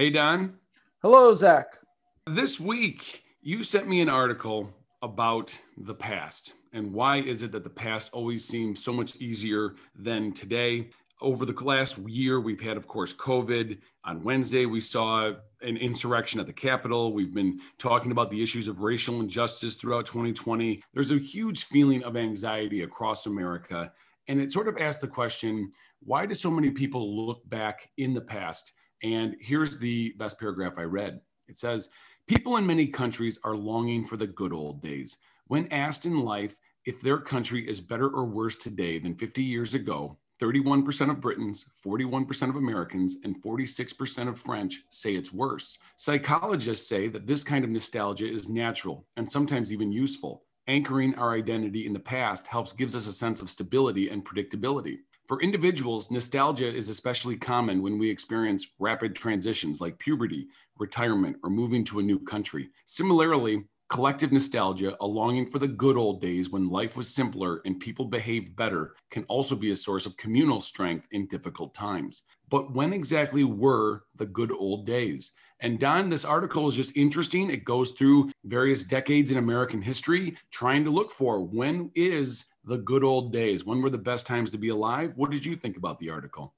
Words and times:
Hey, 0.00 0.10
Don. 0.10 0.54
Hello, 1.02 1.34
Zac. 1.34 1.76
This 2.24 2.60
week, 2.60 3.24
you 3.42 3.64
sent 3.64 3.88
me 3.88 4.00
an 4.00 4.08
article 4.08 4.72
about 5.02 5.60
the 5.76 5.92
past 5.92 6.54
and 6.72 6.92
why 6.92 7.16
is 7.16 7.42
it 7.42 7.50
that 7.50 7.64
the 7.64 7.70
past 7.70 8.10
always 8.12 8.46
seems 8.46 8.80
so 8.80 8.92
much 8.92 9.16
easier 9.16 9.74
than 9.96 10.30
today. 10.30 10.90
Over 11.20 11.44
the 11.44 11.64
last 11.64 11.98
year, 12.06 12.38
we've 12.38 12.60
had, 12.60 12.76
of 12.76 12.86
course, 12.86 13.12
COVID. 13.12 13.78
On 14.04 14.22
Wednesday, 14.22 14.66
we 14.66 14.80
saw 14.80 15.32
an 15.62 15.76
insurrection 15.76 16.38
at 16.38 16.46
the 16.46 16.52
Capitol. 16.52 17.12
We've 17.12 17.34
been 17.34 17.58
talking 17.78 18.12
about 18.12 18.30
the 18.30 18.40
issues 18.40 18.68
of 18.68 18.82
racial 18.82 19.18
injustice 19.18 19.74
throughout 19.74 20.06
2020. 20.06 20.80
There's 20.94 21.10
a 21.10 21.18
huge 21.18 21.64
feeling 21.64 22.04
of 22.04 22.16
anxiety 22.16 22.84
across 22.84 23.26
America. 23.26 23.92
And 24.28 24.40
it 24.40 24.52
sort 24.52 24.68
of 24.68 24.78
asks 24.78 25.00
the 25.00 25.08
question 25.08 25.72
why 26.04 26.24
do 26.24 26.34
so 26.34 26.52
many 26.52 26.70
people 26.70 27.26
look 27.26 27.42
back 27.50 27.90
in 27.96 28.14
the 28.14 28.20
past 28.20 28.74
and 29.02 29.36
here's 29.40 29.78
the 29.78 30.14
best 30.18 30.38
paragraph 30.38 30.74
I 30.76 30.82
read 30.82 31.20
it 31.48 31.56
says, 31.56 31.88
People 32.26 32.58
in 32.58 32.66
many 32.66 32.86
countries 32.86 33.38
are 33.42 33.56
longing 33.56 34.04
for 34.04 34.16
the 34.16 34.26
good 34.26 34.52
old 34.52 34.82
days. 34.82 35.16
When 35.46 35.72
asked 35.72 36.04
in 36.04 36.20
life 36.20 36.60
if 36.84 37.00
their 37.00 37.18
country 37.18 37.66
is 37.68 37.80
better 37.80 38.08
or 38.08 38.26
worse 38.26 38.56
today 38.56 38.98
than 38.98 39.14
50 39.14 39.42
years 39.42 39.74
ago, 39.74 40.18
31% 40.40 41.10
of 41.10 41.20
Britons, 41.20 41.66
41% 41.84 42.48
of 42.48 42.56
Americans, 42.56 43.16
and 43.24 43.42
46% 43.42 44.28
of 44.28 44.38
French 44.38 44.82
say 44.88 45.14
it's 45.14 45.32
worse. 45.32 45.78
Psychologists 45.96 46.88
say 46.88 47.08
that 47.08 47.26
this 47.26 47.42
kind 47.42 47.64
of 47.64 47.70
nostalgia 47.70 48.30
is 48.30 48.48
natural 48.48 49.06
and 49.16 49.30
sometimes 49.30 49.72
even 49.72 49.90
useful. 49.90 50.44
Anchoring 50.68 51.14
our 51.16 51.32
identity 51.32 51.86
in 51.86 51.92
the 51.92 51.98
past 51.98 52.46
helps 52.46 52.72
gives 52.72 52.94
us 52.94 53.06
a 53.06 53.12
sense 53.12 53.40
of 53.40 53.50
stability 53.50 54.10
and 54.10 54.24
predictability. 54.24 54.98
For 55.28 55.42
individuals, 55.42 56.10
nostalgia 56.10 56.74
is 56.74 56.88
especially 56.88 57.36
common 57.36 57.82
when 57.82 57.98
we 57.98 58.08
experience 58.08 58.66
rapid 58.78 59.14
transitions 59.14 59.78
like 59.78 59.98
puberty, 59.98 60.48
retirement, 60.78 61.36
or 61.44 61.50
moving 61.50 61.84
to 61.84 61.98
a 61.98 62.02
new 62.02 62.18
country. 62.18 62.70
Similarly, 62.86 63.64
collective 63.90 64.32
nostalgia, 64.32 64.96
a 65.02 65.06
longing 65.06 65.44
for 65.44 65.58
the 65.58 65.68
good 65.68 65.98
old 65.98 66.22
days 66.22 66.48
when 66.48 66.70
life 66.70 66.96
was 66.96 67.14
simpler 67.14 67.60
and 67.66 67.78
people 67.78 68.06
behaved 68.06 68.56
better, 68.56 68.94
can 69.10 69.24
also 69.24 69.54
be 69.54 69.70
a 69.70 69.76
source 69.76 70.06
of 70.06 70.16
communal 70.16 70.62
strength 70.62 71.06
in 71.10 71.26
difficult 71.26 71.74
times. 71.74 72.22
But 72.48 72.72
when 72.72 72.94
exactly 72.94 73.44
were 73.44 74.04
the 74.16 74.26
good 74.26 74.50
old 74.50 74.86
days? 74.86 75.32
And 75.60 75.78
Don, 75.78 76.08
this 76.08 76.24
article 76.24 76.68
is 76.68 76.74
just 76.74 76.96
interesting. 76.96 77.50
It 77.50 77.64
goes 77.64 77.90
through 77.90 78.30
various 78.44 78.84
decades 78.84 79.30
in 79.32 79.38
American 79.38 79.82
history, 79.82 80.36
trying 80.52 80.84
to 80.84 80.90
look 80.90 81.10
for 81.10 81.42
when 81.42 81.90
is 81.94 82.46
the 82.68 82.78
good 82.78 83.02
old 83.02 83.32
days? 83.32 83.64
When 83.64 83.82
were 83.82 83.90
the 83.90 83.98
best 83.98 84.26
times 84.26 84.50
to 84.50 84.58
be 84.58 84.68
alive? 84.68 85.14
What 85.16 85.30
did 85.30 85.44
you 85.44 85.56
think 85.56 85.76
about 85.76 85.98
the 85.98 86.10
article? 86.10 86.54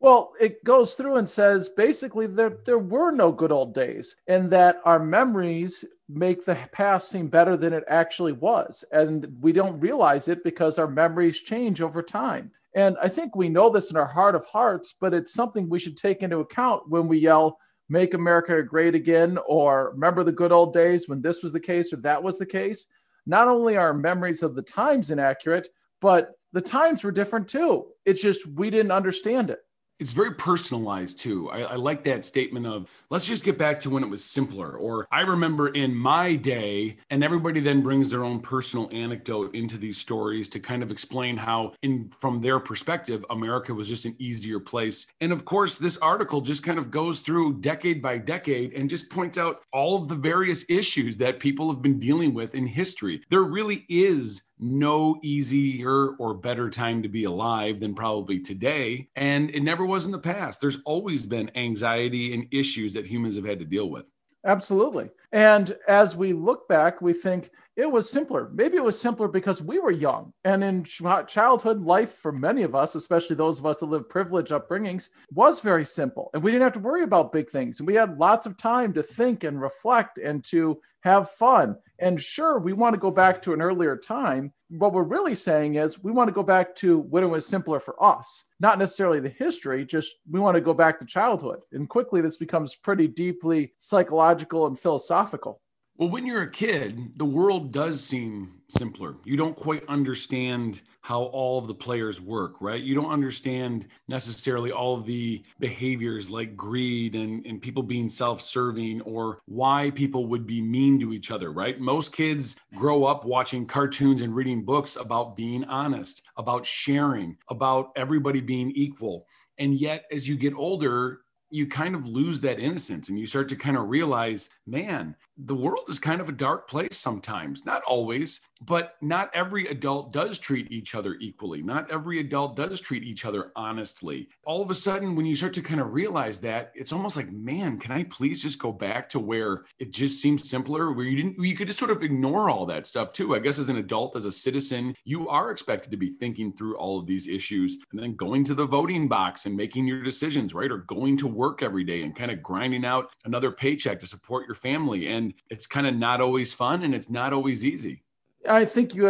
Well, 0.00 0.32
it 0.40 0.62
goes 0.62 0.94
through 0.94 1.16
and 1.16 1.28
says 1.28 1.70
basically 1.70 2.28
there, 2.28 2.58
there 2.64 2.78
were 2.78 3.10
no 3.10 3.32
good 3.32 3.50
old 3.50 3.74
days, 3.74 4.14
and 4.28 4.48
that 4.50 4.80
our 4.84 5.00
memories 5.00 5.84
make 6.08 6.44
the 6.44 6.56
past 6.70 7.10
seem 7.10 7.26
better 7.26 7.56
than 7.56 7.72
it 7.72 7.82
actually 7.88 8.32
was. 8.32 8.84
And 8.92 9.26
we 9.40 9.52
don't 9.52 9.80
realize 9.80 10.28
it 10.28 10.44
because 10.44 10.78
our 10.78 10.86
memories 10.86 11.40
change 11.40 11.82
over 11.82 12.00
time. 12.00 12.52
And 12.74 12.96
I 13.02 13.08
think 13.08 13.34
we 13.34 13.48
know 13.48 13.70
this 13.70 13.90
in 13.90 13.96
our 13.96 14.06
heart 14.06 14.36
of 14.36 14.46
hearts, 14.46 14.94
but 14.98 15.12
it's 15.12 15.34
something 15.34 15.68
we 15.68 15.80
should 15.80 15.96
take 15.96 16.22
into 16.22 16.38
account 16.38 16.84
when 16.88 17.08
we 17.08 17.18
yell, 17.18 17.58
Make 17.88 18.14
America 18.14 18.62
Great 18.62 18.94
Again, 18.94 19.38
or 19.48 19.90
Remember 19.94 20.22
the 20.22 20.30
Good 20.30 20.52
Old 20.52 20.72
Days 20.72 21.08
when 21.08 21.22
this 21.22 21.42
was 21.42 21.52
the 21.52 21.60
case 21.60 21.92
or 21.92 21.96
that 21.96 22.22
was 22.22 22.38
the 22.38 22.46
case 22.46 22.86
not 23.28 23.46
only 23.46 23.76
are 23.76 23.94
memories 23.94 24.42
of 24.42 24.56
the 24.56 24.62
times 24.62 25.10
inaccurate, 25.10 25.68
but 26.00 26.32
the 26.52 26.60
times 26.60 27.04
were 27.04 27.12
different 27.12 27.46
too. 27.46 27.86
It's 28.04 28.22
just 28.22 28.48
we 28.48 28.70
didn't 28.70 28.90
understand 28.90 29.50
it 29.50 29.60
it's 30.00 30.12
very 30.12 30.34
personalized 30.34 31.18
too. 31.18 31.50
I, 31.50 31.60
I, 31.62 31.74
like 31.74 32.04
that 32.04 32.24
statement 32.24 32.66
of 32.66 32.88
let's 33.10 33.26
just 33.26 33.44
get 33.44 33.58
back 33.58 33.80
to 33.80 33.90
when 33.90 34.02
it 34.02 34.08
was 34.08 34.24
simpler. 34.24 34.76
Or 34.76 35.08
I 35.10 35.20
remember 35.20 35.68
in 35.68 35.94
my 35.94 36.34
day, 36.34 36.96
and 37.10 37.24
everybody 37.24 37.60
then 37.60 37.82
brings 37.82 38.10
their 38.10 38.24
own 38.24 38.40
personal 38.40 38.88
anecdote 38.92 39.54
into 39.54 39.76
these 39.76 39.98
stories 39.98 40.48
to 40.50 40.60
kind 40.60 40.82
of 40.82 40.90
explain 40.90 41.36
how, 41.36 41.72
in 41.82 42.10
from 42.10 42.40
their 42.40 42.60
perspective, 42.60 43.24
America 43.30 43.74
was 43.74 43.88
just 43.88 44.04
an 44.04 44.14
easier 44.18 44.60
place. 44.60 45.06
And 45.20 45.32
of 45.32 45.44
course, 45.44 45.78
this 45.78 45.98
article 45.98 46.40
just 46.40 46.62
kind 46.62 46.78
of 46.78 46.90
goes 46.90 47.20
through 47.20 47.60
decade 47.60 48.00
by 48.00 48.18
decade 48.18 48.74
and 48.74 48.88
just 48.88 49.10
points 49.10 49.38
out 49.38 49.62
all 49.72 50.00
of 50.00 50.08
the 50.08 50.14
various 50.14 50.64
issues 50.68 51.16
that 51.16 51.40
people 51.40 51.72
have 51.72 51.82
been 51.82 51.98
dealing 51.98 52.34
with 52.34 52.54
in 52.54 52.66
history. 52.66 53.20
There 53.30 53.42
really 53.42 53.84
is 53.88 54.42
no 54.60 55.18
easier 55.22 56.10
or 56.18 56.34
better 56.34 56.68
time 56.70 57.02
to 57.02 57.08
be 57.08 57.24
alive 57.24 57.80
than 57.80 57.94
probably 57.94 58.40
today. 58.40 59.08
And 59.16 59.50
it 59.50 59.62
never 59.62 59.84
was 59.84 60.06
in 60.06 60.12
the 60.12 60.18
past. 60.18 60.60
There's 60.60 60.82
always 60.84 61.24
been 61.24 61.50
anxiety 61.56 62.34
and 62.34 62.46
issues 62.50 62.92
that 62.94 63.06
humans 63.06 63.36
have 63.36 63.44
had 63.44 63.58
to 63.60 63.64
deal 63.64 63.90
with. 63.90 64.06
Absolutely. 64.44 65.10
And 65.32 65.76
as 65.88 66.16
we 66.16 66.32
look 66.32 66.68
back, 66.68 67.02
we 67.02 67.12
think 67.12 67.50
it 67.78 67.92
was 67.92 68.10
simpler. 68.10 68.50
Maybe 68.52 68.76
it 68.76 68.82
was 68.82 69.00
simpler 69.00 69.28
because 69.28 69.62
we 69.62 69.78
were 69.78 69.92
young. 69.92 70.32
And 70.44 70.64
in 70.64 70.82
childhood, 70.82 71.80
life 71.80 72.10
for 72.10 72.32
many 72.32 72.64
of 72.64 72.74
us, 72.74 72.96
especially 72.96 73.36
those 73.36 73.60
of 73.60 73.66
us 73.66 73.78
that 73.78 73.86
live 73.86 74.08
privileged 74.08 74.50
upbringings, 74.50 75.10
was 75.30 75.60
very 75.60 75.86
simple. 75.86 76.28
And 76.34 76.42
we 76.42 76.50
didn't 76.50 76.64
have 76.64 76.72
to 76.72 76.80
worry 76.80 77.04
about 77.04 77.30
big 77.30 77.48
things. 77.48 77.78
And 77.78 77.86
we 77.86 77.94
had 77.94 78.18
lots 78.18 78.46
of 78.46 78.56
time 78.56 78.92
to 78.94 79.02
think 79.04 79.44
and 79.44 79.60
reflect 79.60 80.18
and 80.18 80.42
to 80.46 80.80
have 81.02 81.30
fun. 81.30 81.76
And 82.00 82.20
sure, 82.20 82.58
we 82.58 82.72
want 82.72 82.94
to 82.94 83.00
go 83.00 83.12
back 83.12 83.40
to 83.42 83.52
an 83.52 83.62
earlier 83.62 83.96
time. 83.96 84.52
What 84.70 84.92
we're 84.92 85.04
really 85.04 85.36
saying 85.36 85.76
is 85.76 86.02
we 86.02 86.10
want 86.10 86.26
to 86.26 86.34
go 86.34 86.42
back 86.42 86.74
to 86.76 86.98
when 86.98 87.22
it 87.22 87.28
was 87.28 87.46
simpler 87.46 87.78
for 87.78 88.02
us, 88.02 88.46
not 88.58 88.80
necessarily 88.80 89.20
the 89.20 89.28
history, 89.28 89.86
just 89.86 90.16
we 90.28 90.40
want 90.40 90.56
to 90.56 90.60
go 90.60 90.74
back 90.74 90.98
to 90.98 91.06
childhood. 91.06 91.60
And 91.70 91.88
quickly, 91.88 92.22
this 92.22 92.38
becomes 92.38 92.74
pretty 92.74 93.06
deeply 93.06 93.72
psychological 93.78 94.66
and 94.66 94.76
philosophical. 94.76 95.60
Well, 95.98 96.10
when 96.10 96.26
you're 96.26 96.42
a 96.42 96.50
kid, 96.50 97.18
the 97.18 97.24
world 97.24 97.72
does 97.72 98.04
seem 98.04 98.60
simpler. 98.68 99.16
You 99.24 99.36
don't 99.36 99.56
quite 99.56 99.82
understand 99.88 100.80
how 101.00 101.22
all 101.22 101.58
of 101.58 101.66
the 101.66 101.74
players 101.74 102.20
work, 102.20 102.60
right? 102.60 102.80
You 102.80 102.94
don't 102.94 103.10
understand 103.10 103.88
necessarily 104.06 104.70
all 104.70 104.94
of 104.94 105.06
the 105.06 105.42
behaviors 105.58 106.30
like 106.30 106.56
greed 106.56 107.16
and, 107.16 107.44
and 107.44 107.60
people 107.60 107.82
being 107.82 108.08
self 108.08 108.40
serving 108.40 109.00
or 109.00 109.40
why 109.46 109.90
people 109.90 110.26
would 110.26 110.46
be 110.46 110.62
mean 110.62 111.00
to 111.00 111.12
each 111.12 111.32
other, 111.32 111.50
right? 111.50 111.80
Most 111.80 112.12
kids 112.12 112.54
grow 112.76 113.02
up 113.02 113.24
watching 113.24 113.66
cartoons 113.66 114.22
and 114.22 114.36
reading 114.36 114.64
books 114.64 114.94
about 114.94 115.34
being 115.34 115.64
honest, 115.64 116.22
about 116.36 116.64
sharing, 116.64 117.36
about 117.48 117.90
everybody 117.96 118.40
being 118.40 118.70
equal. 118.70 119.26
And 119.58 119.74
yet, 119.74 120.04
as 120.12 120.28
you 120.28 120.36
get 120.36 120.54
older, 120.54 121.22
you 121.50 121.66
kind 121.66 121.94
of 121.94 122.06
lose 122.06 122.40
that 122.42 122.58
innocence 122.58 123.08
and 123.08 123.18
you 123.18 123.26
start 123.26 123.48
to 123.48 123.56
kind 123.56 123.76
of 123.76 123.88
realize, 123.88 124.50
man, 124.68 125.16
the 125.36 125.54
world 125.54 125.84
is 125.88 125.98
kind 125.98 126.20
of 126.20 126.28
a 126.28 126.32
dark 126.32 126.68
place 126.68 126.98
sometimes. 126.98 127.64
Not 127.64 127.82
always, 127.84 128.40
but 128.62 128.96
not 129.00 129.30
every 129.34 129.68
adult 129.68 130.12
does 130.12 130.38
treat 130.38 130.70
each 130.72 130.94
other 130.94 131.16
equally. 131.20 131.62
Not 131.62 131.90
every 131.90 132.18
adult 132.20 132.56
does 132.56 132.80
treat 132.80 133.04
each 133.04 133.24
other 133.24 133.52
honestly. 133.54 134.28
All 134.44 134.62
of 134.62 134.70
a 134.70 134.74
sudden, 134.74 135.14
when 135.14 135.26
you 135.26 135.36
start 135.36 135.52
to 135.54 135.62
kind 135.62 135.80
of 135.80 135.92
realize 135.92 136.40
that, 136.40 136.72
it's 136.74 136.92
almost 136.92 137.16
like, 137.16 137.30
man, 137.30 137.78
can 137.78 137.92
I 137.92 138.02
please 138.04 138.42
just 138.42 138.58
go 138.58 138.72
back 138.72 139.08
to 139.10 139.20
where 139.20 139.64
it 139.78 139.92
just 139.92 140.20
seems 140.20 140.48
simpler, 140.48 140.92
where 140.92 141.06
you 141.06 141.16
didn't, 141.16 141.44
you 141.44 141.54
could 141.54 141.68
just 141.68 141.78
sort 141.78 141.92
of 141.92 142.02
ignore 142.02 142.50
all 142.50 142.66
that 142.66 142.86
stuff 142.86 143.12
too. 143.12 143.36
I 143.36 143.38
guess 143.38 143.58
as 143.58 143.68
an 143.68 143.76
adult, 143.76 144.16
as 144.16 144.24
a 144.24 144.32
citizen, 144.32 144.94
you 145.04 145.28
are 145.28 145.50
expected 145.52 145.90
to 145.92 145.96
be 145.96 146.14
thinking 146.14 146.52
through 146.52 146.76
all 146.76 146.98
of 146.98 147.06
these 147.06 147.28
issues 147.28 147.78
and 147.92 148.00
then 148.00 148.16
going 148.16 148.44
to 148.44 148.54
the 148.54 148.66
voting 148.66 149.06
box 149.06 149.46
and 149.46 149.56
making 149.56 149.86
your 149.86 150.02
decisions, 150.02 150.52
right? 150.52 150.70
Or 150.70 150.78
going 150.78 151.16
to 151.18 151.28
work 151.28 151.62
every 151.62 151.84
day 151.84 152.02
and 152.02 152.16
kind 152.16 152.30
of 152.30 152.42
grinding 152.42 152.84
out 152.84 153.10
another 153.24 153.52
paycheck 153.52 154.00
to 154.00 154.06
support 154.06 154.46
your 154.46 154.56
family. 154.58 155.08
And 155.08 155.34
it's 155.50 155.66
kind 155.66 155.86
of 155.86 155.94
not 155.94 156.20
always 156.20 156.52
fun 156.52 156.82
and 156.82 156.94
it's 156.94 157.10
not 157.10 157.32
always 157.32 157.64
easy. 157.64 158.02
I 158.48 158.64
think 158.64 158.94
you 158.94 159.06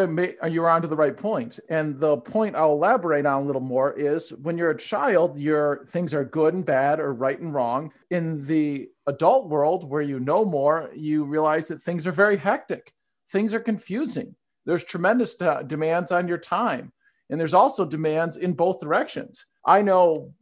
you're 0.49 0.69
on 0.69 0.83
to 0.83 0.89
the 0.89 0.97
right 0.97 1.17
point. 1.17 1.61
And 1.69 1.97
the 1.97 2.17
point 2.17 2.57
I'll 2.57 2.73
elaborate 2.73 3.27
on 3.27 3.43
a 3.43 3.45
little 3.45 3.61
more 3.61 3.93
is 3.93 4.31
when 4.31 4.57
you're 4.57 4.71
a 4.71 4.77
child, 4.77 5.39
your 5.39 5.85
things 5.87 6.15
are 6.15 6.25
good 6.25 6.55
and 6.55 6.65
bad 6.65 6.99
or 6.99 7.13
right 7.13 7.39
and 7.39 7.53
wrong. 7.53 7.93
In 8.11 8.47
the 8.47 8.89
adult 9.07 9.49
world 9.49 9.89
where 9.89 10.03
you 10.03 10.19
know 10.19 10.45
more, 10.45 10.91
you 10.95 11.25
realize 11.25 11.69
that 11.69 11.83
things 11.83 12.06
are 12.06 12.12
very 12.12 12.37
hectic. 12.37 12.93
Things 13.31 13.55
are 13.55 13.61
confusing. 13.61 14.35
There's 14.65 14.85
tremendous 14.85 15.35
t- 15.35 15.47
demands 15.67 16.11
on 16.11 16.27
your 16.27 16.39
time. 16.39 16.93
And 17.31 17.39
there's 17.39 17.55
also 17.55 17.85
demands 17.85 18.37
in 18.39 18.55
both 18.55 18.81
directions. 18.81 19.44
I 19.65 19.83
know 19.83 20.33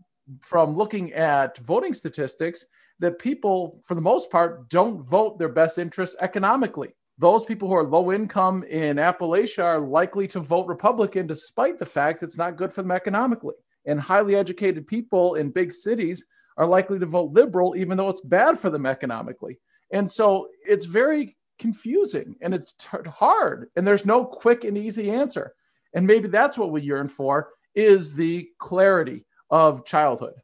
from 0.42 0.76
looking 0.76 1.12
at 1.12 1.58
voting 1.58 1.94
statistics 1.94 2.64
that 2.98 3.18
people, 3.18 3.80
for 3.84 3.94
the 3.94 4.00
most 4.00 4.30
part, 4.30 4.68
don't 4.68 5.02
vote 5.02 5.38
their 5.38 5.48
best 5.48 5.78
interests 5.78 6.16
economically 6.20 6.94
those 7.18 7.44
people 7.44 7.68
who 7.68 7.74
are 7.74 7.84
low 7.84 8.12
income 8.12 8.62
in 8.64 8.96
Appalachia 8.96 9.64
are 9.64 9.80
likely 9.80 10.28
to 10.28 10.40
vote 10.40 10.66
Republican 10.66 11.26
despite 11.26 11.78
the 11.78 11.86
fact 11.86 12.22
it's 12.22 12.36
not 12.36 12.56
good 12.56 12.72
for 12.72 12.82
them 12.82 12.90
economically. 12.90 13.54
And 13.86 14.00
highly 14.00 14.34
educated 14.34 14.86
people 14.86 15.36
in 15.36 15.50
big 15.50 15.72
cities 15.72 16.26
are 16.58 16.66
likely 16.66 16.98
to 16.98 17.06
vote 17.06 17.32
liberal, 17.32 17.76
even 17.76 17.96
though 17.96 18.08
it's 18.08 18.20
bad 18.20 18.58
for 18.58 18.68
them 18.68 18.84
economically. 18.84 19.58
And 19.92 20.10
so 20.10 20.48
it's 20.66 20.86
very 20.86 21.36
confusing 21.58 22.36
and 22.42 22.52
it's 22.52 22.74
t- 22.74 22.88
hard, 23.06 23.70
and 23.76 23.86
there's 23.86 24.04
no 24.04 24.24
quick 24.24 24.64
and 24.64 24.76
easy 24.76 25.10
answer. 25.10 25.54
And 25.94 26.06
maybe 26.06 26.28
that's 26.28 26.58
what 26.58 26.72
we 26.72 26.82
yearn 26.82 27.08
for 27.08 27.50
is 27.74 28.14
the 28.14 28.48
clarity 28.58 29.24
of 29.48 29.86
childhood. 29.86 30.34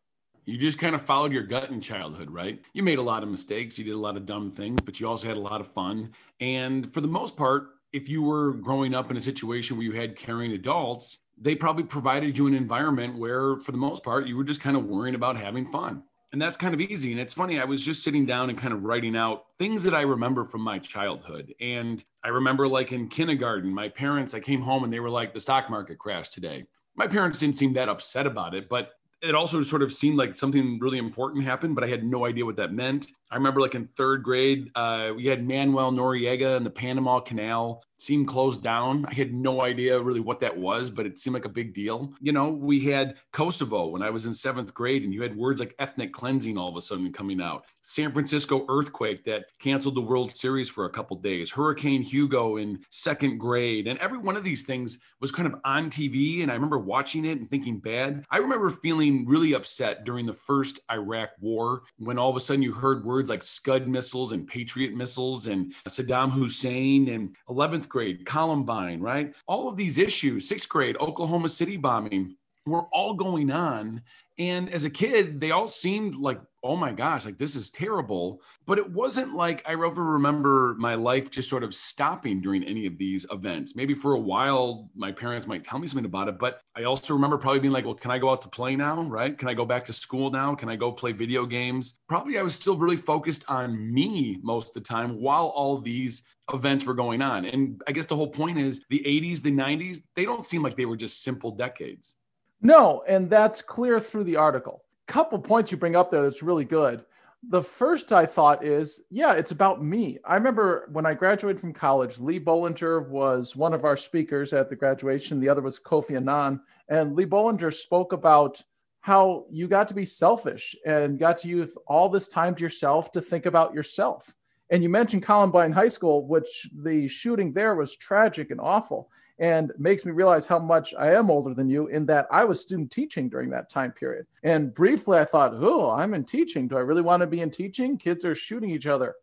You 0.45 0.59
just 0.59 0.79
kind 0.79 0.95
of 0.95 1.03
followed 1.03 1.33
your 1.33 1.45
gut 1.45 1.71
in 1.71 1.81
childhood, 1.81 2.31
right? 2.31 2.61
You 2.73 2.83
made 2.83 2.99
a 2.99 3.03
lot 3.03 3.23
of 3.23 3.29
mistakes, 3.29 3.79
you 3.79 3.85
did 3.85 3.95
a 3.95 3.99
lot 3.99 4.17
of 4.17 4.27
dumb 4.27 4.51
things, 4.51 4.81
but 4.81 4.99
you 4.99 5.07
also 5.07 5.29
had 5.29 5.37
a 5.37 5.41
lot 5.41 5.61
of 5.61 5.69
fun. 5.69 6.13
And 6.41 6.93
for 6.93 7.01
the 7.01 7.09
most 7.09 7.37
part, 7.37 7.71
if 7.93 8.09
you 8.09 8.23
were 8.23 8.55
growing 8.55 8.93
up 8.93 9.11
in 9.11 9.17
a 9.17 9.21
situation 9.21 9.77
where 9.77 9.87
you 9.87 9.93
had 9.93 10.17
caring 10.17 10.53
adults, 10.53 11.19
they 11.39 11.55
probably 11.55 11.85
provided 11.85 12.37
you 12.37 12.49
an 12.49 12.55
environment 12.55 13.19
where, 13.19 13.57
for 13.59 13.71
the 13.71 13.79
most 13.79 14.03
part, 14.03 14.27
you 14.27 14.37
were 14.37 14.45
just 14.45 14.61
kind 14.61 14.77
of 14.77 14.85
worrying 14.87 15.15
about 15.15 15.37
having 15.37 15.71
fun. 15.71 16.03
And 16.33 16.41
that's 16.41 16.57
kind 16.57 16.73
of 16.73 16.81
easy. 16.81 17.13
And 17.13 17.21
it's 17.21 17.35
funny, 17.35 17.61
I 17.61 17.65
was 17.65 17.85
just 17.85 18.03
sitting 18.03 18.25
down 18.25 18.49
and 18.49 18.59
kind 18.59 18.73
of 18.73 18.85
writing 18.85 19.15
out 19.15 19.45
things 19.59 19.83
that 19.83 19.95
I 19.95 20.01
remember 20.01 20.45
from 20.45 20.63
my 20.63 20.79
childhood. 20.79 21.55
And 21.61 22.03
I 22.25 22.29
remember, 22.29 22.67
like 22.67 22.91
in 22.91 23.09
kindergarten, 23.09 23.73
my 23.73 23.91
parents, 23.91 24.33
I 24.33 24.41
came 24.41 24.63
home 24.63 24.83
and 24.83 24.93
they 24.93 25.01
were 25.01 25.11
like, 25.11 25.35
the 25.35 25.41
stock 25.41 25.69
market 25.69 25.99
crashed 25.99 26.33
today. 26.33 26.65
My 26.97 27.07
parents 27.07 27.39
didn't 27.39 27.57
seem 27.57 27.75
that 27.75 27.89
upset 27.89 28.27
about 28.27 28.55
it, 28.55 28.69
but 28.69 28.93
it 29.23 29.35
also 29.35 29.63
sort 29.63 29.83
of 29.83 29.93
seemed 29.93 30.19
like 30.19 30.35
something 30.35 30.79
really 30.81 30.99
important 30.99 31.45
happened, 31.45 31.75
but 31.77 31.85
I 31.85 31.87
had 31.87 32.05
no 32.05 32.27
idea 32.27 32.45
what 32.45 32.57
that 32.57 32.73
meant. 32.73 33.07
I 33.31 33.37
remember 33.37 33.61
like 33.61 33.75
in 33.75 33.89
third 33.97 34.23
grade, 34.23 34.71
uh, 34.75 35.13
we 35.17 35.27
had 35.27 35.47
Manuel 35.47 35.93
Noriega 35.93 36.57
and 36.57 36.67
the 36.67 36.71
Panama 36.71 37.21
Canal 37.21 37.83
seemed 37.97 38.27
closed 38.27 38.63
down. 38.63 39.07
I 39.09 39.15
had 39.15 39.33
no 39.33 39.63
idea 39.63 39.99
really 40.01 40.21
what 40.21 40.41
that 40.41 40.57
was, 40.57 40.91
but 40.91 41.07
it 41.07 41.19
seemed 41.19 41.35
like 41.35 41.45
a 41.45 41.49
big 41.49 41.73
deal. 41.73 42.13
You 42.21 42.33
know, 42.33 42.51
we 42.51 42.81
had 42.81 43.15
Kosovo 43.33 43.87
when 43.87 44.03
I 44.03 44.11
was 44.11 44.27
in 44.27 44.35
seventh 44.35 44.75
grade, 44.75 45.05
and 45.05 45.15
you 45.15 45.23
had 45.23 45.37
words 45.37 45.61
like 45.61 45.75
ethnic 45.79 46.13
cleansing 46.13 46.59
all 46.59 46.69
of 46.69 46.77
a 46.77 46.81
sudden 46.81 47.13
coming 47.13 47.41
out. 47.41 47.65
San 47.81 48.13
Francisco 48.13 48.67
earthquake 48.69 49.25
that 49.25 49.45
canceled 49.61 49.95
the 49.95 50.01
World 50.01 50.37
Series 50.37 50.69
for 50.69 50.85
a 50.87 50.91
couple 50.91 51.17
days. 51.17 51.51
Hurricane 51.51 52.03
Hugo 52.03 52.57
in 52.57 52.81
second 52.91 53.39
grade, 53.39 53.87
and 53.87 53.99
every 54.01 54.19
one 54.19 54.37
of 54.37 54.45
these 54.45 54.65
things 54.65 54.99
was 55.21 55.31
kind 55.31 55.47
of 55.47 55.61
on 55.65 55.89
TV. 55.89 56.43
And 56.43 56.51
I 56.51 56.55
remember 56.55 56.81
watching 56.81 57.25
it 57.25 57.39
and 57.39 57.49
thinking 57.49 57.79
bad. 57.79 58.25
I 58.31 58.39
remember 58.39 58.69
feeling 58.69 59.12
really 59.27 59.53
upset 59.55 60.05
during 60.05 60.27
the 60.27 60.33
first 60.33 60.81
Iraq 60.91 61.31
War 61.41 61.83
when 61.99 62.19
all 62.19 62.31
of 62.31 62.37
a 62.37 62.41
sudden 62.41 62.63
you 62.63 62.73
heard 62.73 63.05
words 63.05 63.31
like 63.31 63.43
Scud 63.43 63.89
missiles 63.89 64.33
and 64.33 64.47
Patriot 64.47 64.95
missiles 64.95 65.47
and 65.47 65.75
Saddam 65.89 66.31
Hussein 66.31 67.09
and 67.09 67.35
11th 67.49 67.89
grade, 67.89 68.25
Columbine, 68.27 69.01
right? 69.01 69.35
All 69.47 69.69
of 69.69 69.77
these 69.77 69.99
issues, 69.99 70.49
sixth 70.49 70.69
grade, 70.69 70.97
Oklahoma 71.01 71.49
City 71.49 71.77
bombing, 71.77 72.37
were 72.67 72.87
all 72.93 73.15
going 73.15 73.51
on. 73.51 74.03
And 74.39 74.71
as 74.71 74.85
a 74.85 74.91
kid, 74.91 75.41
they 75.41 75.51
all 75.51 75.69
seemed 75.69 76.17
like, 76.17 76.41
oh 76.63 76.77
my 76.77 76.93
gosh, 76.93 77.25
like 77.25 77.39
this 77.39 77.57
is 77.57 77.71
terrible. 77.71 78.41
But 78.67 78.79
it 78.79 78.91
wasn't 78.91 79.35
like 79.35 79.63
I 79.67 79.73
ever 79.73 80.05
remember 80.05 80.75
my 80.79 80.95
life 80.95 81.31
just 81.31 81.51
sort 81.51 81.65
of 81.65 81.75
stopping 81.75 82.41
during 82.41 82.63
any 82.65 82.87
of 82.87 82.99
these 82.99 83.27
events. 83.31 83.75
Maybe 83.75 83.95
for 83.95 84.13
a 84.13 84.19
while, 84.19 84.89
my 84.95 85.11
parents 85.13 85.47
might 85.47 85.65
tell 85.65 85.79
me 85.79 85.87
something 85.87 86.05
about 86.05 86.29
it. 86.29 86.39
But 86.39 86.61
I 86.77 86.85
also 86.85 87.15
remember 87.15 87.39
probably 87.39 87.61
being 87.61 87.73
like, 87.73 87.85
well, 87.85 87.95
can 87.95 88.11
I 88.11 88.19
go 88.19 88.31
out 88.31 88.43
to 88.43 88.49
play 88.49 88.77
now? 88.77 89.03
Right? 89.03 89.37
Can 89.37 89.49
I 89.49 89.55
go 89.55 89.65
back 89.65 89.85
to 89.87 89.93
school 89.93 90.31
now? 90.31 90.55
Can 90.55 90.69
I 90.69 90.77
go 90.77 90.93
play 90.93 91.13
video 91.13 91.47
games? 91.47 91.99
Probably 92.09 92.39
I 92.39 92.43
was 92.43 92.55
still 92.55 92.77
really 92.77 92.97
focused 92.97 93.45
on 93.49 93.93
me 93.93 94.39
most 94.43 94.69
of 94.69 94.75
the 94.75 94.81
time 94.81 95.21
while 95.21 95.47
all 95.47 95.81
these 95.81 96.23
events 96.53 96.85
were 96.85 96.95
going 96.95 97.23
on. 97.23 97.45
And 97.45 97.81
I 97.89 97.93
guess 97.93 98.07
the 98.07 98.17
whole 98.17 98.31
point 98.31 98.59
is 98.59 98.85
the 98.91 99.03
80s, 99.07 99.43
the 99.43 99.53
90s, 99.53 100.03
they 100.15 100.25
don't 100.25 100.45
seem 100.45 100.63
like 100.63 100.77
they 100.77 100.85
were 100.85 100.97
just 100.97 101.23
simple 101.23 101.53
decades. 101.53 102.17
No, 102.61 103.03
and 103.09 103.29
that's 103.29 103.63
clear 103.63 103.99
through 103.99 104.25
the 104.25 104.37
article. 104.37 104.85
Couple 105.13 105.39
points 105.39 105.71
you 105.71 105.77
bring 105.77 105.95
up 105.95 106.09
there 106.09 106.23
that's 106.23 106.43
really 106.43 106.65
good. 106.65 107.05
The 107.47 107.63
first 107.63 108.15
I 108.15 108.25
thought 108.25 108.65
is, 108.65 109.03
yeah, 109.11 109.35
it's 109.35 109.51
about 109.51 109.85
me. 109.85 110.19
I 110.25 110.37
remember 110.37 110.89
when 110.91 111.05
I 111.05 111.13
graduated 111.13 111.61
from 111.61 111.75
college, 111.75 112.19
Lee 112.19 112.41
Bollinger 112.41 113.07
was 113.11 113.55
one 113.55 113.75
of 113.75 113.85
our 113.85 113.99
speakers 113.99 114.55
at 114.55 114.71
the 114.71 114.75
graduation. 114.75 115.39
The 115.39 115.51
other 115.51 115.61
was 115.61 115.79
Kofi 115.79 116.17
Annan. 116.17 116.63
And 116.89 117.15
Lee 117.15 117.27
Bollinger 117.27 117.75
spoke 117.75 118.15
about 118.15 118.63
how 119.03 119.45
you 119.51 119.69
got 119.69 119.87
to 119.89 119.95
be 119.95 120.07
selfish 120.07 120.75
and 120.87 121.19
got 121.19 121.37
to 121.39 121.49
use 121.49 121.77
all 121.87 122.09
this 122.09 122.29
time 122.29 122.55
to 122.55 122.63
yourself 122.63 123.13
to 123.13 123.21
think 123.21 123.45
about 123.45 123.75
yourself. 123.75 124.35
And 124.71 124.83
you 124.83 124.89
mentioned 124.89 125.25
Columbine 125.25 125.73
High 125.73 125.89
School, 125.89 126.27
which 126.27 126.71
the 126.75 127.07
shooting 127.07 127.53
there 127.53 127.75
was 127.75 127.95
tragic 127.95 128.51
and 128.51 128.63
awful 128.63 129.11
and 129.39 129.73
makes 129.79 130.05
me 130.05 130.13
realize 130.13 130.47
how 130.47 130.59
much 130.59 130.95
I 130.99 131.15
am 131.15 131.31
older 131.31 131.55
than 131.55 131.69
you 131.69 131.89
in 131.89 132.07
that 132.07 132.27
I 132.31 132.45
was 132.45 132.61
student 132.61 132.91
teaching 132.91 133.29
during 133.29 133.51
that 133.51 133.71
time 133.71 133.93
period. 133.93 134.27
And 134.43 134.75
briefly, 134.75 135.19
I 135.19 135.25
thought, 135.25 135.55
oh, 135.55 135.91
I'm 135.91 136.15
in 136.15 136.25
teaching. 136.25 136.69
Do 136.69 136.77
I 136.77 136.81
really 136.81 137.03
want 137.03 137.23
to 137.23 137.27
be 137.27 137.41
in 137.41 137.51
teaching? 137.51 137.97
Kids 137.97 138.25
are 138.25 138.35
shooting 138.35 138.71
each 138.71 138.87
other. 138.87 139.15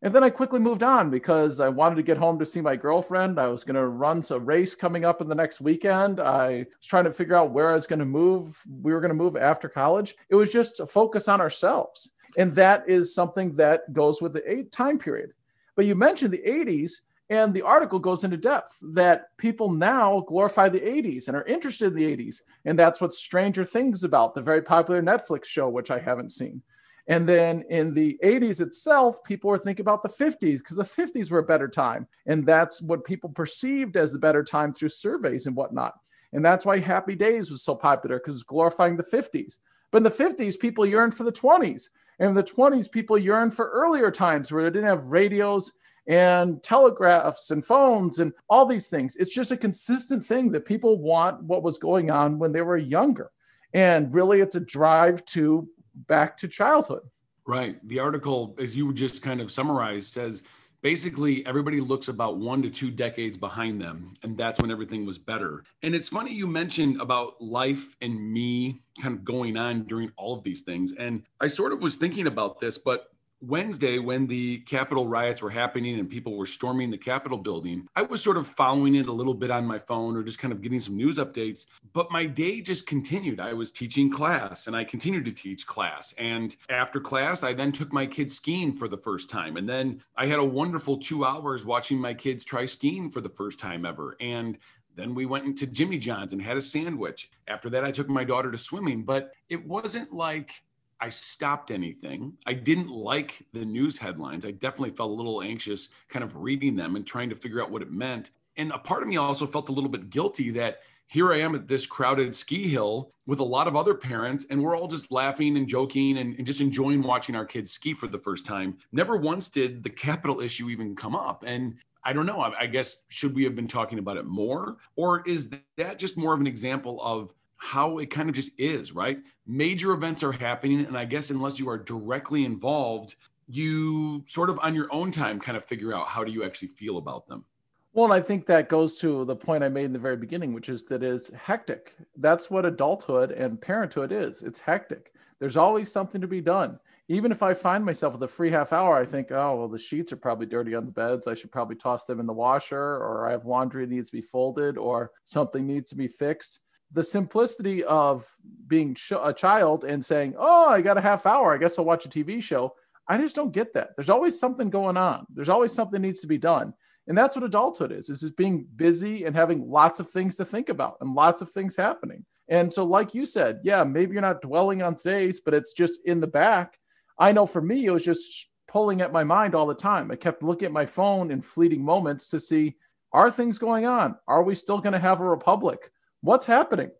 And 0.00 0.14
then 0.14 0.22
I 0.22 0.30
quickly 0.30 0.60
moved 0.60 0.84
on 0.84 1.10
because 1.10 1.58
I 1.58 1.68
wanted 1.68 1.96
to 1.96 2.04
get 2.04 2.18
home 2.18 2.38
to 2.38 2.46
see 2.46 2.60
my 2.60 2.76
girlfriend. 2.76 3.40
I 3.40 3.48
was 3.48 3.64
going 3.64 3.74
to 3.74 3.86
run 3.86 4.22
a 4.30 4.38
race 4.38 4.76
coming 4.76 5.04
up 5.04 5.20
in 5.20 5.28
the 5.28 5.34
next 5.34 5.60
weekend. 5.60 6.20
I 6.20 6.66
was 6.78 6.86
trying 6.86 7.04
to 7.04 7.12
figure 7.12 7.34
out 7.34 7.50
where 7.50 7.70
I 7.70 7.74
was 7.74 7.88
going 7.88 7.98
to 7.98 8.04
move. 8.04 8.62
We 8.80 8.92
were 8.92 9.00
going 9.00 9.10
to 9.10 9.14
move 9.16 9.36
after 9.36 9.68
college. 9.68 10.14
It 10.28 10.36
was 10.36 10.52
just 10.52 10.78
a 10.78 10.86
focus 10.86 11.26
on 11.26 11.40
ourselves. 11.40 12.12
And 12.36 12.54
that 12.54 12.88
is 12.88 13.12
something 13.12 13.56
that 13.56 13.92
goes 13.92 14.22
with 14.22 14.34
the 14.34 14.50
eight 14.50 14.70
time 14.70 15.00
period. 15.00 15.32
But 15.74 15.86
you 15.86 15.96
mentioned 15.96 16.32
the 16.32 16.42
80s. 16.46 16.92
And 17.30 17.52
the 17.52 17.62
article 17.62 17.98
goes 17.98 18.24
into 18.24 18.38
depth 18.38 18.78
that 18.94 19.36
people 19.36 19.70
now 19.70 20.20
glorify 20.20 20.68
the 20.68 20.80
80s 20.80 21.28
and 21.28 21.36
are 21.36 21.44
interested 21.44 21.88
in 21.88 21.94
the 21.94 22.16
80s. 22.16 22.42
And 22.64 22.78
that's 22.78 23.00
what 23.00 23.12
Stranger 23.12 23.64
Things 23.64 24.02
about, 24.02 24.34
the 24.34 24.40
very 24.40 24.62
popular 24.62 25.02
Netflix 25.02 25.44
show, 25.44 25.68
which 25.68 25.90
I 25.90 25.98
haven't 25.98 26.32
seen. 26.32 26.62
And 27.06 27.26
then 27.26 27.64
in 27.70 27.94
the 27.94 28.18
80s 28.22 28.60
itself, 28.60 29.24
people 29.24 29.48
were 29.48 29.58
thinking 29.58 29.82
about 29.82 30.02
the 30.02 30.08
50s 30.10 30.58
because 30.58 30.76
the 30.76 30.82
50s 30.82 31.30
were 31.30 31.38
a 31.38 31.44
better 31.44 31.68
time. 31.68 32.06
And 32.26 32.44
that's 32.44 32.82
what 32.82 33.04
people 33.04 33.30
perceived 33.30 33.96
as 33.96 34.12
the 34.12 34.18
better 34.18 34.44
time 34.44 34.72
through 34.72 34.90
surveys 34.90 35.46
and 35.46 35.56
whatnot. 35.56 35.94
And 36.32 36.44
that's 36.44 36.66
why 36.66 36.78
Happy 36.78 37.14
Days 37.14 37.50
was 37.50 37.62
so 37.62 37.74
popular 37.74 38.18
because 38.18 38.36
it's 38.36 38.44
glorifying 38.44 38.96
the 38.96 39.02
50s. 39.02 39.58
But 39.90 39.98
in 39.98 40.02
the 40.02 40.10
50s, 40.10 40.60
people 40.60 40.84
yearned 40.84 41.14
for 41.14 41.24
the 41.24 41.32
20s. 41.32 41.88
And 42.18 42.28
in 42.28 42.34
the 42.34 42.42
20s, 42.42 42.92
people 42.92 43.16
yearned 43.16 43.54
for 43.54 43.70
earlier 43.70 44.10
times 44.10 44.52
where 44.52 44.64
they 44.64 44.70
didn't 44.70 44.88
have 44.88 45.06
radios 45.06 45.72
and 46.08 46.62
telegraphs 46.62 47.50
and 47.50 47.64
phones 47.64 48.18
and 48.18 48.32
all 48.48 48.64
these 48.64 48.88
things. 48.88 49.14
It's 49.16 49.34
just 49.34 49.52
a 49.52 49.56
consistent 49.56 50.24
thing 50.24 50.50
that 50.52 50.64
people 50.64 50.98
want 50.98 51.42
what 51.44 51.62
was 51.62 51.78
going 51.78 52.10
on 52.10 52.38
when 52.38 52.50
they 52.50 52.62
were 52.62 52.78
younger. 52.78 53.30
And 53.74 54.12
really, 54.12 54.40
it's 54.40 54.54
a 54.54 54.60
drive 54.60 55.24
to 55.26 55.68
back 55.94 56.38
to 56.38 56.48
childhood. 56.48 57.02
Right. 57.46 57.86
The 57.86 57.98
article, 57.98 58.56
as 58.58 58.76
you 58.76 58.92
just 58.94 59.22
kind 59.22 59.40
of 59.40 59.52
summarized, 59.52 60.14
says 60.14 60.42
basically 60.80 61.44
everybody 61.46 61.80
looks 61.80 62.08
about 62.08 62.38
one 62.38 62.62
to 62.62 62.70
two 62.70 62.90
decades 62.90 63.36
behind 63.36 63.80
them 63.80 64.14
and 64.22 64.38
that's 64.38 64.60
when 64.60 64.70
everything 64.70 65.04
was 65.04 65.18
better 65.18 65.64
and 65.82 65.94
it's 65.94 66.08
funny 66.08 66.32
you 66.32 66.46
mentioned 66.46 67.00
about 67.00 67.40
life 67.42 67.96
and 68.00 68.32
me 68.32 68.80
kind 69.02 69.14
of 69.16 69.24
going 69.24 69.56
on 69.56 69.82
during 69.84 70.10
all 70.16 70.36
of 70.36 70.44
these 70.44 70.62
things 70.62 70.92
and 70.92 71.24
i 71.40 71.46
sort 71.48 71.72
of 71.72 71.82
was 71.82 71.96
thinking 71.96 72.28
about 72.28 72.60
this 72.60 72.78
but 72.78 73.08
Wednesday, 73.40 73.98
when 74.00 74.26
the 74.26 74.58
Capitol 74.60 75.06
riots 75.06 75.42
were 75.42 75.50
happening 75.50 75.98
and 75.98 76.10
people 76.10 76.36
were 76.36 76.46
storming 76.46 76.90
the 76.90 76.98
Capitol 76.98 77.38
building, 77.38 77.86
I 77.94 78.02
was 78.02 78.22
sort 78.22 78.36
of 78.36 78.46
following 78.46 78.96
it 78.96 79.06
a 79.06 79.12
little 79.12 79.34
bit 79.34 79.50
on 79.50 79.64
my 79.64 79.78
phone 79.78 80.16
or 80.16 80.24
just 80.24 80.40
kind 80.40 80.52
of 80.52 80.60
getting 80.60 80.80
some 80.80 80.96
news 80.96 81.18
updates. 81.18 81.66
But 81.92 82.10
my 82.10 82.26
day 82.26 82.60
just 82.60 82.86
continued. 82.86 83.38
I 83.38 83.52
was 83.52 83.70
teaching 83.70 84.10
class 84.10 84.66
and 84.66 84.74
I 84.74 84.82
continued 84.82 85.24
to 85.26 85.32
teach 85.32 85.66
class. 85.66 86.12
And 86.18 86.56
after 86.68 87.00
class, 87.00 87.44
I 87.44 87.52
then 87.52 87.70
took 87.70 87.92
my 87.92 88.06
kids 88.06 88.34
skiing 88.34 88.72
for 88.72 88.88
the 88.88 88.98
first 88.98 89.30
time. 89.30 89.56
And 89.56 89.68
then 89.68 90.02
I 90.16 90.26
had 90.26 90.40
a 90.40 90.44
wonderful 90.44 90.98
two 90.98 91.24
hours 91.24 91.64
watching 91.64 91.98
my 91.98 92.14
kids 92.14 92.44
try 92.44 92.66
skiing 92.66 93.08
for 93.08 93.20
the 93.20 93.28
first 93.28 93.60
time 93.60 93.86
ever. 93.86 94.16
And 94.20 94.58
then 94.96 95.14
we 95.14 95.26
went 95.26 95.44
into 95.44 95.68
Jimmy 95.68 95.98
John's 95.98 96.32
and 96.32 96.42
had 96.42 96.56
a 96.56 96.60
sandwich. 96.60 97.30
After 97.46 97.70
that, 97.70 97.84
I 97.84 97.92
took 97.92 98.08
my 98.08 98.24
daughter 98.24 98.50
to 98.50 98.58
swimming. 98.58 99.04
But 99.04 99.30
it 99.48 99.64
wasn't 99.64 100.12
like, 100.12 100.60
I 101.00 101.08
stopped 101.08 101.70
anything. 101.70 102.32
I 102.46 102.54
didn't 102.54 102.90
like 102.90 103.46
the 103.52 103.64
news 103.64 103.98
headlines. 103.98 104.44
I 104.44 104.50
definitely 104.50 104.90
felt 104.90 105.10
a 105.10 105.14
little 105.14 105.42
anxious 105.42 105.90
kind 106.08 106.24
of 106.24 106.36
reading 106.36 106.76
them 106.76 106.96
and 106.96 107.06
trying 107.06 107.28
to 107.28 107.36
figure 107.36 107.62
out 107.62 107.70
what 107.70 107.82
it 107.82 107.90
meant. 107.90 108.30
And 108.56 108.72
a 108.72 108.78
part 108.78 109.02
of 109.02 109.08
me 109.08 109.16
also 109.16 109.46
felt 109.46 109.68
a 109.68 109.72
little 109.72 109.90
bit 109.90 110.10
guilty 110.10 110.50
that 110.52 110.80
here 111.06 111.32
I 111.32 111.38
am 111.38 111.54
at 111.54 111.66
this 111.66 111.86
crowded 111.86 112.34
ski 112.34 112.68
hill 112.68 113.12
with 113.26 113.40
a 113.40 113.44
lot 113.44 113.66
of 113.66 113.76
other 113.76 113.94
parents, 113.94 114.46
and 114.50 114.62
we're 114.62 114.76
all 114.76 114.88
just 114.88 115.10
laughing 115.10 115.56
and 115.56 115.66
joking 115.66 116.18
and, 116.18 116.36
and, 116.36 116.46
just 116.46 116.60
enjoying 116.60 117.02
watching 117.02 117.34
our 117.34 117.46
kids 117.46 117.70
ski 117.70 117.94
for 117.94 118.08
the 118.08 118.18
first 118.18 118.44
time. 118.44 118.76
Never 118.92 119.16
once 119.16 119.48
did 119.48 119.82
the 119.82 119.90
capital 119.90 120.40
issue 120.40 120.68
even 120.68 120.94
come 120.94 121.16
up. 121.16 121.44
And 121.46 121.76
I 122.04 122.12
don't 122.12 122.26
know. 122.26 122.40
I, 122.40 122.60
I 122.60 122.66
guess 122.66 122.98
should 123.08 123.34
we 123.34 123.42
have 123.44 123.56
been 123.56 123.68
talking 123.68 123.98
about 123.98 124.18
it 124.18 124.26
more? 124.26 124.76
Or 124.96 125.22
is 125.26 125.50
that 125.76 125.98
just 125.98 126.18
more 126.18 126.34
of 126.34 126.40
an 126.40 126.46
example 126.46 127.00
of 127.02 127.32
how 127.58 127.98
it 127.98 128.06
kind 128.06 128.28
of 128.28 128.34
just 128.34 128.52
is, 128.56 128.92
right? 128.92 129.18
Major 129.46 129.92
events 129.92 130.22
are 130.22 130.32
happening. 130.32 130.86
And 130.86 130.96
I 130.96 131.04
guess 131.04 131.30
unless 131.30 131.58
you 131.58 131.68
are 131.68 131.76
directly 131.76 132.44
involved, 132.44 133.16
you 133.48 134.24
sort 134.26 134.48
of 134.48 134.58
on 134.62 134.74
your 134.74 134.92
own 134.92 135.10
time 135.10 135.38
kind 135.38 135.56
of 135.56 135.64
figure 135.64 135.94
out 135.94 136.06
how 136.06 136.24
do 136.24 136.32
you 136.32 136.44
actually 136.44 136.68
feel 136.68 136.98
about 136.98 137.26
them. 137.26 137.44
Well, 137.92 138.04
and 138.04 138.14
I 138.14 138.20
think 138.20 138.46
that 138.46 138.68
goes 138.68 138.98
to 139.00 139.24
the 139.24 139.34
point 139.34 139.64
I 139.64 139.68
made 139.68 139.86
in 139.86 139.92
the 139.92 139.98
very 139.98 140.16
beginning, 140.16 140.52
which 140.52 140.68
is 140.68 140.84
that 140.84 141.02
is 141.02 141.30
hectic. 141.30 141.94
That's 142.16 142.50
what 142.50 142.64
adulthood 142.64 143.32
and 143.32 143.60
parenthood 143.60 144.12
is. 144.12 144.42
It's 144.42 144.60
hectic. 144.60 145.12
There's 145.40 145.56
always 145.56 145.90
something 145.90 146.20
to 146.20 146.28
be 146.28 146.40
done. 146.40 146.78
Even 147.08 147.32
if 147.32 147.42
I 147.42 147.54
find 147.54 147.84
myself 147.84 148.12
with 148.12 148.22
a 148.22 148.28
free 148.28 148.50
half 148.50 148.72
hour, 148.72 148.96
I 148.96 149.06
think, 149.06 149.32
oh, 149.32 149.56
well, 149.56 149.68
the 149.68 149.78
sheets 149.78 150.12
are 150.12 150.16
probably 150.16 150.46
dirty 150.46 150.74
on 150.74 150.84
the 150.84 150.92
beds. 150.92 151.26
I 151.26 151.34
should 151.34 151.50
probably 151.50 151.76
toss 151.76 152.04
them 152.04 152.20
in 152.20 152.26
the 152.26 152.34
washer, 152.34 152.78
or 152.78 153.26
I 153.26 153.32
have 153.32 153.46
laundry 153.46 153.84
that 153.84 153.92
needs 153.92 154.10
to 154.10 154.16
be 154.16 154.22
folded, 154.22 154.76
or 154.76 155.10
something 155.24 155.66
needs 155.66 155.88
to 155.90 155.96
be 155.96 156.06
fixed 156.06 156.60
the 156.90 157.02
simplicity 157.02 157.84
of 157.84 158.26
being 158.66 158.96
a 159.22 159.32
child 159.32 159.84
and 159.84 160.04
saying, 160.04 160.34
"Oh, 160.38 160.68
I 160.68 160.80
got 160.80 160.98
a 160.98 161.02
half 161.02 161.26
hour. 161.26 161.54
I 161.54 161.58
guess 161.58 161.78
I'll 161.78 161.84
watch 161.84 162.06
a 162.06 162.08
TV 162.08 162.42
show." 162.42 162.74
I 163.10 163.16
just 163.16 163.34
don't 163.34 163.52
get 163.52 163.72
that. 163.72 163.96
There's 163.96 164.10
always 164.10 164.38
something 164.38 164.68
going 164.68 164.98
on. 164.98 165.26
There's 165.32 165.48
always 165.48 165.72
something 165.72 166.02
needs 166.02 166.20
to 166.20 166.26
be 166.26 166.36
done. 166.36 166.74
And 167.06 167.16
that's 167.16 167.34
what 167.34 167.44
adulthood 167.44 167.90
is. 167.90 168.10
Is 168.10 168.20
just 168.20 168.36
being 168.36 168.66
busy 168.76 169.24
and 169.24 169.34
having 169.34 169.66
lots 169.66 169.98
of 169.98 170.10
things 170.10 170.36
to 170.36 170.44
think 170.44 170.68
about 170.68 170.98
and 171.00 171.14
lots 171.14 171.40
of 171.40 171.50
things 171.50 171.74
happening. 171.74 172.26
And 172.48 172.70
so 172.70 172.84
like 172.84 173.14
you 173.14 173.24
said, 173.24 173.60
yeah, 173.62 173.82
maybe 173.84 174.12
you're 174.12 174.22
not 174.22 174.42
dwelling 174.42 174.82
on 174.82 174.94
today's, 174.94 175.40
but 175.40 175.54
it's 175.54 175.72
just 175.72 176.00
in 176.04 176.20
the 176.20 176.26
back. 176.26 176.78
I 177.18 177.32
know 177.32 177.46
for 177.46 177.62
me 177.62 177.86
it 177.86 177.90
was 177.90 178.04
just 178.04 178.48
pulling 178.68 179.00
at 179.00 179.12
my 179.12 179.24
mind 179.24 179.54
all 179.54 179.66
the 179.66 179.74
time. 179.74 180.10
I 180.10 180.16
kept 180.16 180.42
looking 180.42 180.66
at 180.66 180.72
my 180.72 180.86
phone 180.86 181.30
in 181.30 181.40
fleeting 181.40 181.82
moments 181.82 182.28
to 182.30 182.40
see 182.40 182.76
are 183.12 183.30
things 183.30 183.58
going 183.58 183.86
on? 183.86 184.16
Are 184.26 184.42
we 184.42 184.54
still 184.54 184.78
going 184.78 184.92
to 184.92 184.98
have 184.98 185.20
a 185.20 185.24
republic? 185.24 185.90
What's 186.20 186.46
happening? 186.46 186.90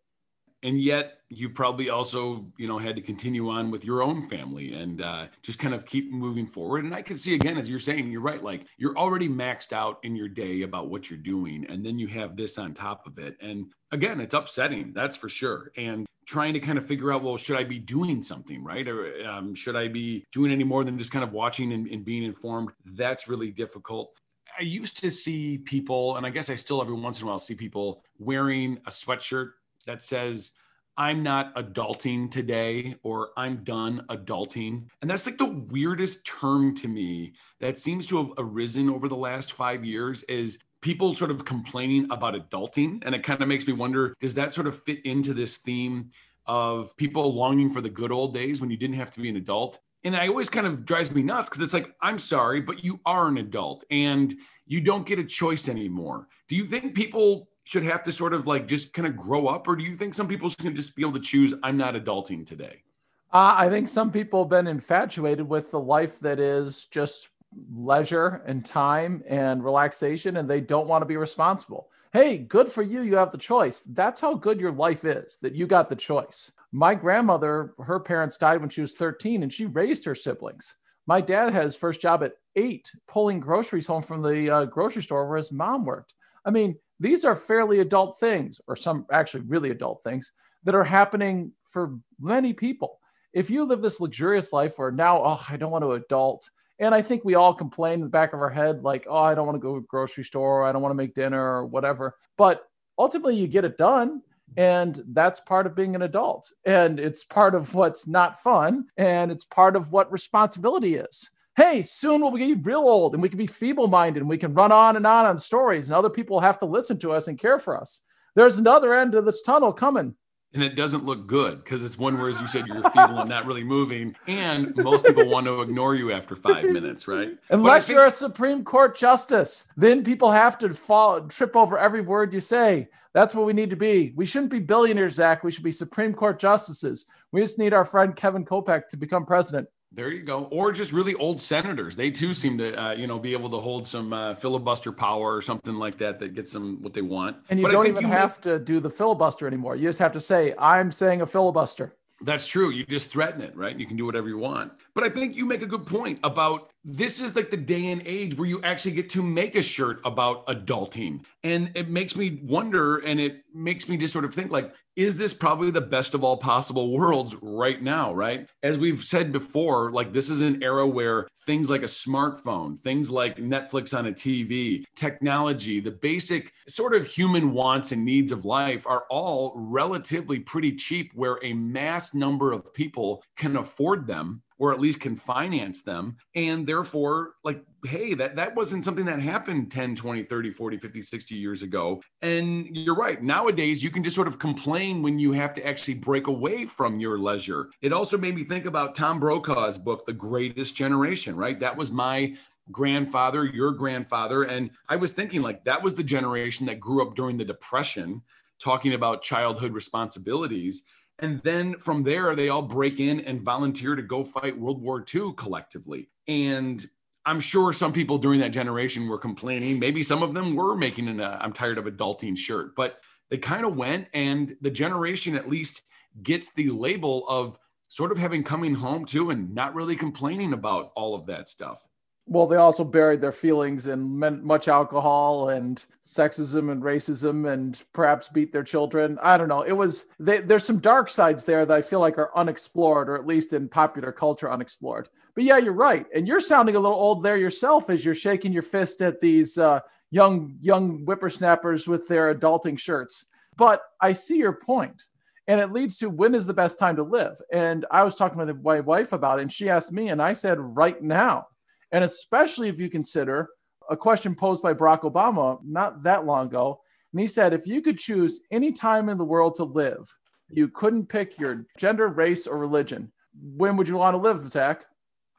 and 0.62 0.80
yet 0.80 1.18
you 1.28 1.48
probably 1.48 1.90
also 1.90 2.46
you 2.56 2.66
know 2.66 2.78
had 2.78 2.96
to 2.96 3.02
continue 3.02 3.48
on 3.48 3.70
with 3.70 3.84
your 3.84 4.02
own 4.02 4.22
family 4.28 4.72
and 4.75 5.02
uh, 5.02 5.26
just 5.42 5.58
kind 5.58 5.75
of 5.75 5.84
keep 5.84 6.10
moving 6.12 6.46
forward. 6.46 6.84
And 6.84 6.94
i 6.94 7.02
can 7.02 7.16
see 7.16 7.34
again 7.34 7.58
as 7.58 7.68
you're 7.68 7.78
saying 7.78 8.10
you're 8.10 8.20
right 8.20 8.42
like 8.42 8.66
you're 8.76 8.96
already 8.96 9.28
maxed 9.28 9.72
out 9.72 9.98
in 10.02 10.16
your 10.16 10.28
day 10.28 10.62
about 10.62 10.90
what 10.90 11.10
you're 11.10 11.18
doing 11.18 11.66
and 11.68 11.84
then 11.84 11.98
you 11.98 12.06
have 12.08 12.37
this 12.37 12.58
on 12.58 12.75
top 12.75 13.06
of 13.06 13.18
it. 13.18 13.37
And 13.40 13.66
again 13.92 14.20
it's 14.20 14.34
upsetting 14.34 14.92
that's 14.94 15.16
for 15.16 15.28
sure. 15.28 15.70
And 15.76 16.06
trying 16.26 16.52
to 16.52 16.60
kind 16.60 16.76
of 16.76 16.87
figure 16.87 17.10
out 17.10 17.22
well 17.22 17.38
should 17.38 17.56
i 17.56 17.64
be 17.64 17.78
doing 17.78 18.22
something 18.22 18.62
right? 18.64 18.88
Or 18.88 19.25
um, 19.26 19.54
should 19.54 19.76
i 19.76 19.88
be 19.88 20.25
doing 20.32 20.50
any 20.50 20.64
more 20.64 20.84
than 20.84 20.98
just 20.98 21.12
kind 21.12 21.25
of 21.25 21.32
watching 21.32 21.72
and, 21.72 21.87
and 21.88 22.04
being 22.04 22.25
informed? 22.25 22.70
That's 22.84 23.28
really 23.28 23.50
difficult 23.50 24.12
I 24.58 24.62
used 24.62 24.98
to 25.00 25.10
see 25.10 25.58
people, 25.58 26.16
and 26.16 26.26
I 26.26 26.30
guess 26.30 26.50
I 26.50 26.56
still 26.56 26.82
every 26.82 26.94
once 26.94 27.20
in 27.20 27.26
a 27.26 27.28
while 27.28 27.38
see 27.38 27.54
people 27.54 28.02
wearing 28.18 28.78
a 28.86 28.90
sweatshirt 28.90 29.52
that 29.86 30.02
says, 30.02 30.52
I'm 30.96 31.22
not 31.22 31.54
adulting 31.54 32.28
today 32.28 32.96
or 33.04 33.30
I'm 33.36 33.62
done 33.62 34.04
adulting. 34.10 34.88
And 35.00 35.08
that's 35.08 35.26
like 35.26 35.38
the 35.38 35.46
weirdest 35.46 36.26
term 36.26 36.74
to 36.74 36.88
me 36.88 37.34
that 37.60 37.78
seems 37.78 38.04
to 38.08 38.16
have 38.16 38.32
arisen 38.36 38.90
over 38.90 39.08
the 39.08 39.16
last 39.16 39.52
five 39.52 39.84
years 39.84 40.24
is 40.24 40.58
people 40.80 41.14
sort 41.14 41.30
of 41.30 41.44
complaining 41.44 42.08
about 42.10 42.34
adulting. 42.34 43.00
And 43.06 43.14
it 43.14 43.22
kind 43.22 43.40
of 43.40 43.46
makes 43.46 43.64
me 43.64 43.74
wonder 43.74 44.16
does 44.18 44.34
that 44.34 44.52
sort 44.52 44.66
of 44.66 44.82
fit 44.82 44.98
into 45.06 45.34
this 45.34 45.58
theme 45.58 46.10
of 46.46 46.96
people 46.96 47.32
longing 47.32 47.70
for 47.70 47.80
the 47.80 47.90
good 47.90 48.10
old 48.10 48.34
days 48.34 48.60
when 48.60 48.70
you 48.70 48.76
didn't 48.76 48.96
have 48.96 49.12
to 49.12 49.20
be 49.20 49.28
an 49.28 49.36
adult? 49.36 49.78
And 50.04 50.16
I 50.16 50.28
always 50.28 50.48
kind 50.48 50.66
of 50.66 50.84
drives 50.84 51.10
me 51.10 51.22
nuts 51.22 51.48
because 51.48 51.62
it's 51.62 51.74
like, 51.74 51.94
I'm 52.00 52.18
sorry, 52.18 52.60
but 52.60 52.84
you 52.84 53.00
are 53.04 53.26
an 53.26 53.38
adult 53.38 53.84
and 53.90 54.34
you 54.66 54.80
don't 54.80 55.06
get 55.06 55.18
a 55.18 55.24
choice 55.24 55.68
anymore. 55.68 56.28
Do 56.48 56.56
you 56.56 56.66
think 56.66 56.94
people 56.94 57.48
should 57.64 57.82
have 57.82 58.02
to 58.04 58.12
sort 58.12 58.32
of 58.32 58.46
like 58.46 58.66
just 58.66 58.92
kind 58.94 59.06
of 59.06 59.16
grow 59.16 59.46
up, 59.46 59.68
or 59.68 59.76
do 59.76 59.84
you 59.84 59.94
think 59.94 60.14
some 60.14 60.28
people 60.28 60.48
can 60.50 60.74
just 60.74 60.96
be 60.96 61.02
able 61.02 61.12
to 61.12 61.20
choose? 61.20 61.52
I'm 61.62 61.76
not 61.76 61.94
adulting 61.94 62.46
today. 62.46 62.82
Uh, 63.30 63.54
I 63.58 63.68
think 63.68 63.88
some 63.88 64.10
people 64.10 64.44
have 64.44 64.48
been 64.48 64.66
infatuated 64.66 65.46
with 65.46 65.70
the 65.70 65.80
life 65.80 66.18
that 66.20 66.40
is 66.40 66.86
just 66.86 67.28
leisure 67.74 68.42
and 68.46 68.64
time 68.64 69.22
and 69.28 69.62
relaxation, 69.62 70.38
and 70.38 70.48
they 70.48 70.62
don't 70.62 70.88
want 70.88 71.02
to 71.02 71.06
be 71.06 71.18
responsible. 71.18 71.90
Hey, 72.20 72.37
good 72.37 72.68
for 72.68 72.82
you. 72.82 73.02
You 73.02 73.14
have 73.14 73.30
the 73.30 73.38
choice. 73.38 73.78
That's 73.82 74.20
how 74.20 74.34
good 74.34 74.58
your 74.58 74.72
life 74.72 75.04
is, 75.04 75.37
that 75.40 75.54
you 75.54 75.68
got 75.68 75.88
the 75.88 75.94
choice. 75.94 76.50
My 76.72 76.96
grandmother, 76.96 77.75
her 77.78 78.00
parents 78.00 78.37
died 78.37 78.60
when 78.60 78.70
she 78.70 78.80
was 78.80 78.96
13, 78.96 79.44
and 79.44 79.52
she 79.52 79.66
raised 79.66 80.04
her 80.04 80.16
siblings. 80.16 80.75
My 81.06 81.20
dad 81.20 81.52
had 81.52 81.62
his 81.62 81.76
first 81.76 82.00
job 82.00 82.25
at 82.25 82.32
eight, 82.56 82.90
pulling 83.06 83.38
groceries 83.38 83.87
home 83.87 84.02
from 84.02 84.22
the 84.22 84.50
uh, 84.50 84.64
grocery 84.64 85.04
store 85.04 85.28
where 85.28 85.37
his 85.37 85.52
mom 85.52 85.84
worked. 85.84 86.14
I 86.44 86.50
mean, 86.50 86.75
these 86.98 87.25
are 87.25 87.37
fairly 87.37 87.78
adult 87.78 88.18
things, 88.18 88.60
or 88.66 88.75
some 88.75 89.06
actually 89.12 89.44
really 89.44 89.70
adult 89.70 90.02
things 90.02 90.32
that 90.64 90.75
are 90.75 90.82
happening 90.82 91.52
for 91.62 92.00
many 92.18 92.52
people. 92.52 92.98
If 93.32 93.48
you 93.48 93.62
live 93.62 93.80
this 93.80 94.00
luxurious 94.00 94.52
life 94.52 94.76
where 94.76 94.90
now, 94.90 95.22
oh, 95.22 95.46
I 95.48 95.56
don't 95.56 95.70
want 95.70 95.84
to 95.84 95.92
adult, 95.92 96.50
and 96.78 96.94
I 96.94 97.02
think 97.02 97.25
we 97.25 97.35
all 97.35 97.54
complain 97.54 97.94
in 97.94 98.00
the 98.00 98.08
back 98.08 98.32
of 98.32 98.40
our 98.40 98.50
head, 98.50 98.82
like, 98.82 99.06
oh, 99.08 99.23
I 99.23 99.35
don't 99.35 99.47
want 99.47 99.56
to 99.56 99.61
go 99.61 99.76
to 99.76 99.87
grocery 99.87 100.25
store, 100.25 100.64
I 100.64 100.73
don't 100.73 100.82
want 100.82 100.92
to 100.92 100.97
make 100.97 101.14
dinner 101.14 101.42
or 101.42 101.66
whatever. 101.66 102.14
But 102.37 102.64
ultimately, 102.99 103.37
you 103.37 103.47
get 103.47 103.64
it 103.64 103.78
done. 103.78 104.23
And 104.56 104.99
that's 105.08 105.40
part 105.40 105.66
of 105.66 105.76
being 105.76 105.94
an 105.94 106.00
adult. 106.02 106.50
And 106.64 106.99
it's 106.99 107.23
part 107.23 107.54
of 107.54 107.75
what's 107.75 108.08
not 108.08 108.40
fun. 108.40 108.87
And 108.97 109.30
it's 109.30 109.44
part 109.44 109.76
of 109.76 109.92
what 109.92 110.11
responsibility 110.11 110.94
is 110.94 111.30
hey, 111.58 111.82
soon 111.82 112.20
we'll 112.20 112.30
be 112.30 112.54
real 112.54 112.78
old 112.78 113.14
and 113.14 113.20
we 113.20 113.28
can 113.28 113.37
be 113.37 113.47
feeble 113.47 113.88
minded 113.88 114.20
and 114.20 114.28
we 114.28 114.38
can 114.38 114.54
run 114.54 114.70
on 114.70 114.94
and 114.94 115.04
on 115.04 115.26
on 115.26 115.37
stories 115.37 115.88
and 115.88 115.97
other 115.97 116.08
people 116.08 116.38
have 116.38 116.56
to 116.56 116.64
listen 116.64 116.97
to 116.97 117.11
us 117.11 117.26
and 117.26 117.37
care 117.37 117.58
for 117.58 117.76
us. 117.76 118.04
There's 118.37 118.61
another 118.61 118.94
end 118.94 119.16
of 119.16 119.25
this 119.25 119.42
tunnel 119.42 119.73
coming. 119.73 120.14
And 120.54 120.62
it 120.62 120.74
doesn't 120.74 121.04
look 121.04 121.26
good 121.26 121.62
because 121.62 121.84
it's 121.84 121.98
one 121.98 122.18
where, 122.18 122.30
as 122.30 122.40
you 122.40 122.46
said, 122.46 122.66
you're 122.66 122.82
feeble 122.82 123.18
and 123.18 123.28
not 123.28 123.44
really 123.44 123.64
moving. 123.64 124.16
And 124.26 124.74
most 124.76 125.04
people 125.04 125.28
want 125.28 125.46
to 125.46 125.60
ignore 125.60 125.94
you 125.94 126.10
after 126.10 126.34
five 126.34 126.64
minutes, 126.64 127.06
right? 127.06 127.36
Unless 127.50 127.86
think- 127.86 127.96
you're 127.96 128.06
a 128.06 128.10
Supreme 128.10 128.64
Court 128.64 128.96
justice, 128.96 129.66
then 129.76 130.02
people 130.02 130.30
have 130.30 130.56
to 130.58 130.72
fall, 130.72 131.20
trip 131.28 131.54
over 131.54 131.78
every 131.78 132.00
word 132.00 132.32
you 132.32 132.40
say. 132.40 132.88
That's 133.12 133.34
what 133.34 133.44
we 133.46 133.52
need 133.52 133.70
to 133.70 133.76
be. 133.76 134.12
We 134.16 134.24
shouldn't 134.24 134.50
be 134.50 134.60
billionaires, 134.60 135.14
Zac. 135.14 135.44
We 135.44 135.50
should 135.50 135.64
be 135.64 135.72
Supreme 135.72 136.14
Court 136.14 136.38
justices. 136.38 137.04
We 137.30 137.42
just 137.42 137.58
need 137.58 137.74
our 137.74 137.84
friend 137.84 138.16
Kevin 138.16 138.44
Kopech 138.44 138.88
to 138.88 138.96
become 138.96 139.26
president. 139.26 139.68
There 139.99 140.11
you 140.11 140.23
go. 140.23 140.45
Or 140.52 140.71
just 140.71 140.92
really 140.92 141.14
old 141.14 141.40
senators. 141.40 141.97
They 141.97 142.11
too 142.11 142.35
seem 142.35 142.59
to, 142.59 142.80
uh, 142.80 142.92
you 142.92 143.07
know, 143.07 143.18
be 143.18 143.33
able 143.33 143.50
to 143.50 143.59
hold 143.59 143.87
some 143.87 144.12
uh, 144.12 144.35
filibuster 144.35 144.92
power 144.92 145.35
or 145.35 145.42
something 145.42 145.75
like 145.75 145.99
that 145.99 146.21
that 146.21 146.35
gets 146.35 146.52
them 146.52 146.80
what 146.83 146.92
they 146.92 147.00
want. 147.00 147.38
And 147.49 147.59
you 147.59 147.66
but 147.66 147.73
don't 147.73 147.87
even 147.87 148.02
you 148.02 148.09
have 148.09 148.40
to 148.42 148.59
do 148.59 148.80
the 148.80 148.90
filibuster 148.90 149.47
anymore. 149.47 149.76
You 149.76 149.88
just 149.88 149.99
have 149.99 150.12
to 150.12 150.21
say, 150.21 150.54
"I'm 150.59 150.92
saying 150.92 151.23
a 151.23 151.26
filibuster." 151.26 151.97
That's 152.21 152.47
true. 152.47 152.71
You 152.71 152.85
just 152.85 153.11
threaten 153.11 153.40
it, 153.42 153.57
right? 153.57 153.78
You 153.78 153.87
can 153.87 153.97
do 153.97 154.04
whatever 154.04 154.28
you 154.28 154.38
want. 154.38 154.73
But 154.95 155.04
I 155.04 155.09
think 155.09 155.37
you 155.37 155.47
make 155.47 155.62
a 155.62 155.66
good 155.66 155.87
point 155.87 156.18
about 156.25 156.71
this 156.85 157.21
is 157.21 157.37
like 157.37 157.50
the 157.50 157.57
day 157.57 157.90
and 157.92 158.02
age 158.04 158.37
where 158.37 158.49
you 158.49 158.61
actually 158.62 158.92
get 158.92 159.09
to 159.11 159.23
make 159.23 159.54
a 159.54 159.62
shirt 159.62 160.00
about 160.04 160.45
adulting. 160.49 161.25
And 161.45 161.71
it 161.76 161.88
makes 161.88 162.16
me 162.16 162.40
wonder 162.42 162.99
and 162.99 163.21
it 163.21 163.45
makes 163.54 163.88
me 163.88 163.97
just 163.97 164.12
sort 164.12 164.25
of 164.25 164.35
think 164.35 164.50
like, 164.50 164.75
is 164.98 165.16
this 165.16 165.32
probably 165.32 165.70
the 165.70 165.80
best 165.80 166.12
of 166.12 166.24
all 166.24 166.36
possible 166.36 166.90
worlds 166.90 167.36
right 167.40 167.80
now, 167.80 168.12
right? 168.12 168.50
As 168.64 168.78
we've 168.78 169.04
said 169.04 169.30
before, 169.30 169.92
like 169.92 170.12
this 170.12 170.28
is 170.28 170.40
an 170.40 170.60
era 170.60 170.84
where 170.84 171.28
things 171.46 171.70
like 171.70 171.82
a 171.82 171.86
smartphone, 171.86 172.76
things 172.76 173.08
like 173.08 173.36
Netflix 173.36 173.96
on 173.96 174.06
a 174.06 174.12
TV, 174.12 174.82
technology, 174.96 175.78
the 175.78 175.92
basic 175.92 176.52
sort 176.66 176.96
of 176.96 177.06
human 177.06 177.52
wants 177.52 177.92
and 177.92 178.04
needs 178.04 178.32
of 178.32 178.44
life 178.44 178.88
are 178.88 179.04
all 179.08 179.52
relatively 179.54 180.40
pretty 180.40 180.74
cheap, 180.74 181.12
where 181.14 181.38
a 181.44 181.52
mass 181.52 182.12
number 182.12 182.50
of 182.50 182.74
people 182.74 183.22
can 183.36 183.56
afford 183.56 184.04
them 184.04 184.42
or 184.58 184.72
at 184.72 184.80
least 184.80 185.00
can 185.00 185.16
finance 185.16 185.82
them. 185.82 186.16
And 186.34 186.66
therefore 186.66 187.34
like 187.44 187.62
hey 187.84 188.14
that 188.14 188.36
that 188.36 188.54
wasn't 188.54 188.84
something 188.84 189.04
that 189.06 189.20
happened 189.20 189.70
10 189.70 189.94
20 189.94 190.24
30 190.24 190.50
40 190.50 190.78
50 190.78 191.02
60 191.02 191.34
years 191.34 191.62
ago. 191.62 192.02
And 192.22 192.66
you're 192.76 192.96
right. 192.96 193.22
Nowadays 193.22 193.82
you 193.82 193.90
can 193.90 194.02
just 194.02 194.16
sort 194.16 194.28
of 194.28 194.38
complain 194.38 195.02
when 195.02 195.18
you 195.18 195.32
have 195.32 195.52
to 195.54 195.66
actually 195.66 195.94
break 195.94 196.26
away 196.26 196.66
from 196.66 196.98
your 196.98 197.18
leisure. 197.18 197.68
It 197.82 197.92
also 197.92 198.18
made 198.18 198.34
me 198.34 198.44
think 198.44 198.66
about 198.66 198.94
tom 198.94 199.20
brokaw's 199.20 199.78
book 199.78 200.06
the 200.06 200.12
greatest 200.12 200.74
generation 200.74 201.36
right? 201.36 201.58
That 201.60 201.76
was 201.76 201.90
my 201.90 202.34
grandfather 202.70 203.46
your 203.46 203.72
grandfather. 203.72 204.44
And 204.44 204.70
i 204.88 204.96
was 204.96 205.12
thinking 205.12 205.42
like 205.42 205.64
that 205.64 205.82
was 205.82 205.94
the 205.94 206.02
generation 206.02 206.66
that 206.66 206.80
grew 206.80 207.06
up 207.06 207.14
during 207.14 207.38
the 207.38 207.44
depression 207.44 208.22
talking 208.58 208.94
about 208.94 209.22
childhood 209.22 209.72
responsibilities 209.72 210.82
and 211.18 211.40
then 211.42 211.78
from 211.78 212.02
there, 212.02 212.34
they 212.37 212.48
all 212.48 212.62
break 212.62 213.00
in 213.00 213.20
and 213.20 213.40
volunteer 213.40 213.96
to 213.96 214.02
go 214.02 214.22
fight 214.22 214.58
World 214.58 214.80
War 214.80 215.04
II 215.14 215.32
collectively. 215.37 216.08
And 216.28 216.84
I'm 217.26 217.40
sure 217.40 217.72
some 217.72 217.92
people 217.92 218.18
during 218.18 218.40
that 218.40 218.52
generation 218.52 219.08
were 219.08 219.18
complaining. 219.18 219.78
Maybe 219.78 220.02
some 220.02 220.22
of 220.22 220.32
them 220.32 220.54
were 220.54 220.76
making 220.76 221.08
an 221.08 221.20
uh, 221.20 221.38
I'm 221.40 221.52
tired 221.52 221.78
of 221.78 221.87
adulting 221.87 222.38
shirt, 222.38 222.76
but 222.76 223.02
they 223.30 223.37
kind 223.37 223.66
of 223.66 223.76
went. 223.76 224.08
And 224.14 224.56
the 224.60 224.70
generation 224.70 225.37
at 225.37 225.48
least 225.48 225.82
gets 226.22 226.52
the 226.52 226.70
label 226.70 227.28
of 227.28 227.58
sort 227.88 228.12
of 228.12 228.18
having 228.18 228.44
coming 228.44 228.75
home 228.75 229.04
to 229.06 229.30
and 229.30 229.54
not 229.54 229.75
really 229.75 229.96
complaining 229.96 230.52
about 230.52 230.92
all 230.94 231.14
of 231.14 231.26
that 231.26 231.48
stuff 231.48 231.87
well, 232.28 232.47
they 232.47 232.56
also 232.56 232.85
buried 232.85 233.23
their 233.23 233.32
feelings 233.32 233.87
in 233.87 234.18
much 234.44 234.68
alcohol 234.68 235.49
and 235.49 235.82
sexism 236.02 236.70
and 236.70 236.82
racism 236.82 237.50
and 237.50 237.82
perhaps 237.94 238.28
beat 238.28 238.52
their 238.52 238.62
children. 238.62 239.18
I 239.23 239.38
don't 239.38 239.49
know. 239.49 239.62
It 239.62 239.73
was, 239.73 240.06
they, 240.18 240.38
there's 240.38 240.64
some 240.64 240.78
dark 240.78 241.08
sides 241.08 241.44
there 241.44 241.64
that 241.64 241.75
I 241.75 241.80
feel 241.80 242.00
like 242.00 242.18
are 242.18 242.37
unexplored 242.37 243.08
or 243.08 243.16
at 243.16 243.26
least 243.26 243.54
in 243.54 243.68
popular 243.68 244.12
culture 244.12 244.50
unexplored. 244.52 245.08
But 245.35 245.44
yeah, 245.44 245.56
you're 245.56 245.73
right. 245.73 246.04
And 246.14 246.28
you're 246.28 246.40
sounding 246.40 246.76
a 246.76 246.80
little 246.80 246.99
old 246.99 247.23
there 247.23 247.38
yourself 247.38 247.88
as 247.88 248.04
you're 248.04 248.14
shaking 248.14 248.52
your 248.52 248.62
fist 248.62 249.00
at 249.00 249.20
these 249.20 249.56
uh, 249.56 249.80
young, 250.11 250.58
young 250.61 251.04
whippersnappers 251.06 251.88
with 251.88 252.08
their 252.08 252.35
adulting 252.35 252.78
shirts. 252.78 253.25
But 253.56 253.80
I 254.00 254.12
see 254.12 254.37
your 254.37 254.52
point 254.52 255.04
and 255.47 255.61
it 255.61 255.73
leads 255.73 255.97
to 255.99 256.11
when 256.11 256.35
is 256.35 256.44
the 256.44 256.52
best 256.52 256.78
time 256.78 256.94
to 256.97 257.02
live 257.02 257.40
and 257.50 257.87
i 257.90 258.04
was 258.04 258.14
talking 258.14 258.38
with 258.38 258.62
my 258.62 258.80
wife 258.80 259.12
about 259.12 259.38
it 259.38 259.42
and 259.42 259.50
she 259.50 259.70
asked 259.70 259.92
me 259.92 260.11
and 260.11 260.20
i 260.20 260.35
said 260.35 260.58
right 260.61 261.02
now 261.02 261.49
and 261.92 262.04
especially 262.04 262.68
if 262.68 262.80
you 262.80 262.88
consider 262.90 263.49
a 263.90 263.97
question 263.97 264.35
posed 264.35 264.62
by 264.62 264.75
Barack 264.75 265.00
Obama 265.00 265.59
not 265.64 266.02
that 266.02 266.26
long 266.26 266.47
ago 266.47 266.80
And 267.12 267.21
he 267.21 267.26
said, 267.26 267.52
if 267.52 267.66
you 267.66 267.80
could 267.80 267.99
choose 267.99 268.40
any 268.50 268.73
time 268.73 269.09
in 269.09 269.18
the 269.18 269.25
world 269.25 269.54
to 269.57 269.64
live, 269.64 270.14
you 270.50 270.68
couldn't 270.68 271.09
pick 271.09 271.38
your 271.38 271.66
gender, 271.76 272.09
race, 272.09 272.47
or 272.47 272.59
religion. 272.59 273.12
When 273.40 273.76
would 273.76 273.88
you 273.88 273.97
want 273.97 274.14
to 274.14 274.18
live, 274.18 274.49
Zac? 274.49 274.85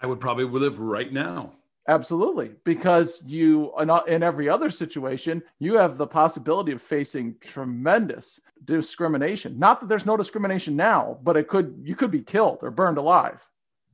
I 0.02 0.08
would 0.08 0.20
probably 0.20 0.46
live 0.46 0.80
right 0.80 1.12
now. 1.12 1.54
Absolutely, 1.88 2.52
because 2.66 3.24
you 3.26 3.72
are 3.74 3.86
not 3.86 4.08
in 4.08 4.22
every 4.22 4.48
other 4.48 4.70
situation, 4.70 5.42
you 5.58 5.76
have 5.76 5.98
the 5.98 6.06
possibility 6.06 6.72
of 6.72 6.82
facing 6.82 7.36
tremendous 7.42 8.40
discrimination. 8.64 9.58
Not 9.58 9.80
that 9.80 9.88
there's 9.88 10.06
no 10.06 10.16
discrimination 10.16 10.76
now, 10.76 11.18
but 11.24 11.36
it 11.36 11.48
could 11.48 11.82
you 11.84 11.96
could 11.96 12.12
be 12.12 12.22
killed 12.22 12.60
or 12.64 12.70
burned 12.70 13.00
alive. 13.00 13.48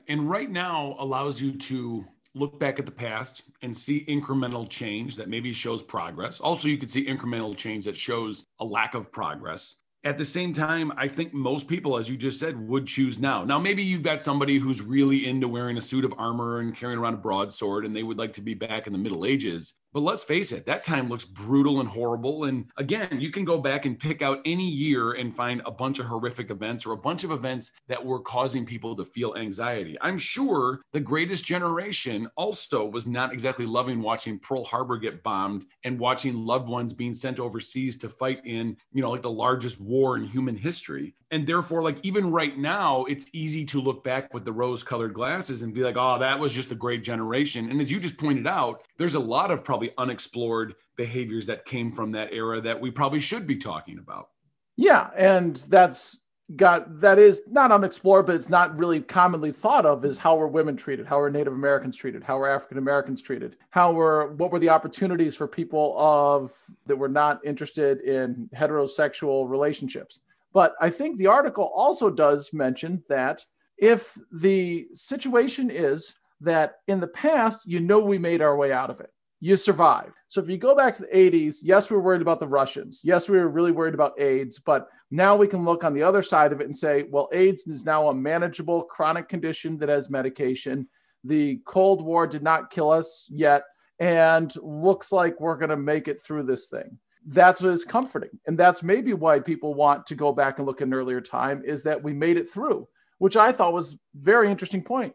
And 0.10 0.30
right 0.30 0.50
now 0.50 0.98
allows 1.00 1.42
you 1.42 1.54
to 1.54 2.04
look 2.36 2.60
back 2.60 2.78
at 2.78 2.86
the 2.86 2.92
past 2.92 3.44
and 3.62 3.76
see 3.76 4.06
incremental 4.06 4.70
change 4.70 5.16
that 5.16 5.30
maybe 5.30 5.54
shows 5.54 5.82
progress. 5.82 6.40
Also, 6.40 6.68
you 6.68 6.78
could 6.78 6.92
see 6.92 7.08
incremental 7.08 7.56
change 7.56 7.86
that 7.86 7.96
shows 7.96 8.46
a 8.60 8.66
lack 8.66 8.94
of 8.94 9.12
progress. 9.12 9.78
At 10.04 10.20
the 10.20 10.26
same 10.26 10.54
time, 10.54 10.92
I 10.98 11.08
think 11.08 11.34
most 11.34 11.68
people, 11.68 11.98
as 11.98 12.08
you 12.08 12.16
just 12.16 12.40
said, 12.40 12.56
would 12.68 12.86
choose 12.86 13.18
now. 13.18 13.44
Now, 13.44 13.58
maybe 13.58 13.82
you've 13.82 14.04
got 14.04 14.22
somebody 14.22 14.60
who's 14.60 14.82
really 14.82 15.28
into 15.28 15.48
wearing 15.48 15.78
a 15.78 15.82
suit 15.82 16.06
of 16.06 16.14
armor 16.18 16.60
and 16.60 16.76
carrying 16.76 17.00
around 17.00 17.16
a 17.16 17.18
broadsword, 17.18 17.86
and 17.86 17.96
they 17.96 18.04
would 18.04 18.20
like 18.20 18.34
to 18.34 18.42
be 18.42 18.54
back 18.54 18.86
in 18.86 18.94
the 18.94 19.00
Middle 19.00 19.26
Ages. 19.26 19.74
But 19.96 20.04
let's 20.04 20.26
face 20.26 20.52
it, 20.52 20.66
that 20.66 20.84
time 20.84 21.08
looks 21.08 21.24
brutal 21.24 21.80
and 21.80 21.88
horrible. 21.88 22.44
And 22.44 22.66
again, 22.76 23.18
you 23.22 23.32
can 23.32 23.46
go 23.46 23.62
back 23.62 23.86
and 23.86 23.98
pick 23.98 24.22
out 24.22 24.42
any 24.44 24.68
year 24.68 25.14
and 25.14 25.34
find 25.34 25.62
a 25.66 25.72
bunch 25.72 26.00
of 26.00 26.06
horrific 26.06 26.52
events 26.52 26.86
or 26.86 26.92
a 26.92 26.98
bunch 26.98 27.24
of 27.24 27.32
events 27.32 27.72
that 27.88 28.06
were 28.06 28.20
causing 28.20 28.66
people 28.66 28.94
to 28.98 29.06
feel 29.06 29.36
anxiety. 29.36 29.98
I'm 30.02 30.18
sure 30.18 30.82
the 30.92 31.00
greatest 31.00 31.46
generation 31.46 32.28
also 32.36 32.86
was 32.86 33.08
not 33.08 33.32
exactly 33.32 33.66
loving 33.66 34.02
watching 34.02 34.38
Pearl 34.38 34.66
Harbor 34.66 34.98
get 34.98 35.24
bombed 35.24 35.66
and 35.86 35.98
watching 35.98 36.36
loved 36.46 36.68
ones 36.68 36.92
being 36.92 37.14
sent 37.14 37.40
overseas 37.40 37.98
to 38.00 38.10
fight 38.10 38.42
in, 38.44 38.76
you 38.92 39.02
know, 39.02 39.12
like 39.12 39.22
the 39.22 39.32
largest 39.32 39.80
war 39.80 40.18
in 40.18 40.26
human 40.26 40.58
history. 40.58 41.16
And 41.32 41.48
therefore, 41.48 41.82
like 41.82 42.00
even 42.04 42.32
right 42.32 42.58
now, 42.58 43.06
it's 43.06 43.28
easy 43.34 43.64
to 43.66 43.82
look 43.82 44.04
back 44.04 44.34
with 44.34 44.46
the 44.46 44.52
rose 44.52 44.84
colored 44.84 45.14
glasses 45.14 45.64
and 45.64 45.74
be 45.74 45.84
like, 45.84 45.96
oh, 45.98 46.20
that 46.20 46.40
was 46.40 46.52
just 46.52 46.72
a 46.72 46.76
great 46.76 47.04
generation. 47.04 47.70
And 47.70 47.80
as 47.80 47.90
you 47.90 48.00
just 48.00 48.18
pointed 48.18 48.46
out, 48.46 48.84
there's 48.98 49.16
a 49.16 49.20
lot 49.20 49.52
of 49.52 49.64
probably 49.64 49.85
probably 49.86 50.04
unexplored 50.04 50.76
behaviors 50.96 51.46
that 51.48 51.66
came 51.66 51.92
from 51.92 52.12
that 52.14 52.34
era 52.34 52.62
that 52.62 52.80
we 52.80 52.92
probably 52.92 53.20
should 53.20 53.46
be 53.48 53.58
talking 53.58 54.00
about. 54.00 54.30
Yeah, 54.78 55.10
and 55.16 55.56
that's 55.56 56.20
got 56.56 57.00
that 57.02 57.18
is 57.18 57.44
not 57.48 57.72
unexplored, 57.72 58.26
but 58.26 58.36
it's 58.36 58.50
not 58.50 58.78
really 58.78 59.02
commonly 59.02 59.52
thought 59.52 59.86
of 59.86 60.06
is 60.06 60.18
how 60.18 60.38
were 60.38 60.48
women 60.48 60.78
treated, 60.78 61.08
how 61.08 61.20
were 61.20 61.30
Native 61.30 61.54
Americans 61.54 61.98
treated, 61.98 62.24
how 62.24 62.38
were 62.38 62.50
African 62.50 62.78
Americans 62.78 63.22
treated, 63.22 63.58
how 63.72 63.94
were 63.94 64.34
what 64.34 64.52
were 64.52 64.60
the 64.60 64.70
opportunities 64.70 65.36
for 65.36 65.48
people 65.48 65.96
of 65.98 66.52
that 66.86 66.98
were 66.98 67.10
not 67.10 67.40
interested 67.46 68.02
in 68.02 68.50
heterosexual 68.56 69.50
relationships. 69.50 70.22
But 70.54 70.76
I 70.80 70.90
think 70.90 71.18
the 71.18 71.28
article 71.28 71.72
also 71.76 72.10
does 72.10 72.54
mention 72.54 73.04
that 73.10 73.44
if 73.78 74.18
the 74.32 74.88
situation 74.94 75.70
is 75.70 76.16
that 76.42 76.76
in 76.88 77.00
the 77.00 77.08
past, 77.08 77.68
you 77.68 77.80
know, 77.80 78.00
we 78.00 78.18
made 78.18 78.42
our 78.42 78.56
way 78.56 78.72
out 78.72 78.90
of 78.90 79.00
it 79.02 79.12
you 79.46 79.56
survive. 79.56 80.12
So 80.28 80.42
if 80.42 80.50
you 80.50 80.58
go 80.58 80.76
back 80.76 80.96
to 80.96 81.04
the 81.04 81.08
80s, 81.08 81.58
yes, 81.62 81.92
we 81.92 81.96
were 81.96 82.02
worried 82.02 82.24
about 82.24 82.40
the 82.40 82.48
Russians. 82.48 83.02
Yes, 83.04 83.30
we 83.30 83.38
were 83.38 83.48
really 83.48 83.72
worried 83.72 83.94
about 83.94 84.20
AIDS, 84.20 84.58
but 84.58 84.88
now 85.12 85.36
we 85.36 85.48
can 85.48 85.64
look 85.64 85.84
on 85.84 85.94
the 85.94 86.02
other 86.02 86.24
side 86.24 86.52
of 86.52 86.62
it 86.62 86.66
and 86.66 86.76
say, 86.76 87.06
well, 87.12 87.30
AIDS 87.32 87.68
is 87.68 87.86
now 87.86 88.10
a 88.10 88.14
manageable 88.16 88.82
chronic 88.86 89.30
condition 89.30 89.78
that 89.78 89.90
has 89.90 90.10
medication. 90.10 90.88
The 91.24 91.60
Cold 91.64 92.04
War 92.04 92.26
did 92.26 92.42
not 92.42 92.72
kill 92.72 92.90
us 92.90 93.30
yet, 93.32 93.62
and 94.00 94.52
looks 94.64 95.12
like 95.12 95.40
we're 95.40 95.58
going 95.58 95.70
to 95.70 95.78
make 95.78 96.08
it 96.08 96.20
through 96.20 96.46
this 96.48 96.68
thing. 96.68 96.98
That's 97.24 97.62
what 97.62 97.72
is 97.72 97.86
comforting. 97.86 98.40
And 98.48 98.58
that's 98.58 98.82
maybe 98.82 99.14
why 99.14 99.42
people 99.42 99.76
want 99.76 100.08
to 100.08 100.16
go 100.16 100.32
back 100.32 100.58
and 100.58 100.66
look 100.66 100.82
at 100.82 100.88
an 100.88 100.94
earlier 100.96 101.22
time 101.22 101.62
is 101.64 101.84
that 101.84 102.02
we 102.02 102.14
made 102.14 102.38
it 102.38 102.50
through, 102.50 102.88
which 103.20 103.38
I 103.38 103.52
thought 103.52 103.74
was 103.74 104.00
very 104.16 104.50
interesting 104.50 104.82
point. 104.82 105.14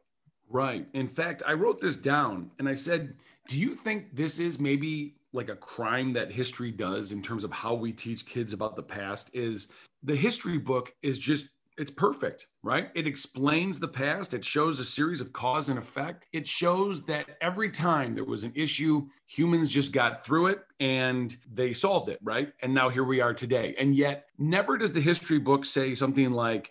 Right. 0.48 0.86
In 0.94 1.06
fact, 1.06 1.42
I 1.46 1.52
wrote 1.54 1.80
this 1.80 1.96
down 1.96 2.50
and 2.58 2.68
I 2.68 2.74
said, 2.74 3.14
do 3.48 3.58
you 3.58 3.74
think 3.74 4.14
this 4.14 4.38
is 4.38 4.60
maybe 4.60 5.16
like 5.32 5.48
a 5.48 5.56
crime 5.56 6.12
that 6.12 6.32
history 6.32 6.70
does 6.70 7.12
in 7.12 7.22
terms 7.22 7.44
of 7.44 7.52
how 7.52 7.74
we 7.74 7.92
teach 7.92 8.26
kids 8.26 8.52
about 8.52 8.76
the 8.76 8.82
past 8.82 9.30
is 9.32 9.68
the 10.02 10.16
history 10.16 10.58
book 10.58 10.92
is 11.02 11.18
just 11.18 11.48
it's 11.80 11.90
perfect, 11.90 12.48
right? 12.62 12.88
It 12.94 13.06
explains 13.06 13.78
the 13.78 13.88
past. 13.88 14.34
It 14.34 14.44
shows 14.44 14.80
a 14.80 14.84
series 14.84 15.22
of 15.22 15.32
cause 15.32 15.70
and 15.70 15.78
effect. 15.78 16.26
It 16.32 16.46
shows 16.46 17.02
that 17.06 17.38
every 17.40 17.70
time 17.70 18.14
there 18.14 18.24
was 18.24 18.44
an 18.44 18.52
issue, 18.54 19.06
humans 19.26 19.70
just 19.70 19.90
got 19.90 20.22
through 20.22 20.48
it 20.48 20.58
and 20.78 21.34
they 21.50 21.72
solved 21.72 22.10
it, 22.10 22.18
right? 22.22 22.52
And 22.60 22.74
now 22.74 22.90
here 22.90 23.04
we 23.04 23.22
are 23.22 23.32
today. 23.32 23.74
And 23.78 23.94
yet, 23.94 24.26
never 24.36 24.76
does 24.76 24.92
the 24.92 25.00
history 25.00 25.38
book 25.38 25.64
say 25.64 25.94
something 25.94 26.28
like, 26.28 26.70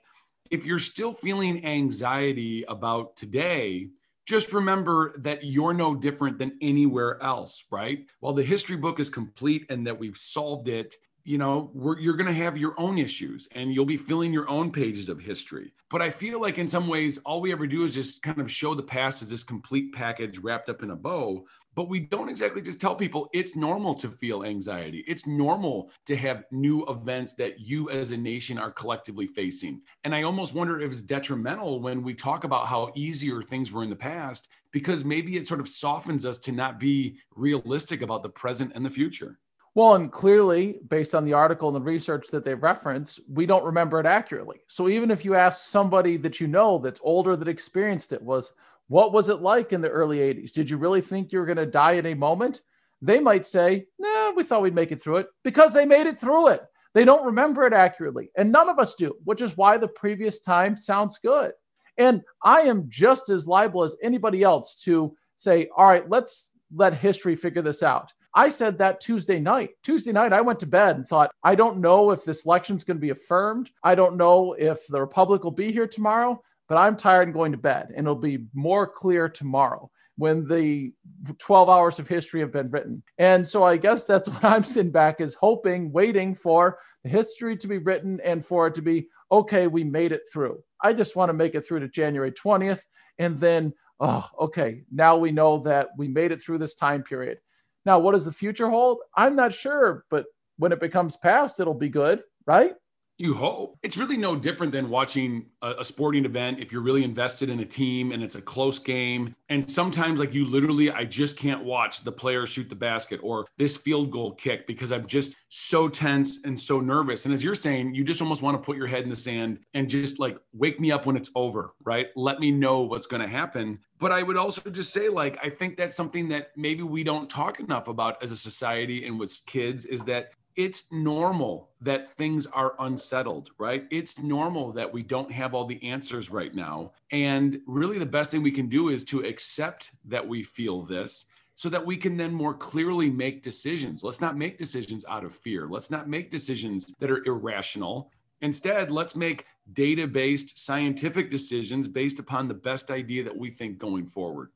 if 0.51 0.63
you're 0.63 0.77
still 0.77 1.11
feeling 1.13 1.65
anxiety 1.65 2.63
about 2.67 3.15
today, 3.15 3.89
just 4.29 4.53
remember 4.53 5.11
that 5.17 5.43
you're 5.43 5.73
no 5.73 5.95
different 5.95 6.37
than 6.37 6.55
anywhere 6.61 7.17
else, 7.23 7.65
right? 7.71 8.05
While 8.19 8.33
the 8.33 8.43
history 8.43 8.75
book 8.75 8.99
is 8.99 9.09
complete 9.09 9.65
and 9.71 9.87
that 9.87 9.97
we've 9.97 10.15
solved 10.15 10.67
it, 10.67 10.93
you 11.23 11.39
know, 11.39 11.71
you're 11.99 12.15
going 12.15 12.27
to 12.27 12.33
have 12.33 12.55
your 12.55 12.79
own 12.79 12.99
issues 12.99 13.47
and 13.53 13.73
you'll 13.73 13.85
be 13.85 13.97
filling 13.97 14.31
your 14.31 14.47
own 14.47 14.71
pages 14.71 15.09
of 15.09 15.19
history. 15.19 15.73
But 15.89 16.03
I 16.03 16.11
feel 16.11 16.39
like 16.39 16.59
in 16.59 16.67
some 16.67 16.87
ways, 16.87 17.17
all 17.25 17.41
we 17.41 17.51
ever 17.51 17.65
do 17.65 17.83
is 17.83 17.91
just 17.91 18.21
kind 18.21 18.39
of 18.39 18.51
show 18.51 18.75
the 18.75 18.83
past 18.83 19.23
as 19.23 19.31
this 19.31 19.41
complete 19.41 19.93
package 19.93 20.37
wrapped 20.37 20.69
up 20.69 20.83
in 20.83 20.91
a 20.91 20.95
bow 20.95 21.43
but 21.79 21.87
we 21.87 22.01
don't 22.01 22.27
exactly 22.27 22.61
just 22.61 22.81
tell 22.81 22.93
people 22.93 23.29
it's 23.31 23.55
normal 23.55 23.95
to 23.95 24.09
feel 24.09 24.43
anxiety. 24.43 25.01
It's 25.07 25.25
normal 25.25 25.91
to 26.07 26.17
have 26.17 26.43
new 26.51 26.85
events 26.87 27.35
that 27.35 27.61
you 27.61 27.89
as 27.89 28.11
a 28.11 28.17
nation 28.17 28.57
are 28.57 28.69
collectively 28.69 29.27
facing. 29.27 29.79
And 30.03 30.13
I 30.13 30.23
almost 30.23 30.53
wonder 30.53 30.81
if 30.81 30.91
it's 30.91 31.01
detrimental 31.01 31.79
when 31.79 32.03
we 32.03 32.13
talk 32.13 32.43
about 32.43 32.67
how 32.67 32.91
easier 32.95 33.41
things 33.41 33.71
were 33.71 33.85
in 33.85 33.89
the 33.89 33.95
past, 33.95 34.49
because 34.73 35.05
maybe 35.05 35.37
it 35.37 35.47
sort 35.47 35.61
of 35.61 35.69
softens 35.69 36.25
us 36.25 36.37
to 36.39 36.51
not 36.51 36.81
be 36.81 37.17
realistic 37.37 38.01
about 38.01 38.23
the 38.23 38.29
present 38.29 38.73
and 38.75 38.83
the 38.83 38.89
future. 38.89 39.39
Well, 39.73 39.95
and 39.95 40.11
clearly, 40.11 40.79
based 40.89 41.15
on 41.15 41.23
the 41.23 41.31
article 41.31 41.69
and 41.69 41.75
the 41.77 41.79
research 41.79 42.27
that 42.31 42.43
they 42.43 42.55
reference, 42.55 43.21
we 43.29 43.45
don't 43.45 43.63
remember 43.63 44.01
it 44.01 44.05
accurately. 44.05 44.59
So 44.67 44.89
even 44.89 45.11
if 45.11 45.23
you 45.23 45.33
ask 45.33 45.69
somebody 45.69 46.17
that 46.17 46.41
you 46.41 46.47
know 46.47 46.77
that's 46.77 46.99
older 47.05 47.37
that 47.37 47.47
experienced 47.47 48.11
it, 48.11 48.21
was 48.21 48.51
what 48.89 49.13
was 49.13 49.29
it 49.29 49.41
like 49.41 49.71
in 49.71 49.81
the 49.81 49.89
early 49.89 50.17
80s? 50.17 50.51
Did 50.51 50.69
you 50.69 50.77
really 50.77 50.99
think 50.99 51.31
you 51.31 51.39
were 51.39 51.45
going 51.45 51.57
to 51.57 51.65
die 51.65 51.97
at 51.97 52.05
a 52.05 52.15
moment? 52.15 52.61
They 53.01 53.19
might 53.19 53.45
say, 53.45 53.85
nah, 53.97 54.31
we 54.31 54.43
thought 54.43 54.63
we'd 54.63 54.75
make 54.75 54.91
it 54.91 55.01
through 55.01 55.17
it 55.17 55.27
because 55.43 55.73
they 55.73 55.85
made 55.85 56.07
it 56.07 56.19
through 56.19 56.49
it. 56.49 56.63
They 56.95 57.05
don't 57.05 57.25
remember 57.25 57.65
it 57.65 57.71
accurately. 57.71 58.31
And 58.35 58.51
none 58.51 58.67
of 58.67 58.79
us 58.79 58.95
do, 58.95 59.15
which 59.23 59.41
is 59.41 59.55
why 59.55 59.77
the 59.77 59.87
previous 59.87 60.41
time 60.41 60.75
sounds 60.75 61.19
good. 61.19 61.53
And 61.97 62.23
I 62.43 62.61
am 62.61 62.89
just 62.89 63.29
as 63.29 63.47
liable 63.47 63.83
as 63.83 63.95
anybody 64.01 64.41
else 64.41 64.81
to 64.85 65.15
say, 65.35 65.69
all 65.77 65.87
right, 65.87 66.09
let's 66.09 66.51
let 66.73 66.95
history 66.95 67.35
figure 67.35 67.61
this 67.61 67.83
out. 67.83 68.11
I 68.33 68.49
said 68.49 68.77
that 68.77 69.01
Tuesday 69.01 69.39
night. 69.39 69.71
Tuesday 69.83 70.11
night, 70.11 70.33
I 70.33 70.41
went 70.41 70.59
to 70.61 70.67
bed 70.67 70.95
and 70.95 71.07
thought, 71.07 71.31
I 71.43 71.55
don't 71.55 71.77
know 71.77 72.11
if 72.11 72.23
this 72.23 72.45
election 72.45 72.77
is 72.77 72.83
going 72.83 72.97
to 72.97 73.01
be 73.01 73.09
affirmed. 73.09 73.69
I 73.83 73.95
don't 73.95 74.17
know 74.17 74.53
if 74.53 74.87
the 74.87 75.01
Republic 75.01 75.43
will 75.43 75.51
be 75.51 75.71
here 75.71 75.87
tomorrow 75.87 76.41
but 76.69 76.77
I'm 76.77 76.95
tired 76.95 77.27
and 77.27 77.33
going 77.33 77.51
to 77.51 77.57
bed. 77.57 77.87
And 77.89 78.05
it'll 78.05 78.15
be 78.15 78.45
more 78.53 78.87
clear 78.87 79.27
tomorrow 79.27 79.89
when 80.17 80.47
the 80.47 80.93
12 81.39 81.69
hours 81.69 81.97
of 81.97 82.07
history 82.07 82.41
have 82.41 82.51
been 82.51 82.69
written. 82.69 83.03
And 83.17 83.45
so 83.47 83.63
I 83.63 83.77
guess 83.77 84.05
that's 84.05 84.29
what 84.29 84.43
I'm 84.43 84.63
sitting 84.63 84.91
back 84.91 85.19
is 85.19 85.33
hoping, 85.33 85.91
waiting 85.91 86.35
for 86.35 86.77
the 87.03 87.09
history 87.09 87.57
to 87.57 87.67
be 87.67 87.79
written 87.79 88.21
and 88.23 88.45
for 88.45 88.67
it 88.67 88.75
to 88.75 88.81
be, 88.81 89.07
okay, 89.31 89.65
we 89.67 89.83
made 89.83 90.11
it 90.11 90.21
through. 90.31 90.61
I 90.81 90.93
just 90.93 91.15
want 91.15 91.29
to 91.29 91.33
make 91.33 91.55
it 91.55 91.61
through 91.61 91.79
to 91.79 91.89
January 91.89 92.31
20th. 92.31 92.83
And 93.17 93.35
then, 93.37 93.73
oh, 93.99 94.27
okay, 94.39 94.83
now 94.91 95.17
we 95.17 95.31
know 95.31 95.57
that 95.63 95.89
we 95.97 96.07
made 96.07 96.31
it 96.31 96.41
through 96.41 96.59
this 96.59 96.75
time 96.75 97.01
period. 97.03 97.39
Now, 97.85 97.97
what 97.99 98.11
does 98.11 98.25
the 98.25 98.31
future 98.31 98.69
hold? 98.69 98.99
I'm 99.15 99.35
not 99.35 99.53
sure, 99.53 100.05
but 100.11 100.25
when 100.57 100.71
it 100.71 100.79
becomes 100.79 101.17
past, 101.17 101.59
it'll 101.59 101.73
be 101.73 101.89
good, 101.89 102.21
right? 102.45 102.73
You 103.19 103.33
hope. 103.33 103.77
It's 103.83 103.97
really 103.97 104.15
no 104.15 104.33
different 104.37 104.71
than 104.71 104.89
watching 104.89 105.47
a, 105.61 105.71
a, 105.79 105.83
sporting 105.83 106.23
event 106.23 106.61
if 106.61 106.71
you're 106.71 106.81
really 106.81 107.03
invested 107.03 107.49
in 107.49 107.59
a 107.59 107.65
team 107.65 108.13
and 108.13 108.23
it's 108.23 108.35
a 108.35 108.41
close 108.41 108.79
game. 108.79 109.35
And 109.49 109.69
sometimes, 109.69 110.21
like 110.21 110.33
you 110.33 110.45
literally, 110.45 110.89
I 110.89 111.03
just 111.03 111.35
can't 111.37 111.61
watch 111.61 112.05
the 112.05 112.13
player 112.13 112.45
shoot 112.45 112.69
the 112.69 112.77
basket 112.77 113.19
or 113.21 113.45
this 113.57 113.75
field 113.75 114.09
goal 114.09 114.35
kick 114.35 114.65
because 114.67 114.93
I'm 114.93 115.05
just 115.05 115.35
so 115.49 115.89
tense 115.89 116.45
and 116.45 116.57
so 116.57 116.79
nervous. 116.79 117.25
And 117.25 117.33
as 117.33 117.43
you're 117.43 117.55
saying, 117.55 117.93
you 117.93 118.05
just 118.05 118.21
almost 118.21 118.41
want 118.41 118.55
to 118.55 118.65
put 118.65 118.77
your 118.77 118.87
head 118.87 119.03
in 119.03 119.09
the 119.09 119.17
sand 119.17 119.59
and 119.73 119.89
just 119.89 120.17
like 120.17 120.39
wake 120.53 120.79
me 120.79 120.93
up 120.93 121.05
when 121.05 121.17
it's 121.17 121.29
over, 121.35 121.73
right? 121.83 122.07
Let 122.15 122.39
me 122.39 122.51
know 122.51 122.79
what's 122.81 123.05
going 123.05 123.21
to 123.21 123.27
happen. 123.27 123.79
But 123.97 124.13
I 124.13 124.23
would 124.23 124.37
also 124.37 124.69
just 124.69 124.93
say, 124.93 125.09
like, 125.09 125.37
I 125.43 125.49
think 125.49 125.75
that's 125.75 125.93
something 125.93 126.29
that 126.29 126.51
maybe 126.55 126.83
we 126.83 127.03
don't 127.03 127.29
talk 127.29 127.59
enough 127.59 127.89
about 127.89 128.23
as 128.23 128.31
a 128.31 128.37
society 128.37 129.05
and 129.05 129.19
with 129.19 129.41
kids 129.45 129.83
is 129.83 130.05
that 130.05 130.31
it's 130.59 130.91
normal 130.91 131.69
that 131.79 132.09
things 132.09 132.45
are 132.45 132.75
unsettled, 132.79 133.51
right? 133.57 133.85
It's 133.91 134.21
normal 134.21 134.73
that 134.73 134.91
we 134.91 135.03
don't 135.03 135.31
have 135.31 135.53
all 135.53 135.63
the 135.63 135.81
answers 135.81 136.29
right 136.29 136.53
now. 136.53 136.91
And 137.11 137.61
really, 137.65 137.97
the 137.97 138.05
best 138.05 138.29
thing 138.29 138.43
we 138.43 138.51
can 138.51 138.67
do 138.67 138.89
is 138.89 139.05
to 139.05 139.21
accept 139.21 139.95
that 140.03 140.27
we 140.27 140.43
feel 140.43 140.81
this, 140.83 141.27
so 141.55 141.69
that 141.69 141.85
we 141.85 141.95
can 141.95 142.17
then 142.17 142.33
more 142.33 142.53
clearly 142.53 143.09
make 143.09 143.41
decisions. 143.41 144.03
Let's 144.03 144.19
not 144.19 144.37
make 144.37 144.57
decisions 144.57 145.05
out 145.07 145.23
of 145.23 145.33
fear. 145.33 145.65
Let's 145.69 145.89
not 145.89 146.09
make 146.09 146.29
decisions 146.29 146.93
that 146.99 147.09
are 147.09 147.25
irrational. 147.25 148.11
Instead, 148.41 148.91
let's 148.91 149.15
make 149.15 149.45
data 149.71 150.07
based 150.07 150.65
scientific 150.65 151.29
decisions 151.29 151.87
based 151.87 152.19
upon 152.19 152.49
the 152.49 152.53
best 152.53 152.91
idea 152.91 153.23
that 153.23 153.37
we 153.37 153.49
think 153.49 153.77
going 153.77 154.05
forward. 154.05 154.49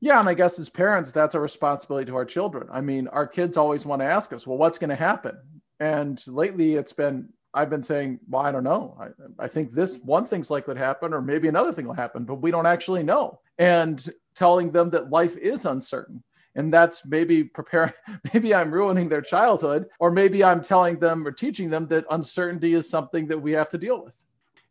Yeah, 0.00 0.20
and 0.20 0.28
I 0.28 0.34
guess 0.34 0.58
as 0.58 0.68
parents, 0.68 1.12
that's 1.12 1.34
a 1.34 1.40
responsibility 1.40 2.06
to 2.06 2.16
our 2.16 2.24
children. 2.24 2.68
I 2.70 2.80
mean, 2.80 3.08
our 3.08 3.26
kids 3.26 3.56
always 3.56 3.86
want 3.86 4.02
to 4.02 4.06
ask 4.06 4.32
us, 4.32 4.46
well, 4.46 4.58
what's 4.58 4.78
going 4.78 4.90
to 4.90 4.96
happen? 4.96 5.38
And 5.80 6.22
lately 6.26 6.74
it's 6.74 6.92
been, 6.92 7.30
I've 7.54 7.70
been 7.70 7.82
saying, 7.82 8.20
well, 8.28 8.42
I 8.42 8.52
don't 8.52 8.64
know. 8.64 8.96
I, 9.00 9.44
I 9.44 9.48
think 9.48 9.72
this 9.72 9.96
one 9.98 10.24
thing's 10.24 10.50
likely 10.50 10.74
to 10.74 10.80
happen, 10.80 11.14
or 11.14 11.22
maybe 11.22 11.48
another 11.48 11.72
thing 11.72 11.86
will 11.86 11.94
happen, 11.94 12.24
but 12.24 12.36
we 12.36 12.50
don't 12.50 12.66
actually 12.66 13.02
know. 13.02 13.40
And 13.58 14.04
telling 14.34 14.72
them 14.72 14.90
that 14.90 15.10
life 15.10 15.36
is 15.38 15.64
uncertain. 15.64 16.22
And 16.56 16.72
that's 16.72 17.06
maybe 17.06 17.44
preparing, 17.44 17.92
maybe 18.34 18.54
I'm 18.54 18.72
ruining 18.72 19.08
their 19.08 19.22
childhood, 19.22 19.86
or 19.98 20.10
maybe 20.10 20.44
I'm 20.44 20.62
telling 20.62 20.98
them 20.98 21.26
or 21.26 21.32
teaching 21.32 21.70
them 21.70 21.86
that 21.86 22.04
uncertainty 22.10 22.74
is 22.74 22.88
something 22.88 23.26
that 23.28 23.38
we 23.38 23.52
have 23.52 23.70
to 23.70 23.78
deal 23.78 24.04
with. 24.04 24.22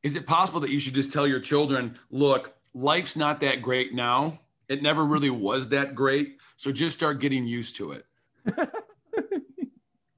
Is 0.04 0.16
it 0.16 0.28
possible 0.28 0.60
that 0.60 0.70
you 0.70 0.80
should 0.80 0.94
just 0.94 1.14
tell 1.14 1.26
your 1.26 1.40
children, 1.40 1.98
look, 2.12 2.54
life's 2.74 3.16
not 3.16 3.40
that 3.40 3.62
great 3.62 3.94
now? 3.94 4.40
It 4.74 4.82
never 4.82 5.06
really 5.06 5.30
was 5.30 5.70
that 5.70 5.94
great. 5.94 6.40
So 6.58 6.72
just 6.72 6.96
start 6.96 7.22
getting 7.22 7.46
used 7.46 7.76
to 7.78 7.92
it. 7.92 8.06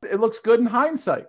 it 0.01 0.19
looks 0.19 0.39
good 0.39 0.59
in 0.61 0.65
hindsight. 0.65 1.27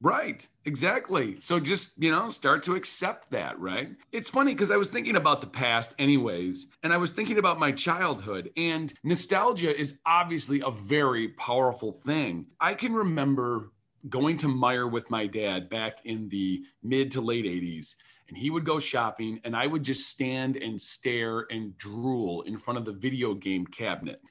Right, 0.00 0.44
exactly. 0.64 1.36
So 1.40 1.60
just, 1.60 1.92
you 1.96 2.10
know, 2.10 2.28
start 2.30 2.64
to 2.64 2.74
accept 2.74 3.30
that, 3.30 3.60
right? 3.60 3.90
It's 4.10 4.28
funny 4.28 4.52
because 4.52 4.72
I 4.72 4.76
was 4.76 4.88
thinking 4.88 5.14
about 5.14 5.40
the 5.40 5.46
past, 5.46 5.94
anyways, 5.98 6.66
and 6.82 6.92
I 6.92 6.96
was 6.96 7.12
thinking 7.12 7.38
about 7.38 7.60
my 7.60 7.70
childhood, 7.70 8.50
and 8.56 8.92
nostalgia 9.04 9.78
is 9.78 9.98
obviously 10.04 10.60
a 10.60 10.72
very 10.72 11.28
powerful 11.28 11.92
thing. 11.92 12.46
I 12.58 12.74
can 12.74 12.94
remember 12.94 13.70
going 14.08 14.38
to 14.38 14.48
Meijer 14.48 14.90
with 14.90 15.08
my 15.08 15.28
dad 15.28 15.70
back 15.70 15.98
in 16.04 16.28
the 16.30 16.62
mid 16.82 17.12
to 17.12 17.20
late 17.20 17.44
80s 17.44 17.94
and 18.32 18.38
he 18.38 18.48
would 18.48 18.64
go 18.64 18.78
shopping 18.78 19.38
and 19.44 19.54
I 19.54 19.66
would 19.66 19.82
just 19.82 20.08
stand 20.08 20.56
and 20.56 20.80
stare 20.80 21.46
and 21.50 21.76
drool 21.76 22.40
in 22.42 22.56
front 22.56 22.78
of 22.78 22.86
the 22.86 22.92
video 22.92 23.34
game 23.34 23.66
cabinet. 23.66 24.22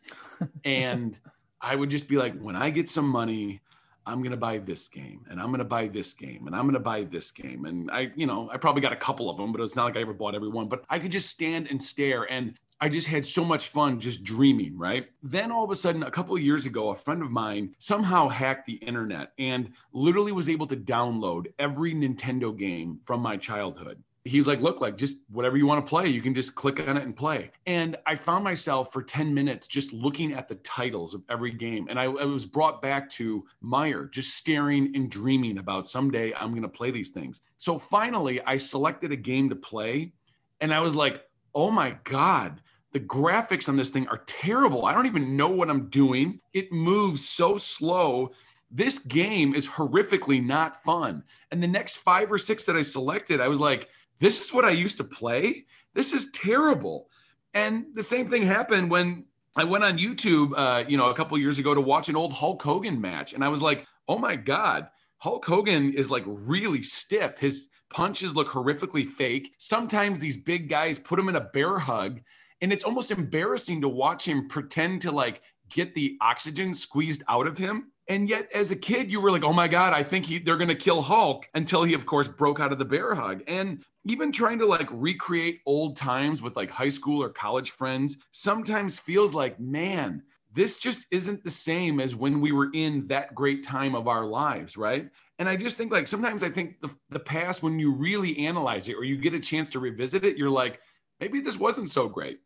and 0.66 1.20
I 1.62 1.76
would 1.76 1.92
just 1.92 2.08
be 2.08 2.18
like, 2.18 2.36
when 2.42 2.56
I 2.56 2.72
get 2.72 2.90
some 2.90 3.08
money, 3.08 3.62
I'm 4.08 4.22
going 4.22 4.32
to 4.32 4.38
buy 4.38 4.58
this 4.58 4.88
game 4.88 5.24
and 5.30 5.40
I'm 5.40 5.50
going 5.50 5.60
to 5.60 5.66
buy 5.66 5.88
this 5.88 6.16
game 6.16 6.48
and 6.48 6.56
I'm 6.56 6.64
going 6.64 6.74
to 6.74 6.80
buy 6.80 7.04
this 7.04 7.30
game. 7.30 7.66
And 7.66 7.92
I, 7.92 8.12
you 8.16 8.26
know, 8.26 8.50
I 8.52 8.58
probably 8.58 8.82
got 8.82 8.92
a 8.92 8.96
couple 8.96 9.30
of 9.30 9.38
them, 9.38 9.52
but 9.52 9.62
it's 9.62 9.76
not 9.76 9.86
like 9.86 9.98
I 9.98 10.02
ever 10.02 10.14
bought 10.14 10.34
every 10.34 10.50
one. 10.50 10.68
But 10.68 10.84
I 10.90 10.98
could 10.98 11.12
just 11.12 11.30
stand 11.30 11.68
and 11.68 11.82
stare. 11.82 12.24
And 12.24 12.56
I 12.84 12.90
just 12.90 13.08
had 13.08 13.24
so 13.24 13.46
much 13.46 13.68
fun 13.68 14.00
just 14.00 14.24
dreaming, 14.24 14.76
right? 14.76 15.06
Then 15.22 15.52
all 15.52 15.64
of 15.64 15.70
a 15.70 15.76
sudden, 15.76 16.02
a 16.02 16.10
couple 16.10 16.36
of 16.36 16.42
years 16.42 16.66
ago, 16.66 16.90
a 16.90 16.96
friend 16.96 17.22
of 17.22 17.30
mine 17.30 17.76
somehow 17.78 18.28
hacked 18.28 18.66
the 18.66 18.74
internet 18.74 19.34
and 19.38 19.72
literally 19.94 20.32
was 20.32 20.50
able 20.50 20.66
to 20.66 20.76
download 20.76 21.46
every 21.60 21.94
Nintendo 21.94 22.58
game 22.58 23.00
from 23.06 23.22
my 23.22 23.38
childhood. 23.38 24.02
He's 24.24 24.48
like, 24.48 24.62
look, 24.62 24.82
like 24.82 24.98
just 24.98 25.20
whatever 25.30 25.58
you 25.58 25.68
want 25.68 25.86
to 25.86 25.90
play, 25.90 26.08
you 26.08 26.22
can 26.22 26.34
just 26.34 26.56
click 26.56 26.80
on 26.80 26.98
it 26.98 27.04
and 27.04 27.16
play. 27.16 27.52
And 27.68 27.98
I 28.08 28.16
found 28.16 28.44
myself 28.44 28.92
for 28.92 29.04
10 29.04 29.32
minutes 29.32 29.68
just 29.68 29.94
looking 29.94 30.34
at 30.34 30.48
the 30.48 30.56
titles 30.56 31.14
of 31.14 31.22
every 31.30 31.52
game. 31.52 31.88
And 31.88 32.00
I, 32.00 32.06
I 32.06 32.26
was 32.26 32.48
brought 32.48 32.82
back 32.82 33.10
to 33.12 33.46
Meijer, 33.64 34.12
just 34.12 34.36
staring 34.36 34.92
and 34.96 35.10
dreaming 35.10 35.60
about 35.60 35.88
someday 35.88 36.34
I'm 36.34 36.50
going 36.52 36.62
to 36.64 36.68
play 36.68 36.90
these 36.90 37.12
things. 37.12 37.42
So 37.58 37.78
finally, 37.78 38.42
I 38.42 38.58
selected 38.58 39.12
a 39.12 39.16
game 39.16 39.50
to 39.50 39.56
play. 39.56 40.14
And 40.62 40.74
I 40.74 40.80
was 40.80 40.96
like, 40.96 41.24
oh 41.54 41.72
my 41.72 41.98
God, 42.04 42.62
the 42.94 43.00
graphics 43.00 43.70
on 43.70 43.78
this 43.78 43.90
thing 43.90 44.08
are 44.08 44.24
terrible. 44.28 44.86
I 44.86 44.94
don't 44.94 45.06
even 45.06 45.38
know 45.38 45.50
what 45.50 45.70
I'm 45.70 45.90
doing. 45.90 46.40
It 46.54 46.72
moves 46.72 47.28
so 47.28 47.58
slow. 47.58 48.32
This 48.70 49.00
game 49.00 49.56
is 49.56 49.68
horrifically 49.68 50.44
not 50.44 50.84
fun. 50.84 51.24
And 51.52 51.62
the 51.62 51.68
next 51.68 51.98
five 51.98 52.32
or 52.32 52.38
six 52.38 52.66
that 52.66 52.76
I 52.76 52.82
selected, 52.82 53.40
I 53.42 53.48
was 53.48 53.60
like, 53.60 53.90
this 54.20 54.42
is 54.42 54.54
what 54.54 54.66
I 54.66 54.72
used 54.72 54.98
to 54.98 55.04
play. 55.04 55.66
This 55.94 56.14
is 56.14 56.32
terrible. 56.32 57.10
And 57.54 57.86
the 57.94 58.04
same 58.04 58.28
thing 58.28 58.44
happened 58.44 58.92
when 58.92 59.26
I 59.56 59.64
went 59.64 59.84
on 59.84 59.98
YouTube, 59.98 60.54
uh, 60.56 60.86
you 60.88 60.98
know, 60.98 61.10
a 61.10 61.14
couple 61.14 61.38
years 61.38 61.60
ago 61.60 61.74
to 61.74 61.82
watch 61.82 62.08
an 62.08 62.16
old 62.16 62.34
Hulk 62.34 62.62
Hogan 62.62 63.00
match. 63.00 63.34
And 63.34 63.44
I 63.44 63.50
was 63.50 63.62
like, 63.62 63.86
oh 64.08 64.18
my 64.18 64.36
God, 64.36 64.88
Hulk 65.18 65.46
Hogan 65.46 65.94
is 65.94 66.10
like 66.10 66.24
really 66.26 66.82
stiff. 66.82 67.40
His 67.40 67.68
punches 67.90 68.36
look 68.36 68.48
horrifically 68.48 69.08
fake. 69.08 69.54
Sometimes 69.58 70.20
these 70.20 70.38
big 70.38 70.70
guys 70.70 70.98
put 70.98 71.20
him 71.20 71.30
in 71.30 71.36
a 71.36 71.42
bear 71.42 71.78
hug 71.78 72.22
and 72.62 72.72
it's 72.72 72.84
almost 72.84 73.12
embarrassing 73.12 73.82
to 73.82 73.90
watch 73.90 74.28
him 74.28 74.48
pretend 74.48 75.02
to 75.02 75.12
like 75.12 75.42
get 75.70 75.94
the 75.94 76.18
oxygen 76.22 76.74
squeezed 76.74 77.24
out 77.28 77.48
of 77.48 77.58
him. 77.58 77.92
And 78.08 78.28
yet, 78.28 78.52
as 78.54 78.72
a 78.72 78.76
kid, 78.76 79.10
you 79.10 79.22
were 79.22 79.32
like, 79.32 79.44
"Oh 79.44 79.54
my 79.54 79.68
God, 79.68 79.94
I 79.94 80.04
think 80.04 80.26
he, 80.26 80.40
they're 80.40 80.58
going 80.58 80.68
to 80.68 80.76
kill 80.76 81.02
Hulk." 81.02 81.48
Until 81.54 81.84
he, 81.84 81.94
of 81.94 82.06
course, 82.06 82.28
broke 82.28 82.60
out 82.60 82.72
of 82.72 82.80
the 82.80 82.86
bear 82.86 83.16
hug. 83.16 83.42
And 83.48 83.84
even 84.06 84.32
trying 84.32 84.60
to 84.60 84.66
like 84.66 84.88
recreate 84.92 85.62
old 85.66 85.96
times 85.96 86.42
with 86.42 86.56
like 86.56 86.70
high 86.70 86.90
school 86.90 87.24
or 87.24 87.30
college 87.30 87.72
friends 87.72 88.18
sometimes 88.32 89.00
feels 89.00 89.34
like, 89.34 89.60
man, 89.60 90.24
this 90.52 90.78
just 90.78 91.06
isn't 91.12 91.44
the 91.44 91.52
same 91.52 92.00
as 92.00 92.16
when 92.16 92.42
we 92.42 92.52
were 92.52 92.70
in 92.74 93.08
that 93.08 93.34
great 93.34 93.64
time 93.64 93.96
of 93.96 94.08
our 94.08 94.26
lives, 94.26 94.76
right? 94.76 95.10
And 95.40 95.48
I 95.48 95.56
just 95.56 95.78
think 95.78 95.92
like 95.92 96.08
sometimes 96.08 96.44
I 96.44 96.50
think 96.50 96.82
the, 96.82 96.90
the 97.10 97.20
past, 97.20 97.64
when 97.64 97.80
you 97.80 97.94
really 97.94 98.38
analyze 98.40 98.88
it 98.88 98.98
or 98.98 99.04
you 99.04 99.18
get 99.18 99.34
a 99.34 99.40
chance 99.40 99.70
to 99.72 99.80
revisit 99.80 100.26
it, 100.26 100.38
you're 100.38 100.50
like, 100.50 100.80
maybe 101.20 101.40
this 101.40 101.58
wasn't 101.58 101.90
so 101.90 102.10
great 102.10 102.40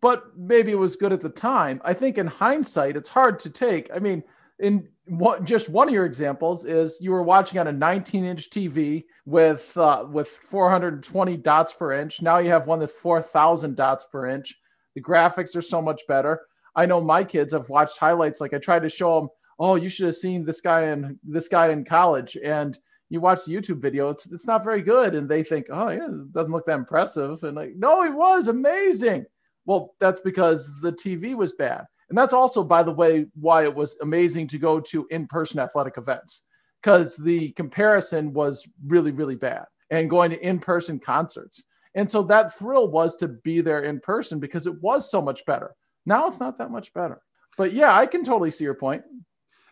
but 0.00 0.36
maybe 0.36 0.72
it 0.72 0.78
was 0.78 0.96
good 0.96 1.12
at 1.12 1.20
the 1.20 1.28
time. 1.28 1.80
I 1.84 1.94
think 1.94 2.18
in 2.18 2.26
hindsight, 2.26 2.96
it's 2.96 3.10
hard 3.10 3.38
to 3.40 3.50
take. 3.50 3.90
I 3.94 3.98
mean, 3.98 4.22
in 4.58 4.88
what 5.06 5.44
just 5.44 5.68
one 5.68 5.88
of 5.88 5.94
your 5.94 6.04
examples 6.04 6.64
is 6.64 6.98
you 7.00 7.10
were 7.10 7.22
watching 7.22 7.58
on 7.58 7.66
a 7.66 7.72
19 7.72 8.24
inch 8.24 8.50
TV 8.50 9.04
with 9.26 9.76
uh, 9.76 10.06
with 10.10 10.28
420 10.28 11.36
dots 11.38 11.72
per 11.72 11.92
inch. 11.92 12.22
Now 12.22 12.38
you 12.38 12.50
have 12.50 12.66
one 12.66 12.78
with 12.78 12.92
4,000 12.92 13.76
dots 13.76 14.06
per 14.10 14.26
inch. 14.26 14.56
The 14.94 15.02
graphics 15.02 15.56
are 15.56 15.62
so 15.62 15.82
much 15.82 16.02
better. 16.06 16.42
I 16.76 16.86
know 16.86 17.00
my 17.00 17.24
kids 17.24 17.52
have 17.52 17.68
watched 17.68 17.98
highlights. 17.98 18.40
Like 18.40 18.54
I 18.54 18.58
tried 18.58 18.82
to 18.82 18.88
show 18.88 19.20
them, 19.20 19.30
oh, 19.58 19.74
you 19.74 19.88
should 19.88 20.06
have 20.06 20.16
seen 20.16 20.44
this 20.44 20.60
guy 20.60 20.86
in 20.88 21.18
this 21.24 21.48
guy 21.48 21.68
in 21.68 21.84
college, 21.84 22.36
and 22.42 22.78
you 23.08 23.20
watch 23.20 23.44
the 23.44 23.54
YouTube 23.54 23.80
video, 23.82 24.10
it's 24.10 24.30
it's 24.32 24.46
not 24.46 24.64
very 24.64 24.82
good, 24.82 25.14
and 25.14 25.28
they 25.28 25.42
think, 25.42 25.66
oh 25.70 25.88
yeah, 25.88 26.06
it 26.06 26.32
doesn't 26.32 26.52
look 26.52 26.66
that 26.66 26.78
impressive, 26.78 27.42
and 27.42 27.56
like, 27.56 27.74
no, 27.76 28.04
it 28.04 28.14
was 28.14 28.46
amazing. 28.46 29.26
Well, 29.66 29.94
that's 30.00 30.20
because 30.20 30.80
the 30.80 30.92
TV 30.92 31.34
was 31.34 31.54
bad. 31.54 31.86
And 32.08 32.18
that's 32.18 32.32
also, 32.32 32.64
by 32.64 32.82
the 32.82 32.92
way, 32.92 33.26
why 33.34 33.62
it 33.62 33.74
was 33.74 33.98
amazing 34.00 34.48
to 34.48 34.58
go 34.58 34.80
to 34.80 35.06
in 35.10 35.26
person 35.26 35.60
athletic 35.60 35.96
events 35.96 36.44
because 36.82 37.16
the 37.16 37.52
comparison 37.52 38.32
was 38.32 38.68
really, 38.86 39.12
really 39.12 39.36
bad 39.36 39.66
and 39.90 40.10
going 40.10 40.30
to 40.30 40.40
in 40.40 40.58
person 40.58 40.98
concerts. 40.98 41.64
And 41.94 42.10
so 42.10 42.22
that 42.24 42.54
thrill 42.54 42.88
was 42.88 43.16
to 43.18 43.28
be 43.28 43.60
there 43.60 43.82
in 43.82 44.00
person 44.00 44.40
because 44.40 44.66
it 44.66 44.80
was 44.80 45.10
so 45.10 45.20
much 45.20 45.44
better. 45.46 45.74
Now 46.06 46.26
it's 46.26 46.40
not 46.40 46.58
that 46.58 46.70
much 46.70 46.92
better. 46.92 47.20
But 47.56 47.72
yeah, 47.72 47.94
I 47.96 48.06
can 48.06 48.24
totally 48.24 48.50
see 48.50 48.64
your 48.64 48.74
point. 48.74 49.02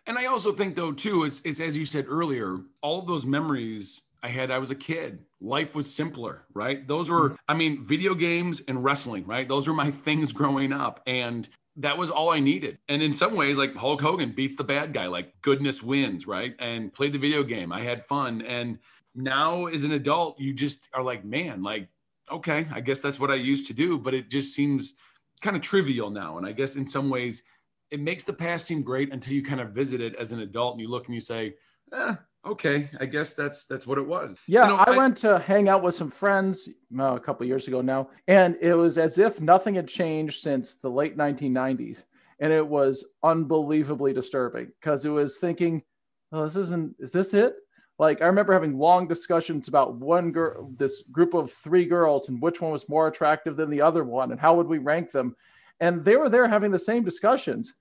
And 0.05 0.17
I 0.17 0.25
also 0.25 0.53
think, 0.53 0.75
though, 0.75 0.91
too, 0.91 1.25
it's, 1.25 1.41
it's 1.43 1.59
as 1.59 1.77
you 1.77 1.85
said 1.85 2.05
earlier, 2.07 2.57
all 2.81 2.99
of 2.99 3.07
those 3.07 3.25
memories 3.25 4.01
I 4.21 4.27
had, 4.27 4.51
I 4.51 4.57
was 4.57 4.71
a 4.71 4.75
kid. 4.75 5.19
Life 5.41 5.75
was 5.75 5.93
simpler, 5.93 6.43
right? 6.53 6.87
Those 6.87 7.09
were, 7.09 7.29
mm-hmm. 7.29 7.35
I 7.47 7.53
mean, 7.53 7.85
video 7.85 8.13
games 8.13 8.61
and 8.67 8.83
wrestling, 8.83 9.25
right? 9.25 9.47
Those 9.47 9.67
were 9.67 9.73
my 9.73 9.91
things 10.05 10.31
growing 10.31 10.73
up. 10.73 11.01
And 11.07 11.47
that 11.77 11.97
was 11.97 12.11
all 12.11 12.29
I 12.29 12.39
needed. 12.39 12.77
And 12.89 13.01
in 13.01 13.15
some 13.15 13.35
ways, 13.35 13.57
like 13.57 13.75
Hulk 13.75 14.01
Hogan 14.01 14.31
beats 14.31 14.55
the 14.55 14.63
bad 14.63 14.93
guy, 14.93 15.07
like 15.07 15.33
goodness 15.41 15.81
wins, 15.81 16.27
right? 16.27 16.53
And 16.59 16.93
played 16.93 17.13
the 17.13 17.19
video 17.19 17.43
game. 17.43 17.71
I 17.71 17.81
had 17.81 18.05
fun. 18.05 18.41
And 18.41 18.79
now 19.15 19.67
as 19.67 19.85
an 19.85 19.93
adult, 19.93 20.39
you 20.39 20.53
just 20.53 20.89
are 20.93 21.03
like, 21.03 21.23
man, 21.23 21.63
like, 21.63 21.87
okay, 22.29 22.67
I 22.71 22.81
guess 22.81 22.99
that's 22.99 23.19
what 23.19 23.31
I 23.31 23.35
used 23.35 23.67
to 23.67 23.73
do. 23.73 23.97
But 23.97 24.13
it 24.13 24.29
just 24.29 24.53
seems 24.53 24.95
kind 25.41 25.55
of 25.55 25.61
trivial 25.61 26.09
now. 26.09 26.37
And 26.37 26.45
I 26.45 26.51
guess 26.51 26.75
in 26.75 26.85
some 26.85 27.09
ways, 27.09 27.43
it 27.91 27.99
makes 27.99 28.23
the 28.23 28.33
past 28.33 28.67
seem 28.67 28.83
great 28.83 29.11
until 29.11 29.33
you 29.33 29.43
kind 29.43 29.61
of 29.61 29.69
visit 29.69 30.01
it 30.01 30.15
as 30.15 30.31
an 30.31 30.41
adult 30.41 30.73
and 30.73 30.81
you 30.81 30.89
look 30.89 31.05
and 31.05 31.15
you 31.15 31.21
say, 31.21 31.55
eh, 31.93 32.15
okay, 32.45 32.89
I 32.99 33.05
guess 33.05 33.33
that's 33.33 33.65
that's 33.65 33.85
what 33.87 33.97
it 33.97 34.07
was. 34.07 34.37
Yeah, 34.47 34.63
you 34.63 34.69
know, 34.69 34.75
I, 34.77 34.93
I, 34.93 34.97
went 34.97 35.17
to 35.17 35.39
hang 35.39 35.69
out 35.69 35.83
with 35.83 35.95
some 35.95 36.09
friends 36.09 36.69
uh, 36.97 37.15
a 37.15 37.19
couple 37.19 37.45
years 37.45 37.67
ago 37.67 37.81
now, 37.81 38.09
and 38.27 38.57
it 38.61 38.73
was 38.73 38.97
as 38.97 39.17
if 39.17 39.41
nothing 39.41 39.75
had 39.75 39.87
changed 39.87 40.41
since 40.41 40.75
the 40.75 40.89
late 40.89 41.17
1990s, 41.17 42.05
and 42.39 42.51
it 42.53 42.67
was 42.67 43.13
unbelievably 43.23 44.13
disturbing 44.13 44.71
because 44.79 45.05
it 45.05 45.09
was 45.09 45.37
thinking, 45.37 45.83
"Oh, 46.31 46.43
this 46.43 46.55
isn't. 46.55 46.95
Is 46.99 47.11
this 47.11 47.33
it?" 47.33 47.55
Like 47.97 48.21
I 48.21 48.27
remember 48.27 48.53
having 48.53 48.77
long 48.77 49.07
discussions 49.07 49.67
about 49.67 49.95
one 49.95 50.31
girl, 50.31 50.71
this 50.75 51.03
group 51.03 51.33
of 51.33 51.51
three 51.51 51.85
girls, 51.85 52.29
and 52.29 52.41
which 52.41 52.61
one 52.61 52.71
was 52.71 52.89
more 52.89 53.07
attractive 53.07 53.57
than 53.57 53.69
the 53.69 53.81
other 53.81 54.03
one, 54.03 54.31
and 54.31 54.39
how 54.39 54.55
would 54.55 54.67
we 54.67 54.77
rank 54.77 55.11
them, 55.11 55.35
and 55.79 56.03
they 56.05 56.15
were 56.15 56.29
there 56.29 56.47
having 56.47 56.71
the 56.71 56.79
same 56.79 57.03
discussions. 57.03 57.75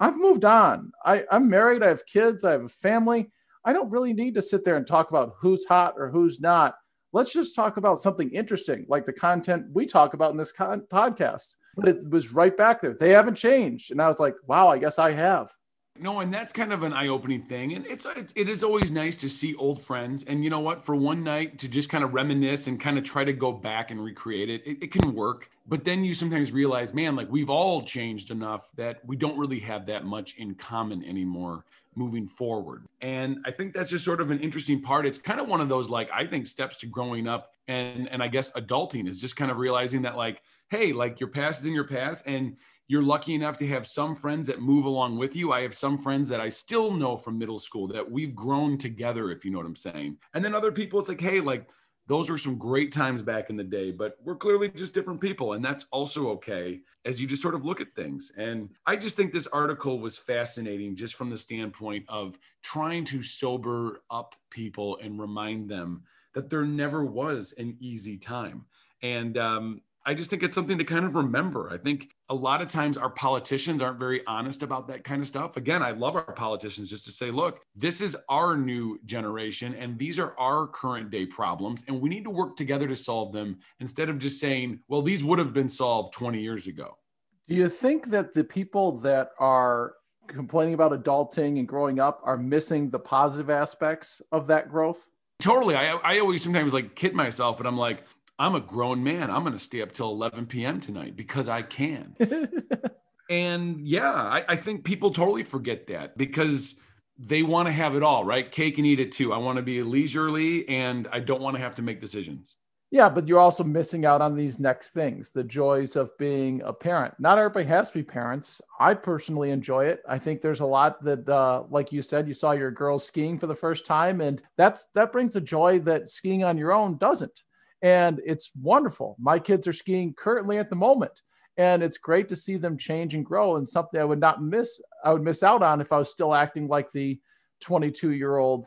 I've 0.00 0.16
moved 0.16 0.44
on. 0.44 0.92
I, 1.04 1.24
I'm 1.28 1.50
married. 1.50 1.82
I 1.82 1.88
have 1.88 2.06
kids. 2.06 2.44
I 2.44 2.52
have 2.52 2.62
a 2.62 2.68
family 2.68 3.32
I 3.68 3.74
don't 3.74 3.90
really 3.90 4.14
need 4.14 4.32
to 4.32 4.40
sit 4.40 4.64
there 4.64 4.76
and 4.76 4.86
talk 4.86 5.10
about 5.10 5.34
who's 5.40 5.66
hot 5.66 5.92
or 5.98 6.08
who's 6.08 6.40
not. 6.40 6.76
Let's 7.12 7.34
just 7.34 7.54
talk 7.54 7.76
about 7.76 8.00
something 8.00 8.30
interesting, 8.30 8.86
like 8.88 9.04
the 9.04 9.12
content 9.12 9.66
we 9.74 9.84
talk 9.84 10.14
about 10.14 10.30
in 10.30 10.38
this 10.38 10.52
con- 10.52 10.86
podcast. 10.90 11.56
but 11.76 11.86
it 11.86 12.08
was 12.08 12.32
right 12.32 12.56
back 12.56 12.80
there. 12.80 12.94
They 12.94 13.10
haven't 13.10 13.34
changed. 13.34 13.90
And 13.90 14.00
I 14.00 14.08
was 14.08 14.18
like, 14.18 14.36
wow, 14.46 14.68
I 14.68 14.78
guess 14.78 14.98
I 14.98 15.10
have. 15.10 15.52
No, 16.00 16.20
and 16.20 16.32
that's 16.32 16.50
kind 16.50 16.72
of 16.72 16.82
an 16.82 16.94
eye-opening 16.94 17.42
thing, 17.42 17.74
and 17.74 17.84
it's 17.84 18.06
it 18.36 18.48
is 18.48 18.62
always 18.62 18.92
nice 18.92 19.16
to 19.16 19.28
see 19.28 19.54
old 19.56 19.82
friends. 19.82 20.24
And 20.28 20.44
you 20.44 20.48
know 20.48 20.60
what? 20.60 20.80
For 20.80 20.94
one 20.94 21.24
night 21.24 21.58
to 21.58 21.68
just 21.68 21.90
kind 21.90 22.04
of 22.04 22.14
reminisce 22.14 22.68
and 22.68 22.80
kind 22.80 22.96
of 22.96 23.04
try 23.04 23.24
to 23.24 23.32
go 23.32 23.50
back 23.52 23.90
and 23.90 24.02
recreate 24.02 24.48
it, 24.48 24.62
it, 24.64 24.78
it 24.84 24.92
can 24.92 25.12
work. 25.12 25.50
But 25.66 25.84
then 25.84 26.04
you 26.04 26.14
sometimes 26.14 26.52
realize, 26.52 26.94
man, 26.94 27.16
like 27.16 27.28
we've 27.30 27.50
all 27.50 27.82
changed 27.82 28.30
enough 28.30 28.70
that 28.76 29.04
we 29.04 29.16
don't 29.16 29.36
really 29.36 29.58
have 29.58 29.86
that 29.86 30.04
much 30.04 30.36
in 30.36 30.54
common 30.54 31.04
anymore 31.04 31.64
moving 31.98 32.26
forward. 32.26 32.86
And 33.00 33.38
I 33.44 33.50
think 33.50 33.74
that's 33.74 33.90
just 33.90 34.04
sort 34.04 34.20
of 34.20 34.30
an 34.30 34.40
interesting 34.40 34.80
part. 34.80 35.04
It's 35.04 35.18
kind 35.18 35.40
of 35.40 35.48
one 35.48 35.60
of 35.60 35.68
those 35.68 35.90
like 35.90 36.10
I 36.12 36.26
think 36.26 36.46
steps 36.46 36.76
to 36.78 36.86
growing 36.86 37.26
up 37.26 37.52
and 37.66 38.08
and 38.08 38.22
I 38.22 38.28
guess 38.28 38.50
adulting 38.52 39.08
is 39.08 39.20
just 39.20 39.36
kind 39.36 39.50
of 39.50 39.58
realizing 39.58 40.02
that 40.02 40.16
like 40.16 40.42
hey, 40.70 40.92
like 40.92 41.18
your 41.18 41.30
past 41.30 41.60
is 41.60 41.66
in 41.66 41.72
your 41.72 41.86
past 41.86 42.24
and 42.26 42.56
you're 42.88 43.02
lucky 43.02 43.34
enough 43.34 43.58
to 43.58 43.66
have 43.66 43.86
some 43.86 44.16
friends 44.16 44.46
that 44.46 44.62
move 44.62 44.86
along 44.86 45.18
with 45.18 45.36
you. 45.36 45.52
I 45.52 45.60
have 45.60 45.74
some 45.74 45.98
friends 45.98 46.28
that 46.30 46.40
I 46.40 46.48
still 46.48 46.90
know 46.90 47.16
from 47.16 47.38
middle 47.38 47.58
school 47.58 47.86
that 47.88 48.10
we've 48.10 48.34
grown 48.34 48.78
together, 48.78 49.30
if 49.30 49.44
you 49.44 49.50
know 49.50 49.58
what 49.58 49.66
I'm 49.66 49.76
saying. 49.76 50.16
And 50.32 50.42
then 50.42 50.54
other 50.54 50.72
people, 50.72 50.98
it's 50.98 51.08
like, 51.08 51.20
hey, 51.20 51.40
like 51.40 51.68
those 52.08 52.30
were 52.30 52.38
some 52.38 52.56
great 52.56 52.90
times 52.90 53.22
back 53.22 53.50
in 53.50 53.56
the 53.56 53.62
day, 53.62 53.90
but 53.90 54.16
we're 54.24 54.34
clearly 54.34 54.70
just 54.70 54.94
different 54.94 55.20
people. 55.20 55.52
And 55.52 55.62
that's 55.62 55.84
also 55.92 56.30
okay 56.30 56.80
as 57.04 57.20
you 57.20 57.26
just 57.26 57.42
sort 57.42 57.54
of 57.54 57.64
look 57.64 57.82
at 57.82 57.94
things. 57.94 58.32
And 58.36 58.70
I 58.86 58.96
just 58.96 59.14
think 59.14 59.30
this 59.30 59.46
article 59.48 60.00
was 60.00 60.16
fascinating 60.16 60.96
just 60.96 61.14
from 61.16 61.28
the 61.28 61.36
standpoint 61.36 62.06
of 62.08 62.38
trying 62.62 63.04
to 63.06 63.22
sober 63.22 64.00
up 64.10 64.34
people 64.50 64.98
and 65.02 65.20
remind 65.20 65.68
them 65.68 66.02
that 66.32 66.48
there 66.48 66.64
never 66.64 67.04
was 67.04 67.52
an 67.58 67.76
easy 67.78 68.16
time. 68.16 68.64
And 69.02 69.36
um, 69.36 69.82
I 70.06 70.14
just 70.14 70.30
think 70.30 70.42
it's 70.42 70.54
something 70.54 70.78
to 70.78 70.84
kind 70.84 71.04
of 71.04 71.14
remember. 71.14 71.70
I 71.70 71.76
think 71.76 72.08
a 72.30 72.34
lot 72.34 72.60
of 72.60 72.68
times 72.68 72.98
our 72.98 73.10
politicians 73.10 73.80
aren't 73.80 73.98
very 73.98 74.26
honest 74.26 74.62
about 74.62 74.86
that 74.88 75.02
kind 75.02 75.20
of 75.20 75.26
stuff. 75.26 75.56
Again, 75.56 75.82
I 75.82 75.92
love 75.92 76.14
our 76.14 76.32
politicians 76.32 76.90
just 76.90 77.04
to 77.06 77.10
say, 77.10 77.30
look, 77.30 77.60
this 77.74 78.00
is 78.00 78.16
our 78.28 78.56
new 78.56 78.98
generation 79.06 79.74
and 79.74 79.98
these 79.98 80.18
are 80.18 80.38
our 80.38 80.66
current 80.66 81.10
day 81.10 81.24
problems 81.24 81.84
and 81.88 82.00
we 82.00 82.08
need 82.08 82.24
to 82.24 82.30
work 82.30 82.56
together 82.56 82.86
to 82.86 82.96
solve 82.96 83.32
them 83.32 83.58
instead 83.80 84.08
of 84.08 84.18
just 84.18 84.40
saying, 84.40 84.80
well, 84.88 85.00
these 85.00 85.24
would 85.24 85.38
have 85.38 85.54
been 85.54 85.68
solved 85.68 86.12
20 86.12 86.40
years 86.40 86.66
ago. 86.66 86.98
Do 87.46 87.54
you 87.54 87.68
think 87.70 88.08
that 88.08 88.34
the 88.34 88.44
people 88.44 88.98
that 88.98 89.30
are 89.38 89.94
complaining 90.26 90.74
about 90.74 90.92
adulting 90.92 91.58
and 91.58 91.66
growing 91.66 91.98
up 91.98 92.20
are 92.24 92.36
missing 92.36 92.90
the 92.90 92.98
positive 92.98 93.48
aspects 93.48 94.20
of 94.32 94.46
that 94.48 94.68
growth? 94.68 95.08
Totally. 95.40 95.74
I, 95.74 95.92
I 95.92 96.18
always 96.18 96.42
sometimes 96.42 96.74
like 96.74 96.94
kid 96.94 97.14
myself 97.14 97.58
and 97.58 97.66
I'm 97.66 97.78
like, 97.78 98.04
I'm 98.38 98.54
a 98.54 98.60
grown 98.60 99.02
man. 99.02 99.30
I'm 99.30 99.42
going 99.42 99.52
to 99.52 99.58
stay 99.58 99.82
up 99.82 99.92
till 99.92 100.10
11 100.10 100.46
p.m. 100.46 100.80
tonight 100.80 101.16
because 101.16 101.48
I 101.48 101.62
can. 101.62 102.14
and 103.30 103.86
yeah, 103.86 104.12
I, 104.12 104.44
I, 104.48 104.56
think 104.56 104.84
people 104.84 105.10
totally 105.10 105.42
forget 105.42 105.88
that 105.88 106.16
because 106.16 106.76
they 107.18 107.42
want 107.42 107.66
to 107.66 107.72
have 107.72 107.96
it 107.96 108.04
all, 108.04 108.24
right? 108.24 108.48
Cake 108.50 108.78
and 108.78 108.86
eat 108.86 109.00
it 109.00 109.10
too. 109.10 109.32
I 109.32 109.38
want 109.38 109.56
to 109.56 109.62
be 109.62 109.82
leisurely 109.82 110.68
and 110.68 111.08
I 111.12 111.18
don't 111.18 111.42
want 111.42 111.56
to 111.56 111.62
have 111.62 111.74
to 111.76 111.82
make 111.82 112.00
decisions. 112.00 112.56
Yeah, 112.90 113.10
but 113.10 113.28
you're 113.28 113.40
also 113.40 113.64
missing 113.64 114.06
out 114.06 114.22
on 114.22 114.34
these 114.34 114.58
next 114.58 114.92
things 114.92 115.30
the 115.30 115.44
joys 115.44 115.94
of 115.94 116.16
being 116.16 116.62
a 116.62 116.72
parent. 116.72 117.14
Not 117.18 117.36
everybody 117.36 117.66
has 117.66 117.90
to 117.90 117.98
be 117.98 118.02
parents. 118.02 118.62
I 118.80 118.94
personally 118.94 119.50
enjoy 119.50 119.86
it. 119.86 120.00
I 120.08 120.18
think 120.18 120.40
there's 120.40 120.60
a 120.60 120.66
lot 120.66 121.04
that, 121.04 121.28
uh, 121.28 121.64
like 121.68 121.92
you 121.92 122.00
said, 122.00 122.28
you 122.28 122.32
saw 122.32 122.52
your 122.52 122.70
girls 122.70 123.06
skiing 123.06 123.36
for 123.36 123.46
the 123.46 123.54
first 123.54 123.84
time, 123.84 124.22
and 124.22 124.40
that's 124.56 124.86
that 124.94 125.12
brings 125.12 125.36
a 125.36 125.40
joy 125.42 125.80
that 125.80 126.08
skiing 126.08 126.44
on 126.44 126.56
your 126.56 126.72
own 126.72 126.96
doesn't 126.96 127.42
and 127.82 128.20
it's 128.24 128.50
wonderful. 128.60 129.16
My 129.18 129.38
kids 129.38 129.66
are 129.66 129.72
skiing 129.72 130.14
currently 130.14 130.58
at 130.58 130.70
the 130.70 130.76
moment, 130.76 131.22
and 131.56 131.82
it's 131.82 131.98
great 131.98 132.28
to 132.28 132.36
see 132.36 132.56
them 132.56 132.76
change 132.76 133.14
and 133.14 133.24
grow. 133.24 133.56
And 133.56 133.68
something 133.68 134.00
I 134.00 134.04
would 134.04 134.20
not 134.20 134.42
miss, 134.42 134.80
I 135.04 135.12
would 135.12 135.22
miss 135.22 135.42
out 135.42 135.62
on 135.62 135.80
if 135.80 135.92
I 135.92 135.98
was 135.98 136.10
still 136.10 136.34
acting 136.34 136.68
like 136.68 136.90
the 136.90 137.20
22 137.60 138.12
year 138.12 138.36
old 138.36 138.66